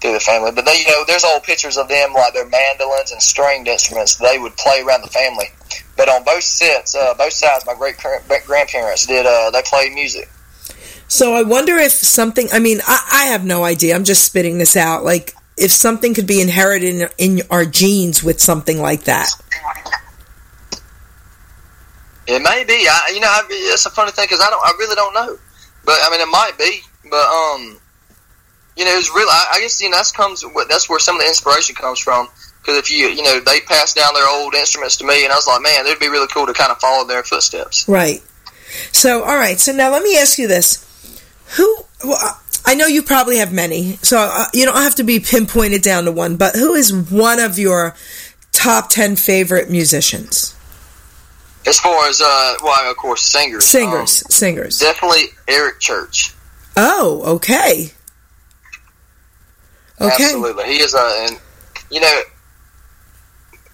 through 0.00 0.12
the 0.12 0.20
family. 0.20 0.52
But 0.52 0.64
they, 0.64 0.80
you 0.80 0.86
know, 0.86 1.04
there's 1.06 1.24
old 1.24 1.42
pictures 1.42 1.76
of 1.76 1.88
them 1.88 2.12
like 2.12 2.34
their 2.34 2.46
mandolins 2.46 3.12
and 3.12 3.22
stringed 3.22 3.68
instruments. 3.68 4.16
They 4.16 4.38
would 4.38 4.56
play 4.56 4.82
around 4.82 5.02
the 5.02 5.08
family. 5.10 5.46
But 5.96 6.08
on 6.08 6.24
both 6.24 6.42
sets, 6.44 6.94
uh, 6.94 7.14
both 7.14 7.32
sides, 7.32 7.64
my 7.66 7.74
great 7.74 7.96
grandparents 8.46 9.06
did. 9.06 9.26
Uh, 9.26 9.50
they 9.50 9.62
played 9.62 9.92
music. 9.92 10.28
So 11.08 11.34
I 11.34 11.42
wonder 11.42 11.76
if 11.76 11.92
something 11.92 12.48
I 12.52 12.58
mean, 12.58 12.80
I, 12.86 13.08
I 13.12 13.24
have 13.26 13.44
no 13.44 13.64
idea. 13.64 13.94
I'm 13.94 14.04
just 14.04 14.24
spitting 14.24 14.58
this 14.58 14.76
out. 14.76 15.04
Like 15.04 15.34
if 15.56 15.70
something 15.70 16.14
could 16.14 16.26
be 16.26 16.40
inherited 16.40 16.94
in, 16.94 17.08
in 17.18 17.46
our 17.50 17.64
genes 17.64 18.22
with 18.22 18.40
something 18.40 18.80
like 18.80 19.04
that. 19.04 19.30
It 22.26 22.42
may 22.42 22.64
be. 22.64 22.86
I, 22.90 23.12
you 23.14 23.20
know, 23.20 23.28
I, 23.28 23.42
it's 23.48 23.86
a 23.86 23.90
funny 23.90 24.10
thing 24.10 24.24
because 24.24 24.40
I 24.40 24.50
don't. 24.50 24.64
I 24.64 24.72
really 24.78 24.96
don't 24.96 25.14
know. 25.14 25.38
But 25.84 25.98
I 26.02 26.10
mean, 26.10 26.20
it 26.20 26.26
might 26.26 26.58
be. 26.58 26.80
But 27.08 27.24
um, 27.24 27.78
you 28.76 28.84
know, 28.84 28.96
it's 28.96 29.08
really. 29.10 29.30
I, 29.30 29.54
I 29.54 29.60
guess 29.60 29.80
you 29.80 29.90
know 29.90 29.96
that's 29.96 30.12
comes. 30.12 30.44
That's 30.68 30.88
where 30.88 30.98
some 30.98 31.16
of 31.16 31.22
the 31.22 31.28
inspiration 31.28 31.74
comes 31.74 31.98
from. 31.98 32.28
Because 32.60 32.78
if 32.78 32.90
you, 32.90 33.06
you 33.08 33.22
know, 33.22 33.38
they 33.38 33.60
passed 33.60 33.94
down 33.94 34.12
their 34.14 34.28
old 34.28 34.54
instruments 34.54 34.96
to 34.96 35.04
me, 35.04 35.22
and 35.22 35.32
I 35.32 35.36
was 35.36 35.46
like, 35.46 35.62
man, 35.62 35.86
it'd 35.86 36.00
be 36.00 36.08
really 36.08 36.26
cool 36.26 36.46
to 36.46 36.52
kind 36.52 36.72
of 36.72 36.78
follow 36.78 37.06
their 37.06 37.22
footsteps. 37.22 37.88
Right. 37.88 38.22
So, 38.90 39.22
all 39.22 39.36
right. 39.36 39.60
So 39.60 39.72
now 39.72 39.92
let 39.92 40.02
me 40.02 40.18
ask 40.18 40.38
you 40.38 40.48
this: 40.48 40.84
Who? 41.56 41.84
Well, 42.04 42.40
I 42.64 42.74
know 42.74 42.86
you 42.86 43.02
probably 43.02 43.38
have 43.38 43.52
many, 43.52 43.96
so 44.02 44.18
uh, 44.18 44.46
you 44.52 44.66
don't 44.66 44.76
have 44.76 44.96
to 44.96 45.04
be 45.04 45.20
pinpointed 45.20 45.82
down 45.82 46.04
to 46.04 46.12
one. 46.12 46.36
But 46.36 46.56
who 46.56 46.74
is 46.74 46.92
one 46.92 47.38
of 47.38 47.58
your 47.58 47.94
top 48.52 48.90
ten 48.90 49.14
favorite 49.14 49.70
musicians? 49.70 50.52
As 51.66 51.80
far 51.80 52.08
as, 52.08 52.20
uh, 52.20 52.54
well, 52.62 52.90
of 52.90 52.96
course, 52.96 53.22
singers. 53.22 53.64
Singers, 53.64 54.22
um, 54.22 54.30
singers. 54.30 54.78
Definitely 54.78 55.24
Eric 55.48 55.80
Church. 55.80 56.32
Oh, 56.76 57.22
okay. 57.36 57.92
Okay. 60.00 60.24
Absolutely, 60.24 60.64
he 60.64 60.80
is 60.80 60.94
a, 60.94 61.26
and 61.28 61.40
you 61.90 62.00
know, 62.00 62.20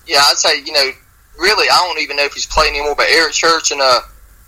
yeah, 0.06 0.18
I'd 0.18 0.36
say 0.36 0.60
you 0.60 0.72
know, 0.72 0.90
really, 1.38 1.68
I 1.68 1.76
don't 1.76 2.00
even 2.00 2.16
know 2.16 2.24
if 2.24 2.34
he's 2.34 2.46
playing 2.46 2.76
anymore. 2.76 2.94
But 2.96 3.06
Eric 3.10 3.32
Church 3.32 3.72
and 3.72 3.80
uh, 3.80 4.00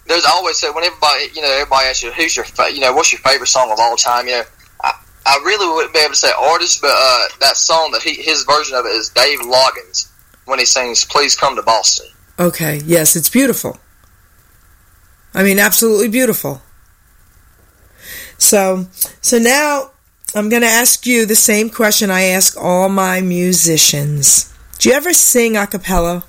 there's 0.07 0.25
always 0.25 0.59
say 0.59 0.71
when 0.71 0.85
everybody, 0.85 1.29
you 1.35 1.43
know, 1.43 1.51
everybody 1.51 1.87
asks 1.87 2.03
you 2.03 2.13
who's 2.13 2.37
your, 2.37 2.45
fa- 2.45 2.73
you 2.73 2.81
know, 2.81 2.93
what's 2.93 3.13
your 3.13 3.21
favorite 3.21 3.49
song 3.49 3.71
of 3.71 3.79
all 3.81 3.97
time, 3.97 4.27
you 4.27 4.33
know. 4.33 4.43
I, 4.83 4.93
I 5.27 5.43
really 5.45 5.75
wouldn't 5.75 5.95
be 5.95 6.01
able 6.01 6.11
to 6.11 6.17
say 6.17 6.31
artist, 6.39 6.81
but 6.81 6.93
uh, 6.95 7.27
that 7.41 7.57
song 7.57 7.91
that 7.93 8.03
he 8.03 8.15
his 8.15 8.45
version 8.45 8.77
of 8.77 8.85
it 8.87 8.91
is 8.91 9.09
Dave 9.11 9.41
Loggins 9.41 10.09
when 10.45 10.59
he 10.59 10.65
sings 10.65 11.05
"Please 11.05 11.35
Come 11.35 11.57
to 11.57 11.63
Boston." 11.63 12.07
Okay. 12.39 12.81
Yes, 12.85 13.17
it's 13.17 13.29
beautiful. 13.29 13.79
I 15.33 15.43
mean, 15.43 15.59
absolutely 15.59 16.09
beautiful. 16.09 16.63
So, 18.39 18.87
so 19.21 19.39
now 19.39 19.91
I'm 20.35 20.49
going 20.49 20.63
to 20.63 20.69
ask 20.69 21.07
you 21.07 21.27
the 21.27 21.37
same 21.37 21.71
question 21.71 22.11
I 22.11 22.23
ask 22.23 22.57
all 22.61 22.89
my 22.89 23.21
musicians. 23.21 24.53
Do 24.79 24.89
you 24.89 24.95
ever 24.95 25.13
sing 25.13 25.57
a 25.57 25.67
cappella? 25.67 26.25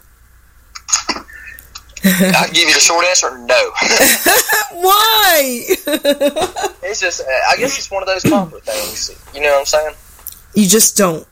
I 2.03 2.43
can 2.45 2.53
give 2.53 2.67
you 2.67 2.73
the 2.75 2.79
short 2.79 3.03
answer: 3.05 3.35
no. 3.35 3.55
Why? 4.73 5.65
it's 6.83 7.01
just, 7.01 7.21
I 7.49 7.57
guess 7.57 7.79
it's 7.79 7.89
one 7.89 8.03
of 8.03 8.07
those 8.07 8.21
comfort 8.21 8.63
things. 8.63 9.09
You 9.33 9.41
know 9.41 9.49
what 9.53 9.59
I'm 9.61 9.65
saying? 9.65 9.95
you 10.55 10.67
just 10.67 10.97
don't. 10.97 11.27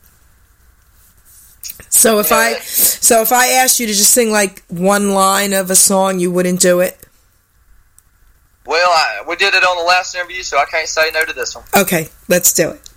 So 1.90 2.20
if 2.20 2.32
I 2.32 2.56
so 2.60 3.22
if 3.22 3.32
I 3.32 3.48
asked 3.48 3.80
you 3.80 3.88
to 3.88 3.94
just 3.94 4.14
sing 4.14 4.32
like 4.32 4.64
one 4.68 5.12
line 5.12 5.54
of 5.54 5.70
a 5.72 5.76
song, 5.76 6.20
you 6.20 6.32
wouldn't 6.32 6.60
do 6.60 6.80
it. 6.82 7.00
Well, 8.66 8.90
I, 8.90 9.24
we 9.28 9.36
did 9.36 9.54
it 9.54 9.64
on 9.64 9.78
the 9.78 9.84
last 9.84 10.16
interview, 10.16 10.42
so 10.44 10.58
I 10.58 10.66
can't 10.66 10.88
say 10.88 11.12
no 11.14 11.26
to 11.26 11.34
this 11.34 11.56
one. 11.56 11.66
Okay, 11.76 12.08
let's 12.30 12.54
do 12.54 12.70
it. 12.72 12.90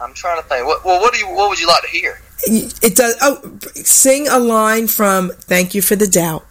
I'm 0.00 0.12
trying 0.14 0.42
to 0.42 0.48
think. 0.48 0.66
What, 0.66 0.84
well, 0.84 1.00
what 1.00 1.12
do 1.14 1.20
you? 1.20 1.28
What 1.28 1.48
would 1.48 1.60
you 1.60 1.68
like 1.68 1.82
to 1.82 1.88
hear? 1.88 2.20
It 2.44 2.96
does. 2.96 3.14
Oh, 3.20 3.56
sing 3.74 4.26
a 4.26 4.38
line 4.38 4.88
from 4.88 5.30
"Thank 5.30 5.74
You 5.76 5.82
for 5.82 5.94
the 5.94 6.08
Doubt." 6.08 6.44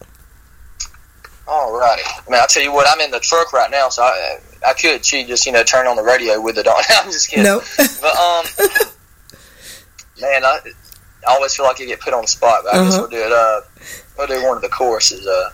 Alrighty. 1.46 2.00
I 2.06 2.30
mean, 2.30 2.40
I'll 2.40 2.48
tell 2.48 2.64
you 2.64 2.72
what. 2.72 2.88
I'm 2.88 3.02
in 3.02 3.12
the 3.12 3.20
truck 3.20 3.52
right 3.52 3.70
now, 3.70 3.90
so 3.90 4.04
I, 4.04 4.38
I 4.66 4.72
could 4.74 5.04
she 5.04 5.26
just 5.26 5.46
you 5.46 5.52
know 5.52 5.64
turn 5.64 5.86
on 5.86 5.98
the 5.98 6.04
radio 6.04 6.40
with 6.40 6.58
it 6.58 6.66
on. 6.68 6.82
I'm 6.90 7.12
just 7.12 7.30
kidding. 7.30 7.44
No. 7.44 7.60
But 8.02 8.16
um, 8.16 8.46
man, 10.22 10.46
I, 10.46 10.60
I 11.28 11.34
always 11.36 11.54
feel 11.54 11.66
like 11.66 11.78
you 11.80 11.88
get 11.88 12.00
put 12.00 12.14
on 12.14 12.22
the 12.22 12.28
spot. 12.30 12.62
But 12.64 12.76
I 12.76 12.84
guess 12.86 12.94
Uh-huh. 12.94 13.08
we'll 13.12 13.20
do 13.20 13.26
it. 13.26 13.32
Uh, 13.34 13.62
we'll 14.18 14.28
do 14.28 14.48
one 14.48 14.56
of 14.56 14.62
the 14.64 14.70
choruses. 14.70 15.28
Uh, 15.28 15.50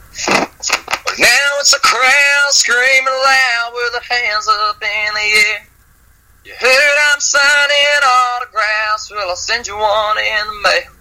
now 1.20 1.49
it's 1.59 1.74
a 1.74 1.80
crowd 1.80 2.49
screaming 2.51 3.05
loud 3.05 3.72
with 3.74 3.93
their 3.93 4.20
hands 4.20 4.47
up 4.47 4.82
in 4.82 5.13
the 5.13 5.28
air. 5.49 5.68
You 6.45 6.53
heard 6.59 6.97
I'm 7.11 7.20
signing 7.20 8.03
autographs. 8.03 9.11
Well, 9.11 9.30
I'll 9.30 9.36
send 9.36 9.68
you 9.68 9.76
one 9.76 10.18
in 10.18 10.47
the 10.47 10.61
mail. 10.63 10.93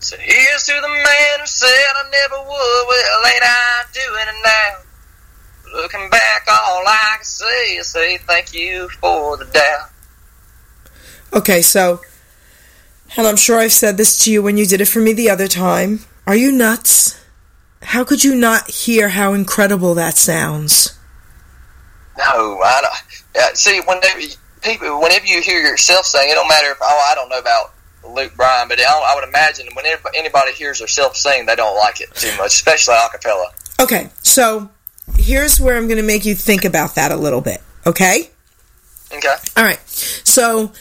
So 0.00 0.16
here's 0.16 0.64
to 0.66 0.72
the 0.72 0.88
man 0.88 1.40
who 1.40 1.46
said 1.46 1.68
I 1.68 2.08
never 2.10 2.38
would. 2.38 2.86
Well, 2.88 3.26
ain't 3.26 3.42
I 3.42 3.84
doing 3.92 4.28
it 4.28 4.42
now? 4.44 5.80
Looking 5.80 6.08
back, 6.10 6.46
all 6.48 6.84
I 6.86 7.14
can 7.16 7.24
say 7.24 7.76
is 7.76 7.88
say 7.88 8.18
thank 8.18 8.54
you 8.54 8.88
for 9.00 9.36
the 9.36 9.44
doubt. 9.46 9.90
Okay, 11.32 11.60
so, 11.60 12.00
and 13.16 13.26
I'm 13.26 13.36
sure 13.36 13.58
I've 13.58 13.72
said 13.72 13.96
this 13.96 14.24
to 14.24 14.32
you 14.32 14.42
when 14.42 14.56
you 14.56 14.64
did 14.64 14.80
it 14.80 14.88
for 14.88 15.00
me 15.00 15.12
the 15.12 15.28
other 15.28 15.48
time. 15.48 16.00
Are 16.26 16.36
you 16.36 16.52
nuts? 16.52 17.17
How 17.82 18.04
could 18.04 18.24
you 18.24 18.34
not 18.34 18.70
hear 18.70 19.08
how 19.10 19.32
incredible 19.34 19.94
that 19.94 20.16
sounds? 20.16 20.98
No, 22.18 22.60
I 22.60 22.80
don't. 22.82 23.22
Yeah, 23.36 23.48
see, 23.54 23.80
whenever 23.80 24.20
you- 24.20 24.28
people, 24.62 25.00
whenever 25.00 25.24
you 25.26 25.40
hear 25.40 25.60
yourself 25.60 26.04
sing, 26.04 26.28
it 26.28 26.34
don't 26.34 26.48
matter 26.48 26.70
if 26.72 26.78
oh, 26.80 27.08
I 27.10 27.14
don't 27.14 27.28
know 27.28 27.38
about 27.38 27.72
Luke 28.08 28.34
Bryan, 28.36 28.68
but 28.68 28.80
I, 28.80 28.84
I 28.84 29.14
would 29.14 29.28
imagine 29.28 29.68
whenever 29.74 30.10
anybody 30.16 30.52
hears 30.52 30.78
themselves 30.80 31.20
sing, 31.20 31.46
they 31.46 31.54
don't 31.54 31.76
like 31.76 32.00
it 32.00 32.12
too 32.14 32.36
much, 32.36 32.54
especially 32.54 32.94
a 32.94 33.08
cappella. 33.10 33.52
Okay, 33.80 34.10
so 34.22 34.68
here's 35.16 35.60
where 35.60 35.76
I'm 35.76 35.86
going 35.86 35.98
to 35.98 36.02
make 36.06 36.24
you 36.24 36.34
think 36.34 36.64
about 36.64 36.96
that 36.96 37.12
a 37.12 37.16
little 37.16 37.40
bit. 37.40 37.62
Okay. 37.86 38.30
Okay. 39.12 39.34
All 39.56 39.64
right. 39.64 39.80
So, 39.88 40.72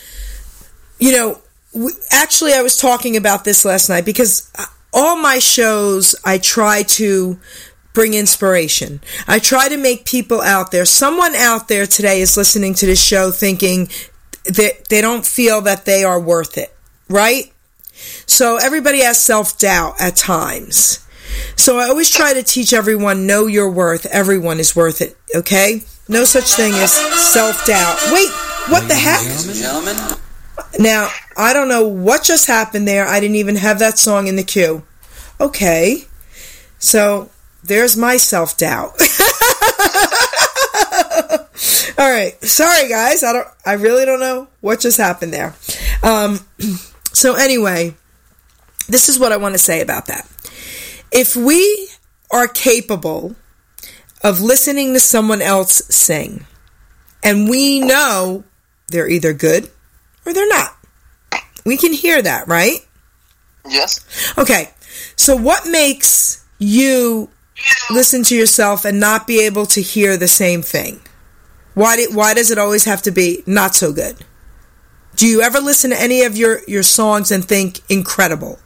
you 0.99 1.11
know, 1.11 1.39
w 1.73 1.91
actually, 2.11 2.53
I 2.53 2.61
was 2.61 2.75
talking 2.77 3.15
about 3.15 3.45
this 3.45 3.63
last 3.63 3.87
night 3.89 4.03
because 4.05 4.51
uh, 4.57 4.65
all 4.93 5.17
my 5.17 5.39
shows, 5.39 6.15
I 6.25 6.37
try 6.37 6.83
to 6.83 7.39
bring 7.93 8.13
inspiration. 8.13 9.01
I 9.27 9.39
try 9.39 9.69
to 9.69 9.77
make 9.77 10.05
people 10.05 10.41
out 10.41 10.71
there. 10.71 10.85
Someone 10.85 11.35
out 11.35 11.67
there 11.67 11.85
today 11.85 12.21
is 12.21 12.37
listening 12.37 12.73
to 12.75 12.85
this 12.85 13.03
show 13.03 13.31
thinking 13.31 13.89
that 14.45 14.87
they 14.89 15.01
don't 15.01 15.25
feel 15.25 15.61
that 15.61 15.85
they 15.85 16.03
are 16.03 16.19
worth 16.19 16.57
it, 16.57 16.75
right? 17.09 17.51
So 18.27 18.57
everybody 18.57 19.01
has 19.01 19.17
self 19.21 19.57
doubt 19.57 19.99
at 19.99 20.15
times. 20.15 21.03
So 21.55 21.79
I 21.79 21.85
always 21.85 22.09
try 22.09 22.33
to 22.33 22.43
teach 22.43 22.71
everyone 22.71 23.25
know 23.25 23.47
your 23.47 23.69
worth. 23.69 24.05
Everyone 24.05 24.59
is 24.59 24.75
worth 24.75 25.01
it, 25.01 25.17
okay? 25.35 25.81
No 26.07 26.23
such 26.23 26.53
thing 26.53 26.73
as 26.73 26.93
self 26.93 27.65
doubt. 27.65 27.97
Wait, 28.11 28.29
what 28.69 28.87
the 28.87 28.95
heck? 28.95 29.23
Gentlemen, 29.55 29.95
Now, 30.79 31.09
I 31.35 31.53
don't 31.53 31.69
know 31.69 31.87
what 31.87 32.23
just 32.23 32.47
happened 32.47 32.87
there. 32.87 33.07
I 33.07 33.19
didn't 33.19 33.37
even 33.37 33.55
have 33.55 33.79
that 33.79 33.97
song 33.97 34.27
in 34.27 34.35
the 34.35 34.43
queue. 34.43 34.83
Okay. 35.39 36.05
So, 36.79 37.29
there's 37.63 37.97
my 37.97 38.17
self 38.17 38.57
doubt. 38.57 38.99
All 41.99 42.11
right. 42.11 42.41
Sorry 42.43 42.87
guys. 42.87 43.23
I 43.23 43.33
don't 43.33 43.47
I 43.65 43.73
really 43.73 44.05
don't 44.05 44.19
know 44.19 44.47
what 44.61 44.79
just 44.79 44.97
happened 44.97 45.33
there. 45.33 45.55
Um 46.03 46.39
so 47.13 47.35
anyway, 47.35 47.95
this 48.87 49.09
is 49.09 49.19
what 49.19 49.31
I 49.31 49.37
want 49.37 49.55
to 49.55 49.59
say 49.59 49.81
about 49.81 50.07
that. 50.07 50.29
If 51.11 51.35
we 51.35 51.89
are 52.29 52.47
capable 52.47 53.35
of 54.23 54.41
listening 54.41 54.93
to 54.93 54.99
someone 54.99 55.41
else 55.41 55.81
sing 55.89 56.45
and 57.23 57.49
we 57.49 57.79
know 57.79 58.43
they're 58.89 59.09
either 59.09 59.33
good 59.33 59.69
or 60.27 60.33
they're 60.33 60.47
not. 60.47 60.75
We 61.65 61.77
can 61.77 61.93
hear 61.93 62.21
that, 62.21 62.47
right? 62.47 62.85
Yes. 63.67 64.33
Okay. 64.37 64.71
So 65.15 65.35
what 65.35 65.67
makes 65.67 66.45
you 66.59 67.29
listen 67.89 68.23
to 68.23 68.35
yourself 68.35 68.85
and 68.85 68.99
not 68.99 69.27
be 69.27 69.45
able 69.45 69.65
to 69.67 69.81
hear 69.81 70.17
the 70.17 70.27
same 70.27 70.61
thing? 70.61 71.01
Why 71.73 71.95
did, 71.95 72.15
why 72.15 72.33
does 72.33 72.51
it 72.51 72.57
always 72.57 72.85
have 72.85 73.01
to 73.03 73.11
be 73.11 73.43
not 73.45 73.75
so 73.75 73.93
good? 73.93 74.17
Do 75.15 75.27
you 75.27 75.41
ever 75.41 75.59
listen 75.59 75.91
to 75.91 75.99
any 75.99 76.23
of 76.23 76.37
your, 76.37 76.61
your 76.67 76.83
songs 76.83 77.31
and 77.31 77.43
think 77.43 77.81
incredible? 77.89 78.59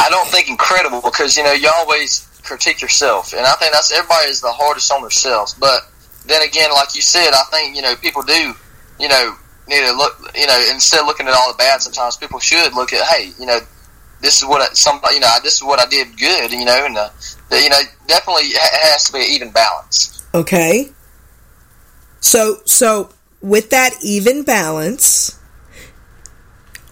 I 0.00 0.08
don't 0.10 0.28
think 0.28 0.48
incredible 0.48 1.00
because 1.00 1.36
you 1.36 1.42
know 1.42 1.52
you 1.52 1.70
always 1.74 2.26
critique 2.44 2.80
yourself, 2.80 3.32
and 3.32 3.44
I 3.44 3.52
think 3.54 3.72
that's 3.72 3.92
everybody 3.92 4.28
is 4.28 4.40
the 4.40 4.52
hardest 4.52 4.92
on 4.92 5.02
themselves. 5.02 5.54
But 5.54 5.82
then 6.26 6.42
again, 6.42 6.70
like 6.72 6.94
you 6.94 7.02
said, 7.02 7.30
I 7.32 7.42
think 7.50 7.76
you 7.76 7.82
know 7.82 7.96
people 7.96 8.22
do, 8.22 8.54
you 9.00 9.08
know, 9.08 9.36
need 9.68 9.86
to 9.86 9.92
look, 9.92 10.18
you 10.34 10.46
know, 10.46 10.68
instead 10.72 11.00
of 11.00 11.06
looking 11.06 11.28
at 11.28 11.34
all 11.34 11.52
the 11.52 11.58
bad, 11.58 11.82
sometimes 11.82 12.16
people 12.16 12.38
should 12.40 12.74
look 12.74 12.92
at, 12.92 13.04
hey, 13.06 13.32
you 13.38 13.46
know, 13.46 13.60
this 14.20 14.42
is 14.42 14.48
what 14.48 14.60
I, 14.60 14.72
somebody, 14.74 15.16
you 15.16 15.20
know, 15.20 15.28
this 15.42 15.54
is 15.54 15.62
what 15.62 15.78
I 15.78 15.86
did 15.86 16.18
good, 16.18 16.52
you 16.52 16.64
know, 16.64 16.86
and 16.86 16.96
uh, 16.96 17.10
you 17.52 17.68
know, 17.68 17.80
definitely 18.06 18.50
ha- 18.54 18.90
has 18.92 19.04
to 19.04 19.12
be 19.12 19.18
an 19.20 19.30
even 19.30 19.50
balance. 19.50 20.26
Okay. 20.34 20.90
So 22.20 22.58
so 22.64 23.10
with 23.40 23.70
that 23.70 23.94
even 24.02 24.42
balance, 24.42 25.38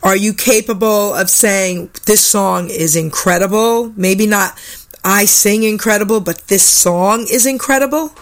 are 0.02 0.16
you 0.16 0.32
capable 0.32 1.14
of 1.14 1.28
saying 1.28 1.90
this 2.04 2.24
song 2.24 2.70
is 2.70 2.94
incredible? 2.94 3.92
Maybe 3.96 4.26
not 4.26 4.56
I 5.04 5.24
sing 5.24 5.62
incredible, 5.62 6.20
but 6.20 6.48
this 6.48 6.64
song 6.64 7.26
is 7.30 7.46
incredible? 7.46 8.12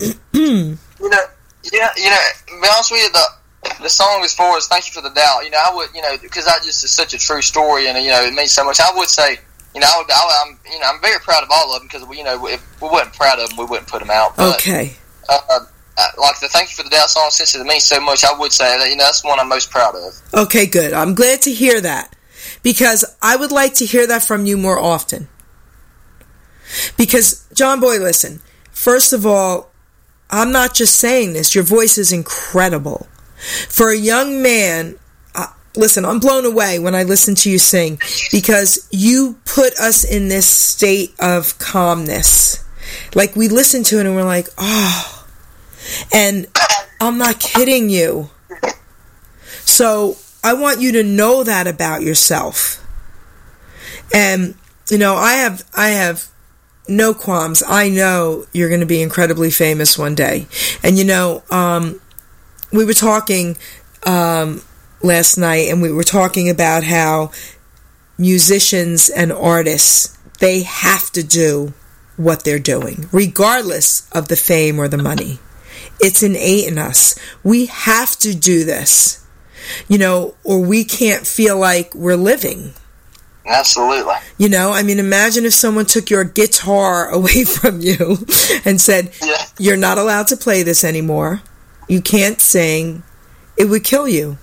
You 1.02 1.10
know, 1.10 1.18
yeah, 1.70 1.90
you 1.96 2.10
know, 2.10 2.18
be 2.60 2.68
honest 2.72 2.90
with 2.90 3.02
you, 3.02 3.12
the 3.12 3.26
the 3.82 3.88
song 3.88 4.22
is 4.24 4.34
for 4.34 4.56
as 4.56 4.66
"Thank 4.66 4.86
You 4.86 4.92
for 4.92 5.02
the 5.06 5.14
Doubt," 5.14 5.44
you 5.44 5.50
know, 5.50 5.60
I 5.64 5.74
would, 5.74 5.88
you 5.94 6.02
know, 6.02 6.16
because 6.20 6.44
that 6.46 6.62
just 6.64 6.82
is 6.84 6.90
such 6.90 7.14
a 7.14 7.18
true 7.18 7.42
story, 7.42 7.88
and 7.88 8.02
you 8.02 8.10
know, 8.10 8.22
it 8.22 8.34
means 8.34 8.52
so 8.52 8.64
much. 8.64 8.80
I 8.80 8.90
would 8.96 9.08
say, 9.08 9.38
you 9.74 9.80
know, 9.80 9.86
I 9.86 9.98
would, 9.98 10.10
I, 10.10 10.44
am 10.46 10.58
you 10.70 10.80
know, 10.80 10.86
I'm 10.92 11.00
very 11.00 11.20
proud 11.20 11.42
of 11.42 11.50
all 11.50 11.74
of 11.74 11.80
them 11.80 11.88
because 11.88 12.06
we, 12.06 12.18
you 12.18 12.24
know, 12.24 12.46
if 12.48 12.62
we 12.80 12.88
weren't 12.88 13.12
proud 13.12 13.38
of 13.38 13.50
them, 13.50 13.58
we 13.58 13.64
wouldn't 13.64 13.88
put 13.88 14.00
them 14.00 14.10
out. 14.10 14.36
But, 14.36 14.56
Okay. 14.56 14.96
uh, 15.28 15.38
uh, 15.48 15.60
like 16.18 16.40
the 16.40 16.48
"Thank 16.48 16.70
You 16.70 16.76
for 16.76 16.82
the 16.82 16.90
Doubt" 16.90 17.10
song, 17.10 17.28
since 17.30 17.54
it 17.54 17.64
means 17.64 17.84
so 17.84 18.00
much, 18.00 18.24
I 18.24 18.36
would 18.36 18.52
say 18.52 18.78
that 18.78 18.88
you 18.88 18.96
know 18.96 19.04
that's 19.04 19.22
one 19.24 19.38
I'm 19.38 19.48
most 19.48 19.70
proud 19.70 19.94
of. 19.94 20.14
Okay, 20.34 20.66
good. 20.66 20.92
I'm 20.92 21.14
glad 21.14 21.42
to 21.42 21.52
hear 21.52 21.80
that 21.80 22.16
because 22.62 23.04
I 23.20 23.36
would 23.36 23.52
like 23.52 23.74
to 23.74 23.86
hear 23.86 24.06
that 24.06 24.22
from 24.22 24.46
you 24.46 24.56
more 24.56 24.78
often. 24.78 25.28
Because, 26.96 27.46
JonBoy, 27.54 28.00
listen, 28.00 28.40
first 28.70 29.12
of 29.12 29.26
all, 29.26 29.71
I'm 30.32 30.50
not 30.50 30.74
just 30.74 30.96
saying 30.96 31.34
this, 31.34 31.54
your 31.54 31.62
voice 31.62 31.98
is 31.98 32.10
incredible. 32.10 33.06
For 33.68 33.90
a 33.90 33.96
young 33.96 34.42
man, 34.42 34.98
uh, 35.34 35.48
listen, 35.76 36.06
I'm 36.06 36.20
blown 36.20 36.46
away 36.46 36.78
when 36.78 36.94
I 36.94 37.02
listen 37.02 37.34
to 37.36 37.50
you 37.50 37.58
sing 37.58 38.00
because 38.32 38.88
you 38.90 39.36
put 39.44 39.74
us 39.74 40.04
in 40.04 40.28
this 40.28 40.46
state 40.46 41.14
of 41.20 41.58
calmness. 41.58 42.64
Like 43.14 43.36
we 43.36 43.48
listen 43.48 43.82
to 43.84 44.00
it 44.00 44.06
and 44.06 44.14
we're 44.14 44.24
like, 44.24 44.48
oh. 44.56 45.26
And 46.14 46.46
I'm 47.00 47.18
not 47.18 47.38
kidding 47.38 47.90
you. 47.90 48.30
So 49.64 50.16
I 50.42 50.54
want 50.54 50.80
you 50.80 50.92
to 50.92 51.02
know 51.02 51.44
that 51.44 51.66
about 51.66 52.02
yourself. 52.02 52.78
And 54.14 54.54
you 54.90 54.98
know, 54.98 55.14
I 55.14 55.34
have 55.34 55.64
I 55.76 55.88
have 55.88 56.31
no 56.88 57.14
qualms. 57.14 57.62
I 57.66 57.88
know 57.88 58.46
you're 58.52 58.68
going 58.68 58.80
to 58.80 58.86
be 58.86 59.02
incredibly 59.02 59.50
famous 59.50 59.98
one 59.98 60.14
day. 60.14 60.46
And 60.82 60.98
you 60.98 61.04
know, 61.04 61.42
um, 61.50 62.00
we 62.72 62.84
were 62.84 62.94
talking 62.94 63.56
um, 64.04 64.62
last 65.02 65.36
night, 65.36 65.68
and 65.68 65.82
we 65.82 65.92
were 65.92 66.04
talking 66.04 66.48
about 66.48 66.84
how 66.84 67.30
musicians 68.18 69.08
and 69.08 69.32
artists 69.32 70.16
they 70.38 70.62
have 70.62 71.10
to 71.12 71.22
do 71.22 71.72
what 72.16 72.44
they're 72.44 72.58
doing, 72.58 73.08
regardless 73.12 74.08
of 74.10 74.28
the 74.28 74.36
fame 74.36 74.78
or 74.78 74.88
the 74.88 74.98
money. 74.98 75.38
It's 76.00 76.22
innate 76.22 76.66
in 76.66 76.78
us. 76.78 77.18
We 77.44 77.66
have 77.66 78.16
to 78.18 78.34
do 78.34 78.64
this, 78.64 79.24
you 79.88 79.98
know, 79.98 80.34
or 80.42 80.60
we 80.60 80.84
can't 80.84 81.26
feel 81.26 81.58
like 81.58 81.94
we're 81.94 82.16
living. 82.16 82.74
Absolutely. 83.46 84.14
You 84.38 84.48
know, 84.48 84.72
I 84.72 84.82
mean, 84.82 84.98
imagine 84.98 85.44
if 85.44 85.54
someone 85.54 85.86
took 85.86 86.10
your 86.10 86.24
guitar 86.24 87.08
away 87.12 87.44
from 87.44 87.80
you 87.80 88.18
and 88.64 88.80
said, 88.80 89.12
Yeah. 89.22 89.44
You're 89.58 89.76
not 89.76 89.98
allowed 89.98 90.28
to 90.28 90.36
play 90.36 90.62
this 90.62 90.84
anymore. 90.84 91.42
You 91.88 92.00
can't 92.00 92.40
sing. 92.40 93.02
It 93.56 93.66
would 93.66 93.84
kill 93.84 94.08
you. 94.08 94.38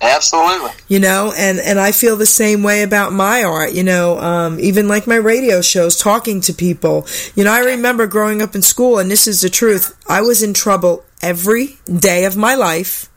Absolutely. 0.00 0.70
You 0.88 1.00
know, 1.00 1.32
and, 1.36 1.58
and 1.58 1.78
I 1.78 1.92
feel 1.92 2.16
the 2.16 2.26
same 2.26 2.62
way 2.62 2.82
about 2.82 3.12
my 3.12 3.42
art, 3.42 3.72
you 3.72 3.82
know, 3.82 4.18
um, 4.18 4.60
even 4.60 4.86
like 4.86 5.06
my 5.06 5.16
radio 5.16 5.62
shows, 5.62 5.96
talking 5.96 6.40
to 6.42 6.52
people. 6.52 7.06
You 7.34 7.44
know, 7.44 7.52
I 7.52 7.60
remember 7.60 8.06
growing 8.06 8.42
up 8.42 8.54
in 8.54 8.60
school, 8.62 8.98
and 8.98 9.10
this 9.10 9.26
is 9.26 9.40
the 9.40 9.48
truth, 9.48 9.96
I 10.08 10.20
was 10.20 10.42
in 10.42 10.52
trouble 10.52 11.04
every 11.22 11.78
day 11.86 12.26
of 12.26 12.36
my 12.36 12.54
life, 12.54 13.08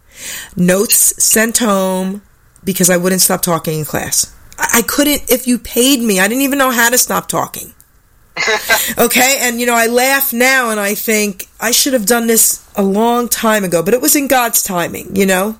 notes 0.55 1.21
sent 1.21 1.57
home 1.57 2.21
because 2.63 2.89
I 2.89 2.97
wouldn't 2.97 3.21
stop 3.21 3.41
talking 3.41 3.79
in 3.79 3.85
class. 3.85 4.33
I 4.57 4.83
couldn't, 4.87 5.31
if 5.31 5.47
you 5.47 5.59
paid 5.59 6.01
me, 6.01 6.19
I 6.19 6.27
didn't 6.27 6.43
even 6.43 6.57
know 6.57 6.71
how 6.71 6.89
to 6.89 6.97
stop 6.97 7.27
talking. 7.27 7.73
okay, 8.97 9.39
and 9.41 9.59
you 9.59 9.65
know, 9.65 9.75
I 9.75 9.87
laugh 9.87 10.31
now 10.31 10.69
and 10.69 10.79
I 10.79 10.93
think 10.95 11.47
I 11.59 11.71
should 11.71 11.93
have 11.93 12.05
done 12.05 12.27
this 12.27 12.67
a 12.75 12.83
long 12.83 13.29
time 13.29 13.63
ago, 13.63 13.81
but 13.81 13.93
it 13.93 14.01
was 14.01 14.15
in 14.15 14.27
God's 14.27 14.61
timing, 14.61 15.15
you 15.15 15.25
know? 15.25 15.57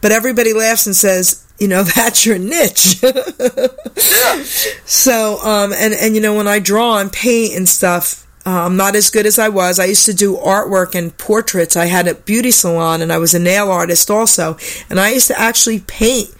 But 0.00 0.12
everybody 0.12 0.52
laughs 0.52 0.86
and 0.86 0.94
says, 0.94 1.46
you 1.58 1.68
know, 1.68 1.82
that's 1.96 2.24
your 2.26 2.38
niche. 2.38 3.02
Yeah. 3.02 4.44
So, 4.84 5.38
um, 5.44 5.72
and, 5.74 5.92
and 5.94 6.14
you 6.14 6.20
know, 6.20 6.34
when 6.34 6.48
I 6.48 6.58
draw 6.58 6.98
and 6.98 7.12
paint 7.12 7.54
and 7.54 7.68
stuff, 7.68 8.26
uh, 8.46 8.64
I'm 8.64 8.76
not 8.76 8.96
as 8.96 9.10
good 9.10 9.26
as 9.26 9.38
I 9.38 9.50
was. 9.50 9.78
I 9.78 9.84
used 9.84 10.06
to 10.06 10.14
do 10.14 10.36
artwork 10.36 10.94
and 10.94 11.16
portraits. 11.18 11.76
I 11.76 11.86
had 11.86 12.08
a 12.08 12.14
beauty 12.14 12.50
salon 12.50 13.02
and 13.02 13.12
I 13.12 13.18
was 13.18 13.34
a 13.34 13.38
nail 13.38 13.70
artist 13.70 14.10
also. 14.10 14.56
And 14.88 14.98
I 14.98 15.10
used 15.10 15.28
to 15.28 15.38
actually 15.38 15.80
paint 15.80 16.34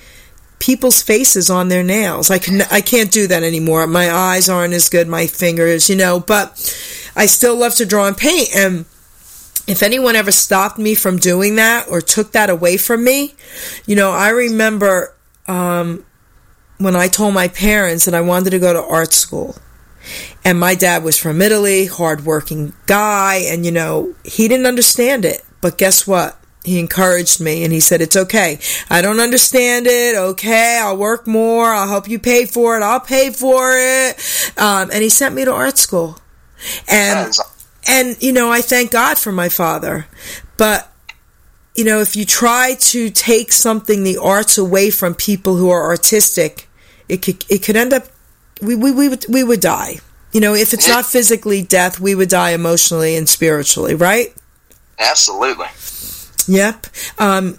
people's 0.59 1.03
faces 1.03 1.51
on 1.51 1.69
their 1.69 1.83
nails. 1.83 2.31
I 2.31 2.39
can, 2.39 2.63
I 2.71 2.81
can't 2.81 3.11
do 3.11 3.27
that 3.29 3.43
anymore. 3.43 3.87
My 3.87 4.11
eyes 4.11 4.49
aren't 4.49 4.75
as 4.75 4.89
good, 4.89 5.09
my 5.09 5.27
fingers, 5.27 5.89
you 5.89 5.97
know, 5.97 6.21
but 6.21 6.51
I 7.15 7.27
still 7.27 7.57
love 7.57 7.75
to 7.77 7.87
draw 7.87 8.07
and 8.07 8.17
paint. 8.17 8.49
And 8.55 8.85
if 9.67 9.83
anyone 9.83 10.17
ever 10.17 10.33
stopped 10.33 10.79
me 10.79 10.95
from 10.95 11.19
doing 11.19 11.57
that 11.57 11.89
or 11.89 12.01
took 12.01 12.33
that 12.33 12.51
away 12.51 12.77
from 12.77 13.05
me, 13.05 13.35
you 13.87 13.97
know, 13.97 14.11
I 14.11 14.31
remember, 14.31 15.15
um, 15.47 16.05
when 16.79 16.97
I 16.97 17.09
told 17.09 17.35
my 17.35 17.49
parents 17.49 18.05
that 18.05 18.15
I 18.15 18.21
wanted 18.21 18.51
to 18.51 18.59
go 18.59 18.73
to 18.73 18.83
art 18.83 19.13
school. 19.13 19.57
And 20.45 20.59
my 20.59 20.75
dad 20.75 21.05
was 21.05 21.19
from 21.19 21.43
Italy, 21.43 21.87
hardworking 21.87 22.73
guy, 22.87 23.43
and 23.47 23.67
you 23.67 23.73
know, 23.73 24.15
he 24.25 24.49
didn't 24.49 24.67
understand 24.67 25.25
it. 25.25 25.45
But 25.61 25.77
guess 25.77 26.07
what? 26.07 26.41
He 26.69 26.79
encouraged 26.79 27.41
me 27.41 27.65
and 27.65 27.73
he 27.73 27.81
said, 27.81 28.01
It's 28.01 28.17
okay. 28.17 28.61
I 28.89 29.01
don't 29.01 29.21
understand 29.21 29.87
it. 29.87 30.17
Okay. 30.17 30.81
I'll 30.83 30.97
work 30.97 31.27
more. 31.27 31.67
I'll 31.67 31.89
help 31.89 32.09
you 32.09 32.19
pay 32.19 32.47
for 32.47 32.77
it. 32.77 32.83
I'll 32.83 33.01
pay 33.01 33.31
for 33.31 33.73
it. 33.77 34.17
Um, 34.57 34.91
and 34.93 35.03
he 35.03 35.09
sent 35.09 35.35
me 35.35 35.45
to 35.45 35.53
art 35.53 35.79
school. 35.79 36.19
And 36.89 37.33
and 37.89 38.23
you 38.23 38.33
know 38.33 38.53
i 38.53 38.61
thank 38.61 38.91
god 38.91 39.19
for 39.19 39.33
my 39.33 39.49
father 39.49 40.07
but 40.57 40.93
you 41.75 41.85
know 41.85 42.01
if 42.01 42.15
you 42.15 42.25
try 42.25 42.75
to 42.79 43.11
take 43.11 43.51
something 43.51 44.05
the 44.05 44.19
arts 44.19 44.59
away 44.59 44.91
from 44.91 45.15
people 45.15 45.57
who 45.57 45.71
are 45.71 45.85
artistic 45.85 46.69
it 47.09 47.23
could 47.23 47.45
it 47.49 47.63
could 47.63 47.77
end 47.77 47.93
up 47.93 48.05
we 48.61 48.77
we, 48.77 48.93
we 48.93 49.09
would 49.09 49.25
we 49.29 49.43
would 49.43 49.61
die 49.61 49.97
you 50.33 50.41
know 50.41 50.55
if 50.55 50.75
it's 50.75 50.89
not 50.89 51.07
physically 51.07 51.63
death 51.63 51.99
we 51.99 52.15
would 52.15 52.29
die 52.29 52.51
emotionally 52.51 53.17
and 53.17 53.29
spiritually 53.29 53.95
right 53.95 54.35
Absolutely. 54.99 55.67
Yep. 56.49 56.87
Um, 57.19 57.59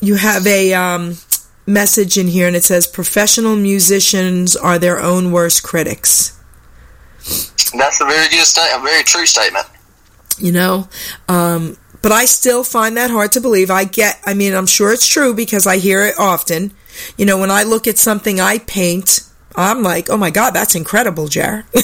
you 0.00 0.16
have 0.16 0.46
a 0.46 0.74
um, 0.74 1.16
message 1.66 2.18
in 2.18 2.26
here 2.28 2.46
and 2.46 2.56
it 2.56 2.64
says 2.64 2.86
professional 2.86 3.56
musicians 3.56 4.56
are 4.56 4.78
their 4.78 5.00
own 5.00 5.32
worst 5.32 5.62
critics. 5.62 6.38
That's 7.76 8.00
a 8.00 8.04
very 8.04 8.28
good 8.28 8.44
statement, 8.44 8.82
a 8.82 8.84
very 8.84 9.02
true 9.04 9.26
statement. 9.26 9.66
You 10.38 10.52
know, 10.52 10.88
um, 11.28 11.76
but 12.02 12.12
I 12.12 12.24
still 12.26 12.64
find 12.64 12.96
that 12.96 13.10
hard 13.10 13.32
to 13.32 13.40
believe. 13.40 13.70
I 13.70 13.84
get, 13.84 14.20
I 14.26 14.34
mean, 14.34 14.52
I'm 14.52 14.66
sure 14.66 14.92
it's 14.92 15.06
true 15.06 15.32
because 15.32 15.66
I 15.66 15.78
hear 15.78 16.04
it 16.04 16.18
often. 16.18 16.72
You 17.16 17.24
know, 17.24 17.38
when 17.38 17.50
I 17.50 17.62
look 17.62 17.86
at 17.86 17.98
something 17.98 18.40
I 18.40 18.58
paint, 18.58 19.20
I'm 19.56 19.82
like, 19.82 20.10
oh 20.10 20.16
my 20.16 20.30
God, 20.30 20.50
that's 20.50 20.74
incredible, 20.74 21.28
Jar. 21.28 21.64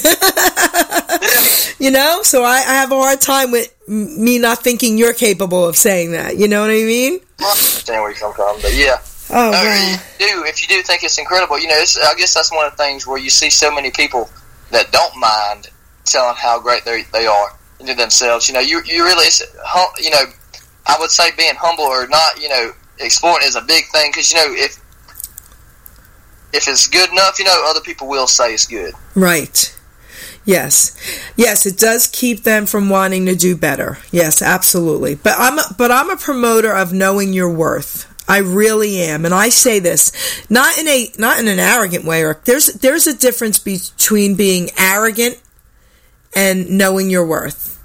you 1.79 1.91
know, 1.91 2.23
so 2.23 2.43
I, 2.45 2.57
I, 2.57 2.75
have 2.75 2.93
a 2.93 2.97
hard 2.97 3.21
time 3.21 3.51
with 3.51 3.75
me 3.89 4.39
not 4.39 4.63
thinking 4.63 4.99
you're 4.99 5.13
capable 5.13 5.67
of 5.67 5.77
saying 5.77 6.13
that. 6.13 6.37
You 6.37 6.49
know 6.49 6.61
what 6.61 6.71
I 6.71 6.85
mean? 6.85 7.21
I 7.39 7.51
understand 7.51 8.03
where 8.03 8.11
you 8.11 8.17
come 8.17 8.33
from, 8.35 8.57
but 8.63 8.75
yeah. 8.75 8.99
Oh, 9.33 9.53
uh, 9.55 9.99
you 10.19 10.27
do 10.27 10.45
if 10.45 10.61
you 10.63 10.69
do 10.69 10.83
think 10.83 11.05
it's 11.05 11.19
incredible. 11.19 11.59
You 11.59 11.69
know, 11.69 11.75
I 11.77 12.15
guess 12.17 12.35
that's 12.35 12.51
one 12.51 12.67
of 12.67 12.73
the 12.73 12.77
things 12.77 13.07
where 13.07 13.19
you 13.19 13.31
see 13.31 13.49
so 13.49 13.73
many 13.73 13.91
people 13.91 14.29
that 14.71 14.91
don't 14.91 15.17
mind 15.17 15.69
telling 16.05 16.35
how 16.37 16.61
great 16.61 16.85
they 16.85 17.03
they 17.13 17.27
are 17.27 17.57
into 17.79 17.95
themselves. 17.95 18.49
You 18.49 18.55
know, 18.55 18.61
you 18.61 18.83
you 18.85 19.05
really, 19.05 19.27
you 20.01 20.11
know, 20.11 20.25
I 20.87 20.97
would 20.99 21.11
say 21.11 21.31
being 21.37 21.55
humble 21.55 21.85
or 21.85 22.09
not, 22.09 22.41
you 22.41 22.49
know, 22.49 22.73
exploring 22.99 23.47
is 23.47 23.55
a 23.55 23.63
big 23.63 23.85
thing 23.93 24.11
because 24.11 24.33
you 24.33 24.39
know 24.39 24.53
if 24.53 24.79
if 26.53 26.67
it's 26.67 26.89
good 26.89 27.11
enough, 27.11 27.39
you 27.39 27.45
know, 27.45 27.65
other 27.69 27.81
people 27.81 28.09
will 28.09 28.27
say 28.27 28.53
it's 28.53 28.67
good. 28.67 28.95
Right. 29.15 29.77
Yes. 30.45 30.97
Yes, 31.37 31.67
it 31.67 31.77
does 31.77 32.07
keep 32.07 32.43
them 32.43 32.67
from 32.67 32.89
wanting 32.89 33.27
to 33.27 33.37
do 33.37 33.57
better. 33.57 33.99
Yes, 34.11 34.43
absolutely. 34.43 35.15
But 35.15 35.35
I'm 35.39 35.59
a, 35.59 35.63
but 35.77 35.91
I'm 35.91 36.11
a 36.11 36.17
promoter 36.17 36.73
of 36.73 36.93
knowing 36.93 37.33
your 37.33 37.53
worth. 37.53 38.07
I 38.29 38.39
really 38.39 38.99
am. 39.01 39.25
And 39.25 39.35
I 39.35 39.49
say 39.49 39.81
this 39.81 40.13
not 40.49 40.79
in 40.79 40.87
a 40.87 41.13
not 41.19 41.41
in 41.41 41.49
an 41.49 41.59
arrogant 41.59 42.05
way 42.05 42.23
or 42.23 42.41
there's 42.45 42.67
there's 42.67 43.09
a 43.09 43.17
difference 43.17 43.59
between 43.59 44.37
being 44.37 44.71
arrogant 44.79 45.41
and 46.35 46.71
knowing 46.71 47.11
your 47.11 47.27
worth. 47.27 47.83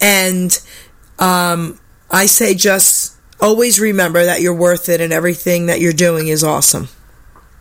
And 0.00 0.56
um, 1.18 1.80
I 2.10 2.26
say 2.26 2.54
just 2.54 3.16
always 3.40 3.80
remember 3.80 4.24
that 4.24 4.40
you're 4.40 4.54
worth 4.54 4.88
it 4.88 5.00
and 5.00 5.12
everything 5.12 5.66
that 5.66 5.80
you're 5.80 5.92
doing 5.92 6.28
is 6.28 6.44
awesome. 6.44 6.88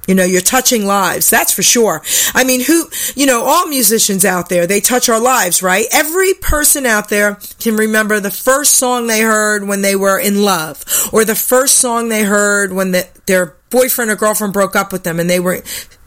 You 0.09 0.15
know, 0.15 0.23
you're 0.23 0.41
touching 0.41 0.87
lives. 0.87 1.29
That's 1.29 1.53
for 1.53 1.61
sure. 1.61 2.01
I 2.33 2.43
mean, 2.43 2.63
who, 2.63 2.89
you 3.15 3.27
know, 3.27 3.43
all 3.43 3.67
musicians 3.67 4.25
out 4.25 4.49
there, 4.49 4.65
they 4.65 4.81
touch 4.81 5.07
our 5.07 5.21
lives, 5.21 5.61
right? 5.61 5.85
Every 5.91 6.33
person 6.33 6.87
out 6.87 7.09
there 7.09 7.35
can 7.59 7.75
remember 7.75 8.19
the 8.19 8.31
first 8.31 8.79
song 8.79 9.05
they 9.05 9.21
heard 9.21 9.67
when 9.67 9.83
they 9.83 9.95
were 9.95 10.19
in 10.19 10.41
love 10.41 10.83
or 11.13 11.25
the 11.25 11.35
first 11.35 11.75
song 11.75 12.09
they 12.09 12.23
heard 12.23 12.73
when 12.73 12.89
the, 12.89 13.07
their 13.27 13.55
boyfriend 13.69 14.09
or 14.09 14.15
girlfriend 14.15 14.51
broke 14.51 14.75
up 14.75 14.91
with 14.91 15.03
them 15.03 15.19
and 15.19 15.29
they 15.29 15.39
were 15.39 15.61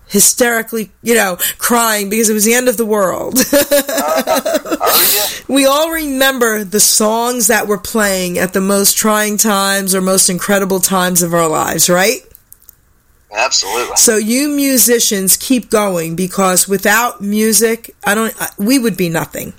hysterically, 0.09 0.90
you 1.05 1.14
know, 1.14 1.38
crying 1.59 2.11
because 2.11 2.28
it 2.28 2.34
was 2.34 2.44
the 2.44 2.55
end 2.55 2.68
of 2.68 2.76
the 2.76 2.84
world. 2.84 3.34
we 5.48 5.64
all 5.64 5.92
remember 5.92 6.64
the 6.64 6.80
songs 6.80 7.46
that 7.46 7.68
were 7.68 7.78
playing 7.78 8.36
at 8.36 8.53
the 8.53 8.61
most 8.61 8.96
trying 8.96 9.36
times 9.36 9.94
or 9.94 10.00
most 10.00 10.28
incredible 10.28 10.80
times 10.80 11.22
of 11.22 11.32
our 11.32 11.46
lives, 11.46 11.88
right? 11.88 12.26
Absolutely. 13.33 13.97
So 13.97 14.16
you 14.16 14.49
musicians 14.49 15.37
keep 15.37 15.70
going 15.70 16.16
because 16.16 16.68
without 16.68 17.20
music, 17.22 17.95
I 18.05 18.14
don't 18.14 18.35
we 18.59 18.78
would 18.78 18.97
be 18.97 19.09
nothing. 19.09 19.55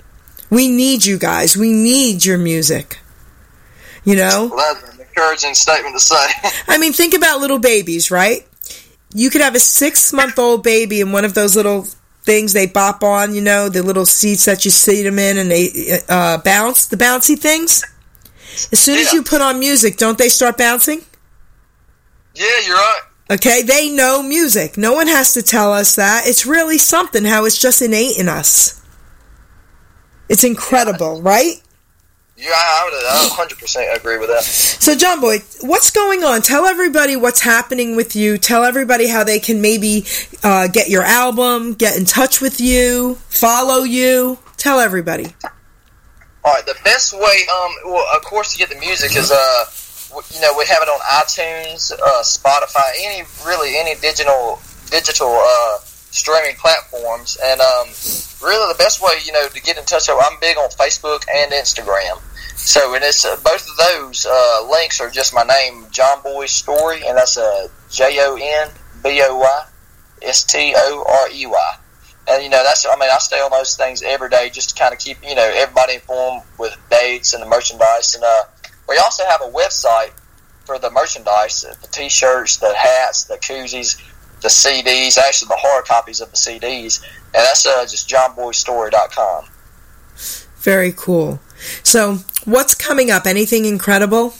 We 0.50 0.68
need 0.68 1.04
you 1.04 1.18
guys. 1.18 1.56
We 1.56 1.72
need 1.72 2.24
your 2.24 2.38
music. 2.38 3.00
You 4.04 4.16
know? 4.16 4.50
Well, 4.54 4.74
that's 4.74 4.94
an 4.94 5.00
encouraging 5.00 5.54
statement 5.54 5.96
to 5.96 6.00
say. 6.00 6.26
I 6.68 6.78
mean, 6.78 6.92
think 6.92 7.14
about 7.14 7.40
little 7.40 7.58
babies, 7.58 8.10
right? 8.10 8.46
You 9.14 9.30
could 9.30 9.40
have 9.40 9.54
a 9.54 9.58
6-month-old 9.58 10.62
baby 10.62 11.00
in 11.00 11.10
one 11.12 11.24
of 11.24 11.34
those 11.34 11.56
little 11.56 11.86
things 12.22 12.52
they 12.52 12.66
bop 12.66 13.02
on, 13.02 13.34
you 13.34 13.40
know, 13.40 13.68
the 13.68 13.82
little 13.82 14.06
seats 14.06 14.44
that 14.44 14.64
you 14.64 14.70
seat 14.70 15.02
them 15.02 15.18
in 15.18 15.38
and 15.38 15.50
they 15.50 16.00
uh, 16.08 16.38
bounce, 16.38 16.86
the 16.86 16.96
bouncy 16.96 17.38
things. 17.38 17.82
As 18.72 18.78
soon 18.78 18.96
yeah. 18.96 19.02
as 19.02 19.12
you 19.12 19.22
put 19.22 19.40
on 19.40 19.58
music, 19.58 19.96
don't 19.96 20.18
they 20.18 20.28
start 20.28 20.58
bouncing? 20.58 21.00
Yeah, 22.34 22.46
you're 22.66 22.76
right. 22.76 23.00
Okay, 23.30 23.62
they 23.62 23.90
know 23.90 24.22
music. 24.22 24.76
No 24.76 24.92
one 24.92 25.06
has 25.06 25.32
to 25.34 25.42
tell 25.42 25.72
us 25.72 25.96
that. 25.96 26.26
It's 26.26 26.44
really 26.44 26.76
something 26.76 27.24
how 27.24 27.46
it's 27.46 27.58
just 27.58 27.80
innate 27.80 28.18
in 28.18 28.28
us. 28.28 28.82
It's 30.28 30.44
incredible, 30.44 31.22
right? 31.22 31.60
Yeah, 32.36 32.50
I 32.52 33.30
would 33.38 33.58
100% 33.58 33.96
agree 33.96 34.18
with 34.18 34.28
that. 34.28 34.42
So, 34.42 34.94
JonBoy, 34.94 35.64
what's 35.66 35.92
going 35.92 36.24
on? 36.24 36.42
Tell 36.42 36.66
everybody 36.66 37.14
what's 37.16 37.40
happening 37.40 37.94
with 37.94 38.16
you. 38.16 38.38
Tell 38.38 38.64
everybody 38.64 39.06
how 39.06 39.22
they 39.22 39.38
can 39.38 39.60
maybe 39.60 40.04
uh, 40.42 40.66
get 40.66 40.90
your 40.90 41.04
album, 41.04 41.74
get 41.74 41.96
in 41.96 42.04
touch 42.04 42.40
with 42.40 42.60
you, 42.60 43.14
follow 43.28 43.84
you. 43.84 44.38
Tell 44.56 44.80
everybody. 44.80 45.34
All 46.44 46.52
right, 46.52 46.66
the 46.66 46.76
best 46.84 47.14
way, 47.14 47.20
um, 47.20 47.72
well, 47.86 48.06
of 48.14 48.22
course, 48.22 48.52
to 48.52 48.58
get 48.58 48.68
the 48.68 48.78
music 48.80 49.16
is, 49.16 49.30
uh, 49.30 49.64
you 50.30 50.40
know, 50.40 50.54
we 50.56 50.66
have 50.66 50.82
it 50.82 50.88
on 50.88 51.00
iTunes, 51.00 51.92
uh, 51.92 52.22
Spotify, 52.22 52.90
any 52.98 53.24
really 53.46 53.78
any 53.78 53.94
digital 54.00 54.60
digital 54.90 55.32
uh, 55.32 55.78
streaming 56.10 56.56
platforms, 56.56 57.36
and 57.42 57.60
um, 57.60 57.88
really 58.42 58.72
the 58.72 58.78
best 58.78 59.02
way, 59.02 59.12
you 59.24 59.32
know, 59.32 59.48
to 59.48 59.60
get 59.60 59.78
in 59.78 59.84
touch. 59.84 60.08
I'm 60.08 60.38
big 60.40 60.56
on 60.56 60.70
Facebook 60.70 61.24
and 61.32 61.52
Instagram, 61.52 62.20
so 62.56 62.94
and 62.94 63.04
it's 63.04 63.24
uh, 63.24 63.36
both 63.44 63.68
of 63.68 63.76
those 63.76 64.26
uh, 64.26 64.66
links 64.70 65.00
are 65.00 65.10
just 65.10 65.34
my 65.34 65.42
name, 65.42 65.84
JonBoy 65.86 66.48
Storey, 66.48 67.06
and 67.06 67.16
that's 67.16 67.36
a 67.36 67.68
J 67.90 68.18
O 68.20 68.36
N 68.40 68.70
B 69.02 69.22
O 69.24 69.38
Y 69.38 69.66
S 70.22 70.44
T 70.44 70.74
O 70.76 71.04
R 71.06 71.30
E 71.30 71.46
Y. 71.46 71.76
And 72.26 72.42
you 72.42 72.48
know 72.48 72.62
that's 72.64 72.86
I 72.86 72.96
mean 72.96 73.10
I 73.12 73.18
stay 73.18 73.40
on 73.40 73.50
those 73.50 73.76
things 73.76 74.02
every 74.02 74.30
day 74.30 74.48
just 74.48 74.70
to 74.70 74.74
kind 74.82 74.94
of 74.94 74.98
keep 74.98 75.18
you 75.22 75.34
know 75.34 75.50
everybody 75.54 75.94
informed 75.94 76.42
with 76.58 76.74
dates 76.90 77.34
and 77.34 77.42
the 77.42 77.46
merchandise 77.46 78.14
and 78.14 78.24
uh 78.24 78.44
we 78.88 78.98
also 78.98 79.24
have 79.24 79.40
a 79.42 79.50
website 79.50 80.12
for 80.64 80.78
the 80.78 80.90
merchandise, 80.90 81.62
the 81.62 81.88
T-shirts, 81.88 82.56
the 82.58 82.74
hats, 82.74 83.24
the 83.24 83.36
koozies, 83.36 84.00
the 84.40 84.48
CDs, 84.48 85.18
actually 85.18 85.48
the 85.48 85.58
hard 85.58 85.84
copies 85.84 86.20
of 86.20 86.30
the 86.30 86.36
CDs, 86.36 87.02
and 87.02 87.42
that's 87.44 87.66
uh, 87.66 87.84
just 87.86 88.08
jonboystorey.com. 88.08 89.46
Very 90.58 90.92
cool. 90.96 91.40
So, 91.82 92.18
what's 92.44 92.74
coming 92.74 93.10
up? 93.10 93.26
Anything 93.26 93.64
incredible? 93.64 94.34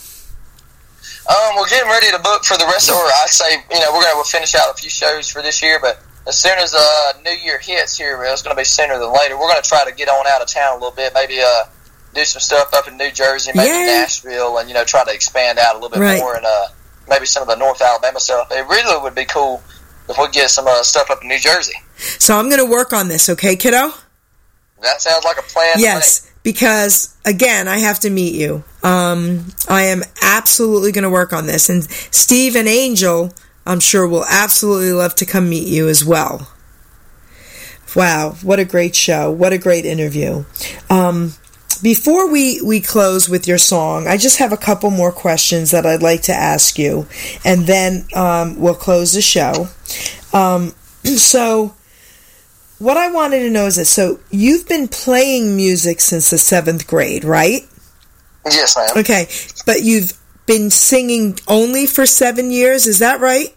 Um, 1.28 1.56
we're 1.56 1.68
getting 1.68 1.88
ready 1.88 2.10
to 2.10 2.18
book 2.18 2.44
for 2.44 2.56
the 2.56 2.66
rest 2.66 2.90
of. 2.90 2.96
Or 2.96 3.04
I 3.04 3.26
say, 3.26 3.56
you 3.70 3.80
know, 3.80 3.92
we're 3.92 4.02
going 4.02 4.22
to 4.22 4.30
finish 4.30 4.54
out 4.54 4.70
a 4.70 4.74
few 4.74 4.90
shows 4.90 5.28
for 5.28 5.42
this 5.42 5.62
year, 5.62 5.78
but 5.80 6.02
as 6.26 6.38
soon 6.38 6.58
as 6.58 6.74
uh, 6.74 7.12
New 7.24 7.32
Year 7.32 7.58
hits 7.58 7.96
here, 7.96 8.22
it's 8.24 8.42
going 8.42 8.54
to 8.54 8.60
be 8.60 8.64
sooner 8.64 8.98
than 8.98 9.12
later. 9.12 9.38
We're 9.38 9.48
going 9.48 9.62
to 9.62 9.68
try 9.68 9.84
to 9.84 9.94
get 9.94 10.08
on 10.08 10.26
out 10.26 10.40
of 10.42 10.48
town 10.48 10.72
a 10.72 10.74
little 10.74 10.94
bit, 10.94 11.12
maybe 11.14 11.40
uh, 11.40 11.64
do 12.14 12.24
some 12.24 12.40
stuff 12.40 12.72
up 12.72 12.88
in 12.88 12.96
New 12.96 13.10
Jersey, 13.10 13.52
maybe 13.54 13.68
Nashville, 13.68 14.58
and 14.58 14.68
you 14.68 14.74
know 14.74 14.84
try 14.84 15.04
to 15.04 15.12
expand 15.12 15.58
out 15.58 15.74
a 15.74 15.78
little 15.78 15.90
bit 15.90 16.00
right. 16.00 16.18
more 16.18 16.36
and 16.36 16.44
uh, 16.44 16.66
maybe 17.08 17.26
some 17.26 17.42
of 17.42 17.48
the 17.48 17.56
North 17.56 17.82
Alabama 17.82 18.20
stuff. 18.20 18.48
It 18.50 18.66
really 18.68 19.02
would 19.02 19.14
be 19.14 19.24
cool 19.24 19.62
if 20.08 20.16
we 20.18 20.28
get 20.30 20.50
some 20.50 20.66
uh, 20.66 20.82
stuff 20.82 21.10
up 21.10 21.22
in 21.22 21.28
New 21.28 21.38
Jersey. 21.38 21.74
So 21.96 22.38
I'm 22.38 22.48
going 22.48 22.64
to 22.64 22.70
work 22.70 22.92
on 22.92 23.08
this, 23.08 23.28
okay, 23.28 23.56
kiddo? 23.56 23.92
That 24.82 25.00
sounds 25.00 25.24
like 25.24 25.38
a 25.38 25.42
plan. 25.42 25.74
Yes, 25.78 26.30
because 26.42 27.16
again, 27.24 27.68
I 27.68 27.78
have 27.78 28.00
to 28.00 28.10
meet 28.10 28.34
you. 28.34 28.64
Um, 28.82 29.46
I 29.68 29.84
am 29.84 30.02
absolutely 30.20 30.92
going 30.92 31.04
to 31.04 31.10
work 31.10 31.32
on 31.32 31.46
this, 31.46 31.70
and 31.70 31.84
Steve 31.84 32.54
and 32.54 32.68
Angel, 32.68 33.32
I'm 33.64 33.80
sure, 33.80 34.06
will 34.06 34.26
absolutely 34.26 34.92
love 34.92 35.14
to 35.16 35.26
come 35.26 35.48
meet 35.48 35.66
you 35.66 35.88
as 35.88 36.04
well. 36.04 36.50
Wow, 37.96 38.36
what 38.42 38.58
a 38.58 38.64
great 38.64 38.96
show! 38.96 39.30
What 39.30 39.52
a 39.52 39.58
great 39.58 39.86
interview. 39.86 40.44
Um, 40.90 41.34
before 41.84 42.30
we, 42.30 42.62
we 42.62 42.80
close 42.80 43.28
with 43.28 43.46
your 43.46 43.58
song, 43.58 44.08
I 44.08 44.16
just 44.16 44.38
have 44.38 44.54
a 44.54 44.56
couple 44.56 44.90
more 44.90 45.12
questions 45.12 45.72
that 45.72 45.84
I'd 45.84 46.02
like 46.02 46.22
to 46.22 46.32
ask 46.32 46.78
you, 46.78 47.06
and 47.44 47.66
then 47.66 48.06
um, 48.14 48.58
we'll 48.58 48.74
close 48.74 49.12
the 49.12 49.20
show. 49.20 49.68
Um, 50.32 50.74
so, 51.04 51.74
what 52.78 52.96
I 52.96 53.10
wanted 53.10 53.40
to 53.40 53.50
know 53.50 53.66
is 53.66 53.76
this: 53.76 53.90
so 53.90 54.18
you've 54.30 54.66
been 54.66 54.88
playing 54.88 55.56
music 55.56 56.00
since 56.00 56.30
the 56.30 56.38
seventh 56.38 56.86
grade, 56.86 57.22
right? 57.22 57.60
Yes, 58.46 58.76
ma'am. 58.78 58.88
Okay, 58.96 59.28
but 59.66 59.82
you've 59.82 60.18
been 60.46 60.70
singing 60.70 61.38
only 61.46 61.86
for 61.86 62.06
seven 62.06 62.50
years. 62.50 62.86
Is 62.86 63.00
that 63.00 63.20
right? 63.20 63.54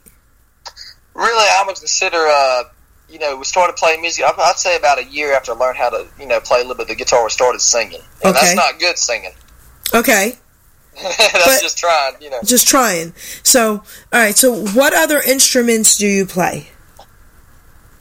Really, 1.15 1.31
I 1.31 1.63
would 1.65 1.77
consider 1.77 2.17
uh, 2.17 2.63
you 3.09 3.19
know, 3.19 3.37
we 3.37 3.45
started 3.45 3.75
playing 3.75 4.01
music. 4.01 4.25
I'd 4.25 4.55
say 4.57 4.75
about 4.75 4.99
a 4.99 5.05
year 5.05 5.33
after 5.33 5.53
I 5.53 5.55
learned 5.55 5.77
how 5.77 5.89
to, 5.89 6.07
you 6.19 6.27
know, 6.27 6.39
play 6.39 6.59
a 6.59 6.61
little 6.61 6.75
bit 6.75 6.83
of 6.83 6.87
the 6.89 6.95
guitar, 6.95 7.23
we 7.23 7.29
started 7.29 7.61
singing. 7.61 8.01
And 8.23 8.35
okay. 8.35 8.45
that's 8.45 8.55
not 8.55 8.79
good 8.79 8.97
singing. 8.97 9.31
Okay. 9.93 10.37
that's 11.01 11.33
but 11.33 11.61
just 11.61 11.77
trying, 11.77 12.15
you 12.21 12.29
know. 12.29 12.39
Just 12.43 12.67
trying. 12.67 13.13
So, 13.43 13.71
all 13.71 13.83
right. 14.13 14.35
So, 14.35 14.65
what 14.67 14.93
other 14.93 15.21
instruments 15.21 15.97
do 15.97 16.07
you 16.07 16.25
play? 16.25 16.69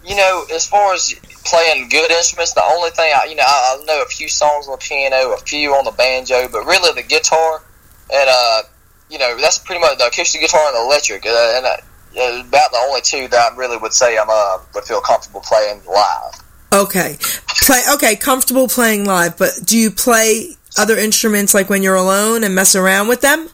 You 0.05 0.17
know, 0.17 0.47
as 0.55 0.67
far 0.67 0.95
as 0.95 1.15
playing 1.45 1.89
good 1.89 2.11
instruments, 2.11 2.55
the 2.55 2.65
only 2.65 2.91
thing 2.91 3.13
I, 3.15 3.27
you 3.27 3.37
know, 3.37 3.45
I, 3.47 3.79
I 3.81 3.85
know 3.85 4.03
a 4.03 4.07
few 4.07 4.29
songs 4.29 4.67
on 4.67 4.73
the 4.73 4.79
piano, 4.79 5.33
a 5.35 5.37
few 5.39 5.75
on 5.75 5.85
the 5.85 5.91
banjo, 5.91 6.49
but 6.51 6.65
really 6.65 7.01
the 7.01 7.07
guitar 7.07 7.63
and 8.13 8.31
uh, 8.31 8.63
you 9.11 9.19
know, 9.19 9.37
that's 9.41 9.59
pretty 9.59 9.81
much 9.81 9.99
the 9.99 10.07
acoustic 10.07 10.41
guitar 10.41 10.61
and 10.67 10.77
the 10.77 10.81
electric. 10.81 11.27
Uh, 11.27 11.53
and 11.57 11.67
uh, 11.67 11.69
uh, 11.69 11.77
about 12.17 12.71
the 12.73 12.79
only 12.89 13.01
two 13.03 13.29
that 13.29 13.53
I 13.53 13.57
really 13.57 13.77
would 13.77 13.93
say 13.93 14.17
I'm 14.19 14.29
uh, 14.29 14.59
would 14.75 14.85
feel 14.85 15.01
comfortable 15.01 15.41
playing 15.41 15.83
live. 15.87 16.43
Okay, 16.73 17.17
play. 17.65 17.83
Okay, 17.95 18.17
comfortable 18.17 18.69
playing 18.69 19.05
live, 19.05 19.37
but 19.37 19.53
do 19.65 19.79
you 19.79 19.91
play 19.91 20.57
other 20.79 20.97
instruments 20.97 21.55
like 21.55 21.71
when 21.71 21.83
you're 21.83 21.95
alone 21.95 22.45
and 22.45 22.55
mess 22.55 22.75
around 22.75 23.09
with 23.09 23.21
them? 23.21 23.49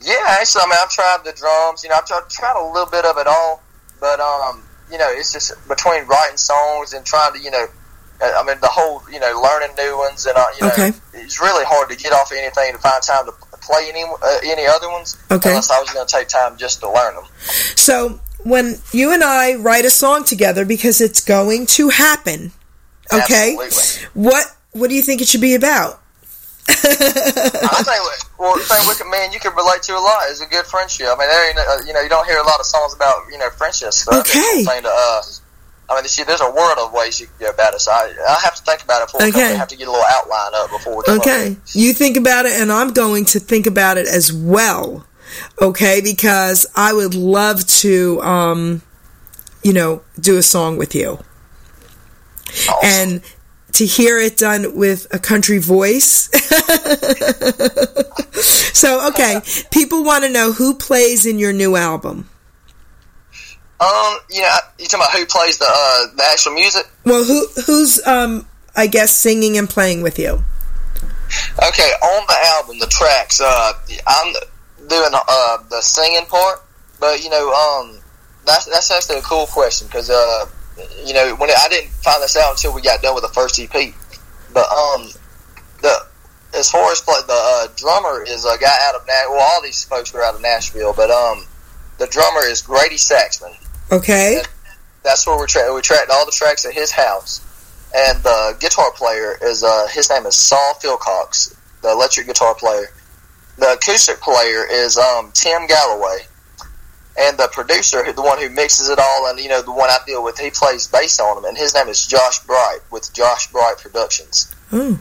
Yeah, 0.00 0.18
actually, 0.28 0.62
I 0.62 0.66
mean, 0.66 0.78
I've 0.82 0.90
tried 0.90 1.18
the 1.24 1.32
drums. 1.32 1.84
You 1.84 1.90
know, 1.90 1.96
I've 1.96 2.06
tried, 2.06 2.28
tried 2.28 2.60
a 2.60 2.66
little 2.72 2.90
bit 2.90 3.04
of 3.04 3.16
it 3.18 3.26
all, 3.26 3.62
but 4.00 4.18
um, 4.18 4.62
you 4.90 4.98
know, 4.98 5.08
it's 5.10 5.32
just 5.32 5.52
between 5.68 6.04
writing 6.06 6.36
songs 6.36 6.92
and 6.92 7.06
trying 7.06 7.34
to, 7.34 7.40
you 7.40 7.50
know, 7.50 7.66
uh, 8.20 8.32
I 8.36 8.44
mean, 8.44 8.56
the 8.60 8.68
whole, 8.68 9.02
you 9.10 9.20
know, 9.20 9.40
learning 9.42 9.74
new 9.76 9.96
ones, 9.98 10.26
and 10.26 10.36
uh, 10.36 10.44
you 10.56 10.66
know, 10.66 10.72
Okay. 10.72 10.92
it's 11.14 11.40
really 11.40 11.64
hard 11.64 11.88
to 11.90 11.96
get 11.96 12.12
off 12.12 12.30
of 12.32 12.36
anything 12.36 12.72
to 12.72 12.78
find 12.78 13.02
time 13.02 13.26
to 13.26 13.32
play 13.62 13.88
any 13.88 14.02
uh, 14.02 14.38
any 14.44 14.66
other 14.66 14.88
ones. 14.90 15.16
Okay. 15.30 15.50
Unless 15.50 15.70
I 15.70 15.80
was 15.80 15.90
going 15.90 16.06
to 16.06 16.12
take 16.12 16.28
time 16.28 16.56
just 16.56 16.80
to 16.80 16.90
learn 16.90 17.14
them. 17.14 17.24
So 17.76 18.20
when 18.44 18.78
you 18.92 19.12
and 19.12 19.22
I 19.22 19.54
write 19.54 19.84
a 19.84 19.90
song 19.90 20.24
together, 20.24 20.64
because 20.64 21.00
it's 21.00 21.24
going 21.24 21.66
to 21.78 21.88
happen, 21.88 22.52
okay? 23.12 23.56
Absolutely. 23.58 24.08
What 24.14 24.46
What 24.72 24.88
do 24.88 24.94
you 24.94 25.02
think 25.02 25.20
it 25.22 25.28
should 25.28 25.40
be 25.40 25.54
about? 25.54 26.00
I 26.68 26.72
think, 27.84 28.38
well, 28.38 28.54
the 28.56 28.64
thing 28.64 28.96
can, 28.96 29.10
man, 29.10 29.32
you 29.32 29.40
can 29.40 29.54
relate 29.54 29.82
to 29.82 29.92
a 29.92 29.98
lot 29.98 30.30
is 30.30 30.40
a 30.40 30.46
good 30.46 30.64
friendship. 30.64 31.06
I 31.10 31.16
mean, 31.18 31.28
there 31.28 31.68
uh, 31.68 31.84
you 31.84 31.92
know, 31.92 32.00
you 32.00 32.08
don't 32.08 32.26
hear 32.26 32.38
a 32.38 32.46
lot 32.46 32.60
of 32.60 32.66
songs 32.66 32.94
about, 32.94 33.24
you 33.30 33.38
know, 33.38 33.50
friendships. 33.50 34.04
So 34.04 34.18
Okay. 34.20 34.38
it's 34.38 34.68
a 34.68 34.70
thing 34.70 34.82
to, 34.82 34.88
uh, 34.88 35.22
I 35.88 35.96
mean, 35.96 36.04
see, 36.08 36.22
there's 36.22 36.40
a 36.40 36.50
world 36.50 36.78
of 36.78 36.92
ways 36.92 37.20
you 37.20 37.26
can 37.26 37.34
go 37.40 37.50
about 37.50 37.74
it. 37.74 37.80
So 37.80 37.90
I, 37.90 38.14
I 38.28 38.40
have 38.44 38.54
to 38.54 38.62
think 38.62 38.82
about 38.82 39.02
it 39.02 39.08
before. 39.08 39.26
Okay. 39.28 39.52
I 39.52 39.56
have 39.56 39.68
to 39.68 39.76
get 39.76 39.88
a 39.88 39.90
little 39.90 40.04
outline 40.08 40.52
up 40.54 40.70
before 40.70 40.96
we 40.96 41.02
come 41.04 41.18
Okay, 41.20 41.56
you 41.74 41.92
think 41.92 42.16
about 42.16 42.46
it, 42.46 42.52
and 42.52 42.72
I'm 42.72 42.92
going 42.92 43.24
to 43.26 43.40
think 43.40 43.66
about 43.66 43.98
it 43.98 44.06
as 44.06 44.32
well. 44.32 45.06
Okay, 45.60 46.00
because 46.02 46.66
I 46.76 46.92
would 46.92 47.14
love 47.14 47.66
to, 47.66 48.20
um, 48.22 48.82
you 49.62 49.72
know, 49.72 50.02
do 50.20 50.38
a 50.38 50.42
song 50.42 50.76
with 50.76 50.94
you, 50.94 51.18
Awesome. 52.68 52.74
and 52.84 53.22
to 53.72 53.86
hear 53.86 54.18
it 54.18 54.36
done 54.36 54.76
with 54.76 55.06
a 55.12 55.18
country 55.18 55.58
voice. 55.58 56.28
so, 58.74 59.08
okay, 59.08 59.40
people 59.70 60.04
want 60.04 60.24
to 60.24 60.30
know 60.30 60.52
who 60.52 60.74
plays 60.74 61.24
in 61.24 61.38
your 61.38 61.52
new 61.52 61.76
album. 61.76 62.28
Um, 63.82 64.18
you 64.30 64.42
know, 64.42 64.48
you 64.78 64.86
talking 64.86 65.00
about 65.00 65.10
who 65.10 65.26
plays 65.26 65.58
the 65.58 65.66
uh, 65.68 66.06
the 66.14 66.22
actual 66.30 66.52
music? 66.52 66.86
Well, 67.04 67.24
who 67.24 67.48
who's 67.66 68.04
um, 68.06 68.46
I 68.76 68.86
guess 68.86 69.10
singing 69.10 69.58
and 69.58 69.68
playing 69.68 70.02
with 70.02 70.20
you? 70.20 70.44
Okay, 71.58 71.90
on 71.90 72.26
the 72.28 72.36
album, 72.58 72.78
the 72.78 72.86
tracks, 72.86 73.40
uh, 73.40 73.72
I'm 74.06 74.34
doing 74.86 75.10
uh, 75.12 75.56
the 75.68 75.80
singing 75.80 76.26
part, 76.26 76.62
but 77.00 77.24
you 77.24 77.30
know, 77.30 77.52
um, 77.52 77.98
that's 78.46 78.66
that's 78.66 78.92
actually 78.92 79.18
a 79.18 79.22
cool 79.22 79.46
question 79.46 79.88
because 79.88 80.10
uh, 80.10 80.46
you 81.04 81.12
know, 81.12 81.34
when 81.36 81.50
it, 81.50 81.56
I 81.58 81.68
didn't 81.68 81.90
find 81.90 82.22
this 82.22 82.36
out 82.36 82.52
until 82.52 82.72
we 82.74 82.82
got 82.82 83.02
done 83.02 83.16
with 83.16 83.24
the 83.24 83.34
first 83.34 83.58
EP, 83.58 83.72
but 84.52 84.70
um, 84.70 85.08
the 85.80 86.06
as 86.54 86.70
far 86.70 86.92
as 86.92 87.00
play, 87.00 87.16
the 87.26 87.32
uh, 87.32 87.66
drummer 87.74 88.22
is 88.22 88.44
a 88.44 88.56
guy 88.58 88.76
out 88.82 88.94
of 88.94 89.04
Nash. 89.08 89.24
Well, 89.28 89.40
all 89.40 89.60
these 89.60 89.82
folks 89.82 90.14
are 90.14 90.22
out 90.22 90.36
of 90.36 90.40
Nashville, 90.40 90.92
but 90.96 91.10
um, 91.10 91.46
the 91.98 92.06
drummer 92.06 92.46
is 92.46 92.62
Grady 92.62 92.94
Saxman. 92.94 93.56
Okay, 93.92 94.40
That's 95.04 95.26
where 95.26 95.38
we 95.38 95.46
tra- 95.46 95.74
we 95.74 95.82
tracked 95.82 96.10
all 96.10 96.24
the 96.24 96.32
tracks 96.32 96.64
at 96.64 96.72
his 96.72 96.90
house, 96.90 97.42
and 97.94 98.22
the 98.22 98.56
guitar 98.58 98.90
player 98.92 99.36
is 99.42 99.62
uh, 99.62 99.86
his 99.88 100.08
name 100.08 100.24
is 100.24 100.34
Sol 100.34 100.74
Philcox, 100.82 101.54
the 101.82 101.90
electric 101.90 102.26
guitar 102.26 102.54
player. 102.54 102.86
The 103.58 103.74
acoustic 103.74 104.18
player 104.22 104.64
is 104.66 104.96
um, 104.96 105.30
Tim 105.34 105.66
Galloway, 105.66 106.20
and 107.18 107.36
the 107.36 107.48
producer, 107.52 108.10
the 108.10 108.22
one 108.22 108.40
who 108.40 108.48
mixes 108.48 108.88
it 108.88 108.98
all, 108.98 109.28
and 109.28 109.38
you 109.38 109.50
know 109.50 109.60
the 109.60 109.72
one 109.72 109.90
I 109.90 109.98
deal 110.06 110.24
with, 110.24 110.38
he 110.38 110.48
plays 110.48 110.88
bass 110.88 111.20
on 111.20 111.36
them, 111.36 111.44
and 111.44 111.58
his 111.58 111.74
name 111.74 111.88
is 111.88 112.06
Josh 112.06 112.38
Bright 112.46 112.78
with 112.90 113.12
Josh 113.12 113.52
Bright 113.52 113.76
Productions. 113.76 114.54
oh, 114.72 114.98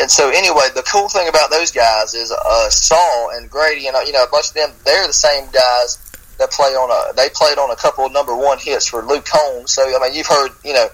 And 0.00 0.10
so, 0.10 0.30
anyway, 0.30 0.66
the 0.74 0.82
cool 0.82 1.08
thing 1.08 1.28
about 1.28 1.50
those 1.50 1.70
guys 1.70 2.14
is 2.14 2.32
uh, 2.32 2.70
Sol 2.70 3.30
and 3.34 3.48
Grady, 3.48 3.86
and 3.86 3.94
uh, 3.94 4.00
you 4.00 4.12
know, 4.12 4.24
a 4.24 4.28
bunch 4.32 4.48
of 4.48 4.54
them. 4.54 4.72
They're 4.84 5.06
the 5.06 5.12
same 5.12 5.48
guys 5.52 6.09
that 6.40 6.50
play 6.50 6.70
on 6.70 6.90
a. 6.90 7.14
They 7.14 7.28
played 7.34 7.58
on 7.58 7.70
a 7.70 7.76
couple 7.76 8.04
of 8.04 8.12
number 8.12 8.34
one 8.34 8.58
hits 8.58 8.88
for 8.88 9.02
Luke 9.02 9.24
Combs. 9.24 9.72
So, 9.72 9.82
I 9.82 10.00
mean, 10.02 10.14
you've 10.14 10.26
heard, 10.26 10.50
you 10.64 10.72
know, 10.72 10.88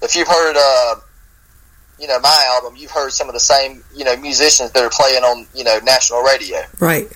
if 0.00 0.16
you've 0.16 0.28
heard, 0.28 0.56
uh, 0.56 1.00
you 1.98 2.06
know, 2.08 2.18
my 2.20 2.56
album, 2.56 2.76
you've 2.76 2.90
heard 2.90 3.12
some 3.12 3.28
of 3.28 3.34
the 3.34 3.40
same, 3.40 3.84
you 3.94 4.04
know, 4.04 4.16
musicians 4.16 4.70
that 4.72 4.82
are 4.82 4.90
playing 4.90 5.22
on, 5.22 5.46
you 5.54 5.64
know, 5.64 5.78
national 5.84 6.22
radio. 6.22 6.58
right. 6.80 7.08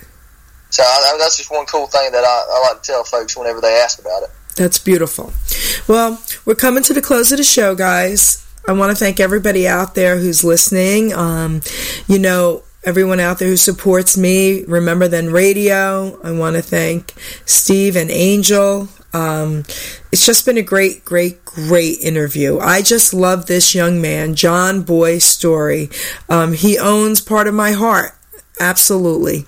So 0.68 0.82
I, 0.82 1.14
I, 1.14 1.18
that's 1.18 1.39
just 1.39 1.51
one 1.51 1.64
cool 1.66 1.87
thing 1.87 2.11
that 2.11 2.24
I, 2.24 2.45
I 2.53 2.61
like 2.68 2.82
to 2.82 2.93
tell 2.93 3.05
folks 3.05 3.37
whenever 3.37 3.61
they 3.61 3.80
ask 3.82 4.01
about 4.01 4.24
it. 4.24 4.30
That's 4.57 4.78
beautiful. 4.78 5.32
Well, 5.87 6.20
we're 6.45 6.57
coming 6.57 6.82
to 6.84 6.93
the 6.93 7.01
close 7.01 7.30
of 7.30 7.39
the 7.39 7.45
show, 7.45 7.74
guys. 7.74 8.45
I 8.66 8.72
want 8.72 8.91
to 8.91 8.97
thank 8.97 9.20
everybody 9.20 9.68
out 9.68 9.95
there 9.95 10.18
who's 10.18 10.43
listening. 10.43 11.12
Um, 11.14 11.61
you 12.09 12.18
know, 12.18 12.64
everyone 12.87 13.18
out 13.18 13.41
there 13.41 13.49
who 13.49 13.57
supports 13.57 14.16
me, 14.16 14.64
Remember 14.64 15.09
Then 15.09 15.32
Radio. 15.32 16.20
I 16.22 16.30
want 16.30 16.55
to 16.55 16.62
thank 16.62 17.12
Steve 17.45 17.97
and 17.97 18.12
Angel. 18.12 18.89
Um, 19.12 19.64
it's 20.12 20.24
just 20.24 20.47
been 20.47 20.57
a 20.57 20.62
great, 20.62 21.05
great, 21.05 21.45
great 21.45 21.99
interview. 22.01 22.61
I 22.61 22.82
just 22.82 23.12
love 23.12 23.47
this 23.47 23.74
young 23.74 24.01
man, 24.01 24.37
JonBoy's 24.37 25.24
Storey. 25.24 25.91
Um, 26.28 26.53
he 26.53 26.78
owns 26.78 27.20
part 27.20 27.49
of 27.49 27.55
my 27.55 27.72
heart. 27.72 28.12
Absolutely. 28.61 29.47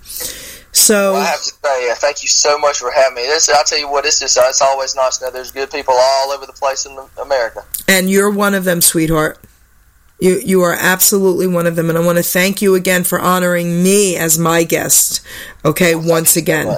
So. 0.73 1.13
Well, 1.13 1.23
I 1.23 1.27
have 1.27 1.39
to 1.39 1.55
say, 1.63 1.91
uh, 1.91 1.95
thank 1.95 2.23
you 2.23 2.29
so 2.29 2.59
much 2.59 2.79
for 2.79 2.91
having 2.91 3.15
me. 3.15 3.23
This, 3.23 3.49
I'll 3.49 3.63
tell 3.63 3.79
you 3.79 3.89
what, 3.89 4.05
it's 4.05 4.19
just, 4.19 4.37
uh, 4.37 4.43
it's 4.49 4.61
always 4.61 4.97
nice 4.97 5.19
to 5.19 5.27
know 5.27 5.31
there's 5.31 5.53
good 5.53 5.71
people 5.71 5.95
all 5.97 6.33
over 6.33 6.45
the 6.45 6.53
place 6.53 6.87
in 6.87 6.99
America. 7.23 7.65
And 7.87 8.11
you're 8.11 8.31
one 8.31 8.55
of 8.55 8.65
them, 8.65 8.81
sweetheart. 8.81 9.39
You 10.21 10.41
you 10.45 10.63
are 10.63 10.77
absolutely 10.79 11.47
one 11.47 11.67
of 11.67 11.77
them, 11.77 11.89
and 11.89 11.99
I 11.99 12.05
want 12.05 12.19
to 12.19 12.25
thank 12.25 12.61
you 12.61 12.75
again 12.75 13.05
for 13.05 13.21
honoring 13.21 13.83
me 13.83 14.17
as 14.17 14.39
my 14.39 14.65
guest. 14.65 15.21
Okay, 15.65 15.95
once 15.95 16.37
again, 16.37 16.77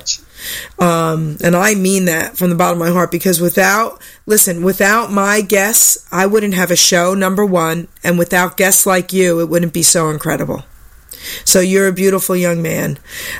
um, 0.79 1.39
and 1.43 1.57
I 1.57 1.75
mean 1.75 2.05
that 2.05 2.37
from 2.37 2.51
the 2.51 2.57
bottom 2.57 2.81
of 2.81 2.87
my 2.87 2.93
heart 2.93 3.11
because 3.11 3.41
without 3.41 4.01
listen, 4.27 4.63
without 4.63 5.11
my 5.11 5.41
guests, 5.41 6.07
I 6.13 6.27
wouldn't 6.27 6.55
have 6.55 6.71
a 6.71 6.77
show. 6.77 7.15
Number 7.15 7.45
one, 7.45 7.89
and 8.05 8.19
without 8.19 8.59
guests 8.59 8.85
like 8.85 9.13
you, 9.13 9.41
it 9.41 9.49
wouldn't 9.49 9.73
be 9.73 9.83
so 9.83 10.11
incredible. 10.11 10.65
So 11.45 11.61
you're 11.61 11.89
a 11.89 11.93
beautiful 11.93 12.37
young 12.37 12.63
man. 12.63 12.99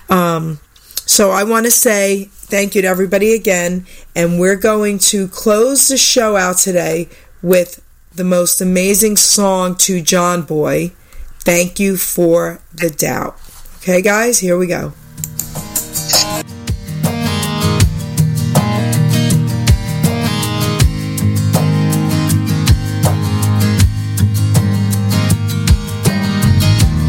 Um, 0.09 0.61
so 1.07 1.31
I 1.31 1.45
want 1.45 1.67
to 1.67 1.71
say 1.71 2.27
thank 2.31 2.75
you 2.75 2.83
to 2.83 2.89
everybody 2.89 3.33
again, 3.35 3.87
and 4.15 4.39
we're 4.39 4.57
going 4.57 4.99
to 4.99 5.29
close 5.29 5.89
the 5.89 5.97
show 5.97 6.37
out 6.37 6.59
today 6.59 7.09
with 7.43 7.83
the 8.13 8.25
most 8.25 8.61
amazing 8.61 9.17
song 9.17 9.77
to 9.77 10.03
JonBoy. 10.03 10.93
Thank 11.41 11.79
you 11.79 11.97
for 11.97 12.61
the 12.75 12.91
doubt. 12.91 13.39
Okay, 13.79 14.03
guys, 14.03 14.39
here 14.41 14.59
we 14.59 14.67
go. 14.67 14.93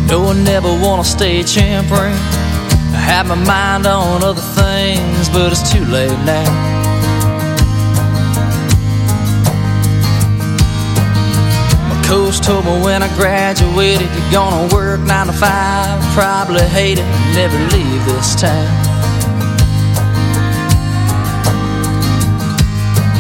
No, 0.08 0.28
I 0.28 0.34
never 0.44 0.68
wanna 0.68 1.04
stay 1.04 1.42
temporary. 1.44 2.12
I 2.12 3.04
have 3.04 3.28
my 3.28 3.36
mind 3.36 3.88
on 3.88 4.24
other 4.24 4.42
things, 4.42 5.30
but 5.30 5.52
it's 5.52 5.72
too 5.72 5.84
late 5.86 6.10
now. 6.26 6.81
Coach 12.12 12.42
told 12.42 12.66
me 12.66 12.72
when 12.84 13.02
I 13.02 13.08
graduated, 13.16 14.10
you're 14.16 14.32
gonna 14.34 14.76
work 14.76 15.00
nine 15.00 15.28
to 15.28 15.34
five, 15.34 16.04
probably 16.14 16.68
hate 16.68 17.00
it, 17.00 17.08
never 17.34 17.58
leave 17.72 18.04
this 18.04 18.36
town. 18.36 18.68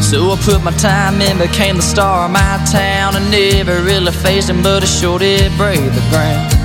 So 0.03 0.31
I 0.31 0.37
put 0.43 0.61
my 0.61 0.71
time 0.71 1.21
in, 1.21 1.37
became 1.37 1.77
the 1.77 1.81
star 1.81 2.25
of 2.25 2.31
my 2.31 2.59
town, 2.69 3.15
and 3.15 3.31
never 3.31 3.81
really 3.81 4.11
faced 4.11 4.49
him, 4.49 4.61
but 4.61 4.83
I 4.83 4.85
sure 4.85 5.19
did 5.19 5.55
brave 5.55 5.95
the 5.95 6.05
ground. 6.09 6.60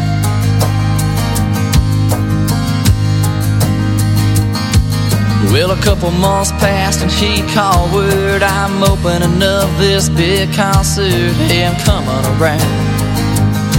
Well, 5.56 5.70
a 5.70 5.80
couple 5.80 6.10
months 6.10 6.52
passed 6.60 7.00
and 7.00 7.10
he 7.10 7.40
called 7.56 7.90
word 7.90 8.42
I'm 8.42 8.84
opening 8.84 9.40
up 9.40 9.72
this 9.80 10.10
big 10.10 10.52
concert. 10.52 11.32
Hey, 11.48 11.64
I'm 11.64 11.72
coming 11.80 12.12
around. 12.36 12.60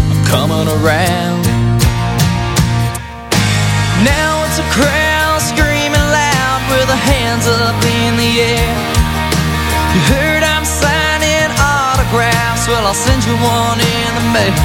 I'm 0.09 0.25
coming 0.25 0.65
around. 0.65 1.45
Now 4.01 4.41
it's 4.49 4.57
a 4.57 4.65
crowd 4.73 5.37
screaming 5.37 6.01
loud 6.01 6.65
with 6.73 6.89
their 6.89 6.97
hands 6.97 7.45
up 7.45 7.77
in 7.85 8.17
the 8.17 8.31
air. 8.57 8.73
You 9.93 10.01
heard 10.17 10.41
I'm 10.41 10.65
signing 10.65 11.53
autographs. 11.61 12.65
Well, 12.65 12.89
I'll 12.89 12.97
send 12.97 13.21
you 13.21 13.37
one 13.37 13.77
in 13.77 14.09
the 14.17 14.25
mail. 14.33 14.57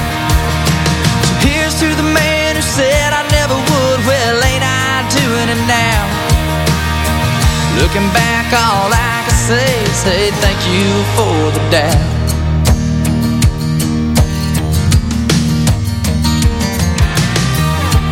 So 1.29 1.33
here's 1.45 1.77
to 1.77 1.93
the 1.93 2.09
man 2.09 2.57
who 2.57 2.65
said 2.65 3.13
I 3.13 3.21
never 3.37 3.53
would. 3.53 4.01
Well, 4.09 4.41
ain't 4.49 4.65
I 4.65 4.82
doing 7.79 8.09
back, 8.13 8.53
all 8.53 8.91
I 8.93 9.25
can 9.27 9.37
say 9.49 9.83
is 9.85 9.97
say 10.05 10.31
thank 10.43 10.61
you 10.69 10.89
for 11.17 11.37
the 11.57 11.63
doubt. 11.71 12.13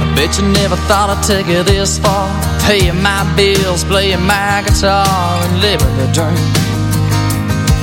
I 0.00 0.12
bet 0.16 0.38
you 0.38 0.44
never 0.48 0.76
thought 0.88 1.10
I'd 1.10 1.24
take 1.24 1.48
it 1.48 1.66
this 1.66 1.98
far. 1.98 2.28
Paying 2.66 3.02
my 3.02 3.24
bills, 3.36 3.84
playing 3.84 4.22
my 4.22 4.62
guitar, 4.64 5.06
and 5.44 5.60
living 5.60 5.94
the 5.96 6.08
dream. 6.12 6.46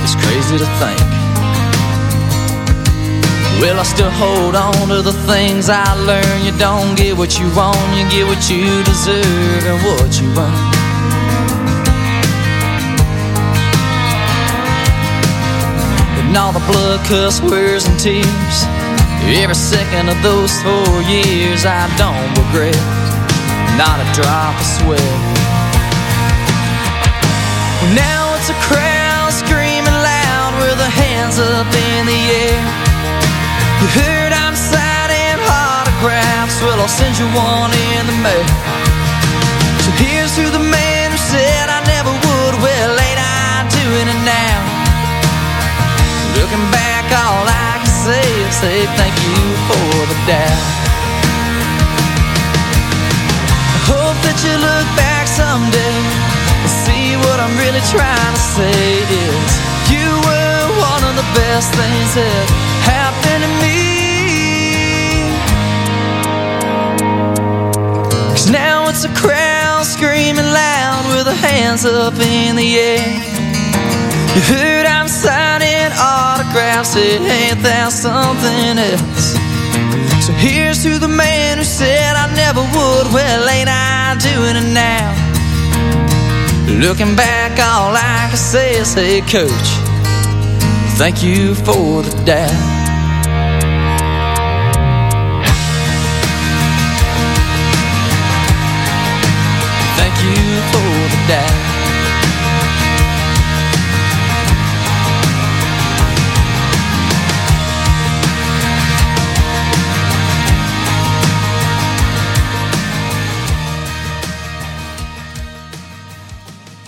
It's 0.04 0.16
crazy 0.22 0.58
to 0.58 0.68
think. 0.80 1.08
Well, 3.60 3.80
I 3.80 3.82
still 3.82 4.10
hold 4.10 4.54
on 4.54 4.88
to 4.88 5.02
the 5.02 5.12
things 5.26 5.68
I 5.68 5.94
learned. 6.06 6.44
You 6.46 6.56
don't 6.58 6.94
get 6.94 7.16
what 7.16 7.40
you 7.40 7.46
want, 7.56 7.78
you 7.98 8.08
get 8.08 8.24
what 8.24 8.48
you 8.48 8.84
deserve 8.84 9.66
and 9.66 9.82
what 9.82 10.20
you 10.20 10.28
earn. 10.38 10.77
And 16.28 16.36
all 16.36 16.52
the 16.52 16.60
blood, 16.68 17.00
cuss, 17.08 17.40
words, 17.40 17.88
and 17.88 17.98
tears. 17.98 18.56
Every 19.24 19.56
second 19.56 20.12
of 20.12 20.20
those 20.20 20.52
four 20.60 21.00
years, 21.08 21.64
I 21.64 21.88
don't 21.96 22.28
regret. 22.36 22.76
Not 23.80 23.96
a 23.96 24.08
drop 24.12 24.52
of 24.52 24.68
sweat. 24.68 25.00
Now 27.96 28.36
it's 28.36 28.52
a 28.52 28.58
crowd 28.60 29.32
screaming 29.32 29.88
loud 29.88 30.52
with 30.60 30.76
their 30.76 30.92
hands 30.92 31.40
up 31.40 31.64
in 31.64 32.04
the 32.04 32.20
air. 32.44 32.60
You 33.80 33.88
heard 33.96 34.32
I'm 34.36 34.52
signing 34.52 35.40
autographs, 35.48 36.60
well, 36.60 36.76
I'll 36.76 36.92
send 36.92 37.16
you 37.16 37.24
one 37.32 37.72
in 37.72 38.04
the 38.04 38.16
mail. 38.20 38.48
So 39.80 39.90
here's 39.96 40.36
to 40.36 40.44
the 40.52 40.60
man 40.60 41.08
who 41.08 41.16
said 41.16 41.72
I 41.72 41.80
never 41.88 42.12
would, 42.12 42.54
well, 42.60 42.92
ain't 43.00 43.16
I 43.16 43.64
doing 43.72 44.08
it 44.12 44.20
now? 44.28 44.67
Looking 46.36 46.66
back, 46.70 47.04
all 47.12 47.46
I 47.46 47.80
can 47.80 47.92
say 48.04 48.26
is 48.44 48.54
say 48.54 48.86
thank 48.98 49.14
you 49.24 49.40
for 49.68 50.06
the 50.10 50.18
doubt. 50.26 50.64
I 53.74 53.80
hope 53.88 54.18
that 54.26 54.38
you 54.44 54.54
look 54.60 54.88
back 54.96 55.24
someday 55.26 55.98
and 56.60 56.70
see 56.84 57.16
what 57.24 57.38
I'm 57.40 57.54
really 57.56 57.80
trying 57.88 58.34
to 58.34 58.44
say 58.58 59.04
is 59.08 59.50
you 59.88 60.08
were 60.26 60.64
one 60.90 61.02
of 61.08 61.14
the 61.16 61.26
best 61.32 61.72
things 61.72 62.10
that 62.20 62.46
happened 62.84 63.42
to 63.46 63.50
me. 63.64 63.78
Cause 68.34 68.50
now 68.50 68.88
it's 68.88 69.04
a 69.04 69.12
crowd 69.14 69.84
screaming 69.84 70.50
loud 70.52 71.04
with 71.14 71.24
their 71.26 71.40
hands 71.50 71.84
up 71.84 72.14
in 72.20 72.56
the 72.56 72.68
air. 72.76 73.08
You 74.34 74.42
heard 74.42 74.86
I'm 74.86 75.08
signing 75.08 75.37
it 76.58 77.20
ain't 77.22 77.62
that 77.62 77.92
something 77.92 78.78
else. 78.78 79.38
So 80.26 80.32
here's 80.32 80.82
to 80.82 80.98
the 80.98 81.08
man 81.08 81.58
who 81.58 81.64
said 81.64 82.16
I 82.16 82.26
never 82.34 82.60
would, 82.60 83.12
well, 83.14 83.48
ain't 83.48 83.70
I 83.70 84.16
doing 84.18 84.56
it 84.56 84.74
now? 84.74 85.14
Looking 86.80 87.14
back, 87.14 87.52
all 87.58 87.94
I 87.94 88.26
can 88.28 88.36
say 88.36 88.76
is, 88.76 88.94
hey, 88.94 89.20
coach, 89.20 89.68
thank 90.98 91.22
you 91.22 91.54
for 91.54 92.02
the 92.02 92.22
doubt. 92.24 92.77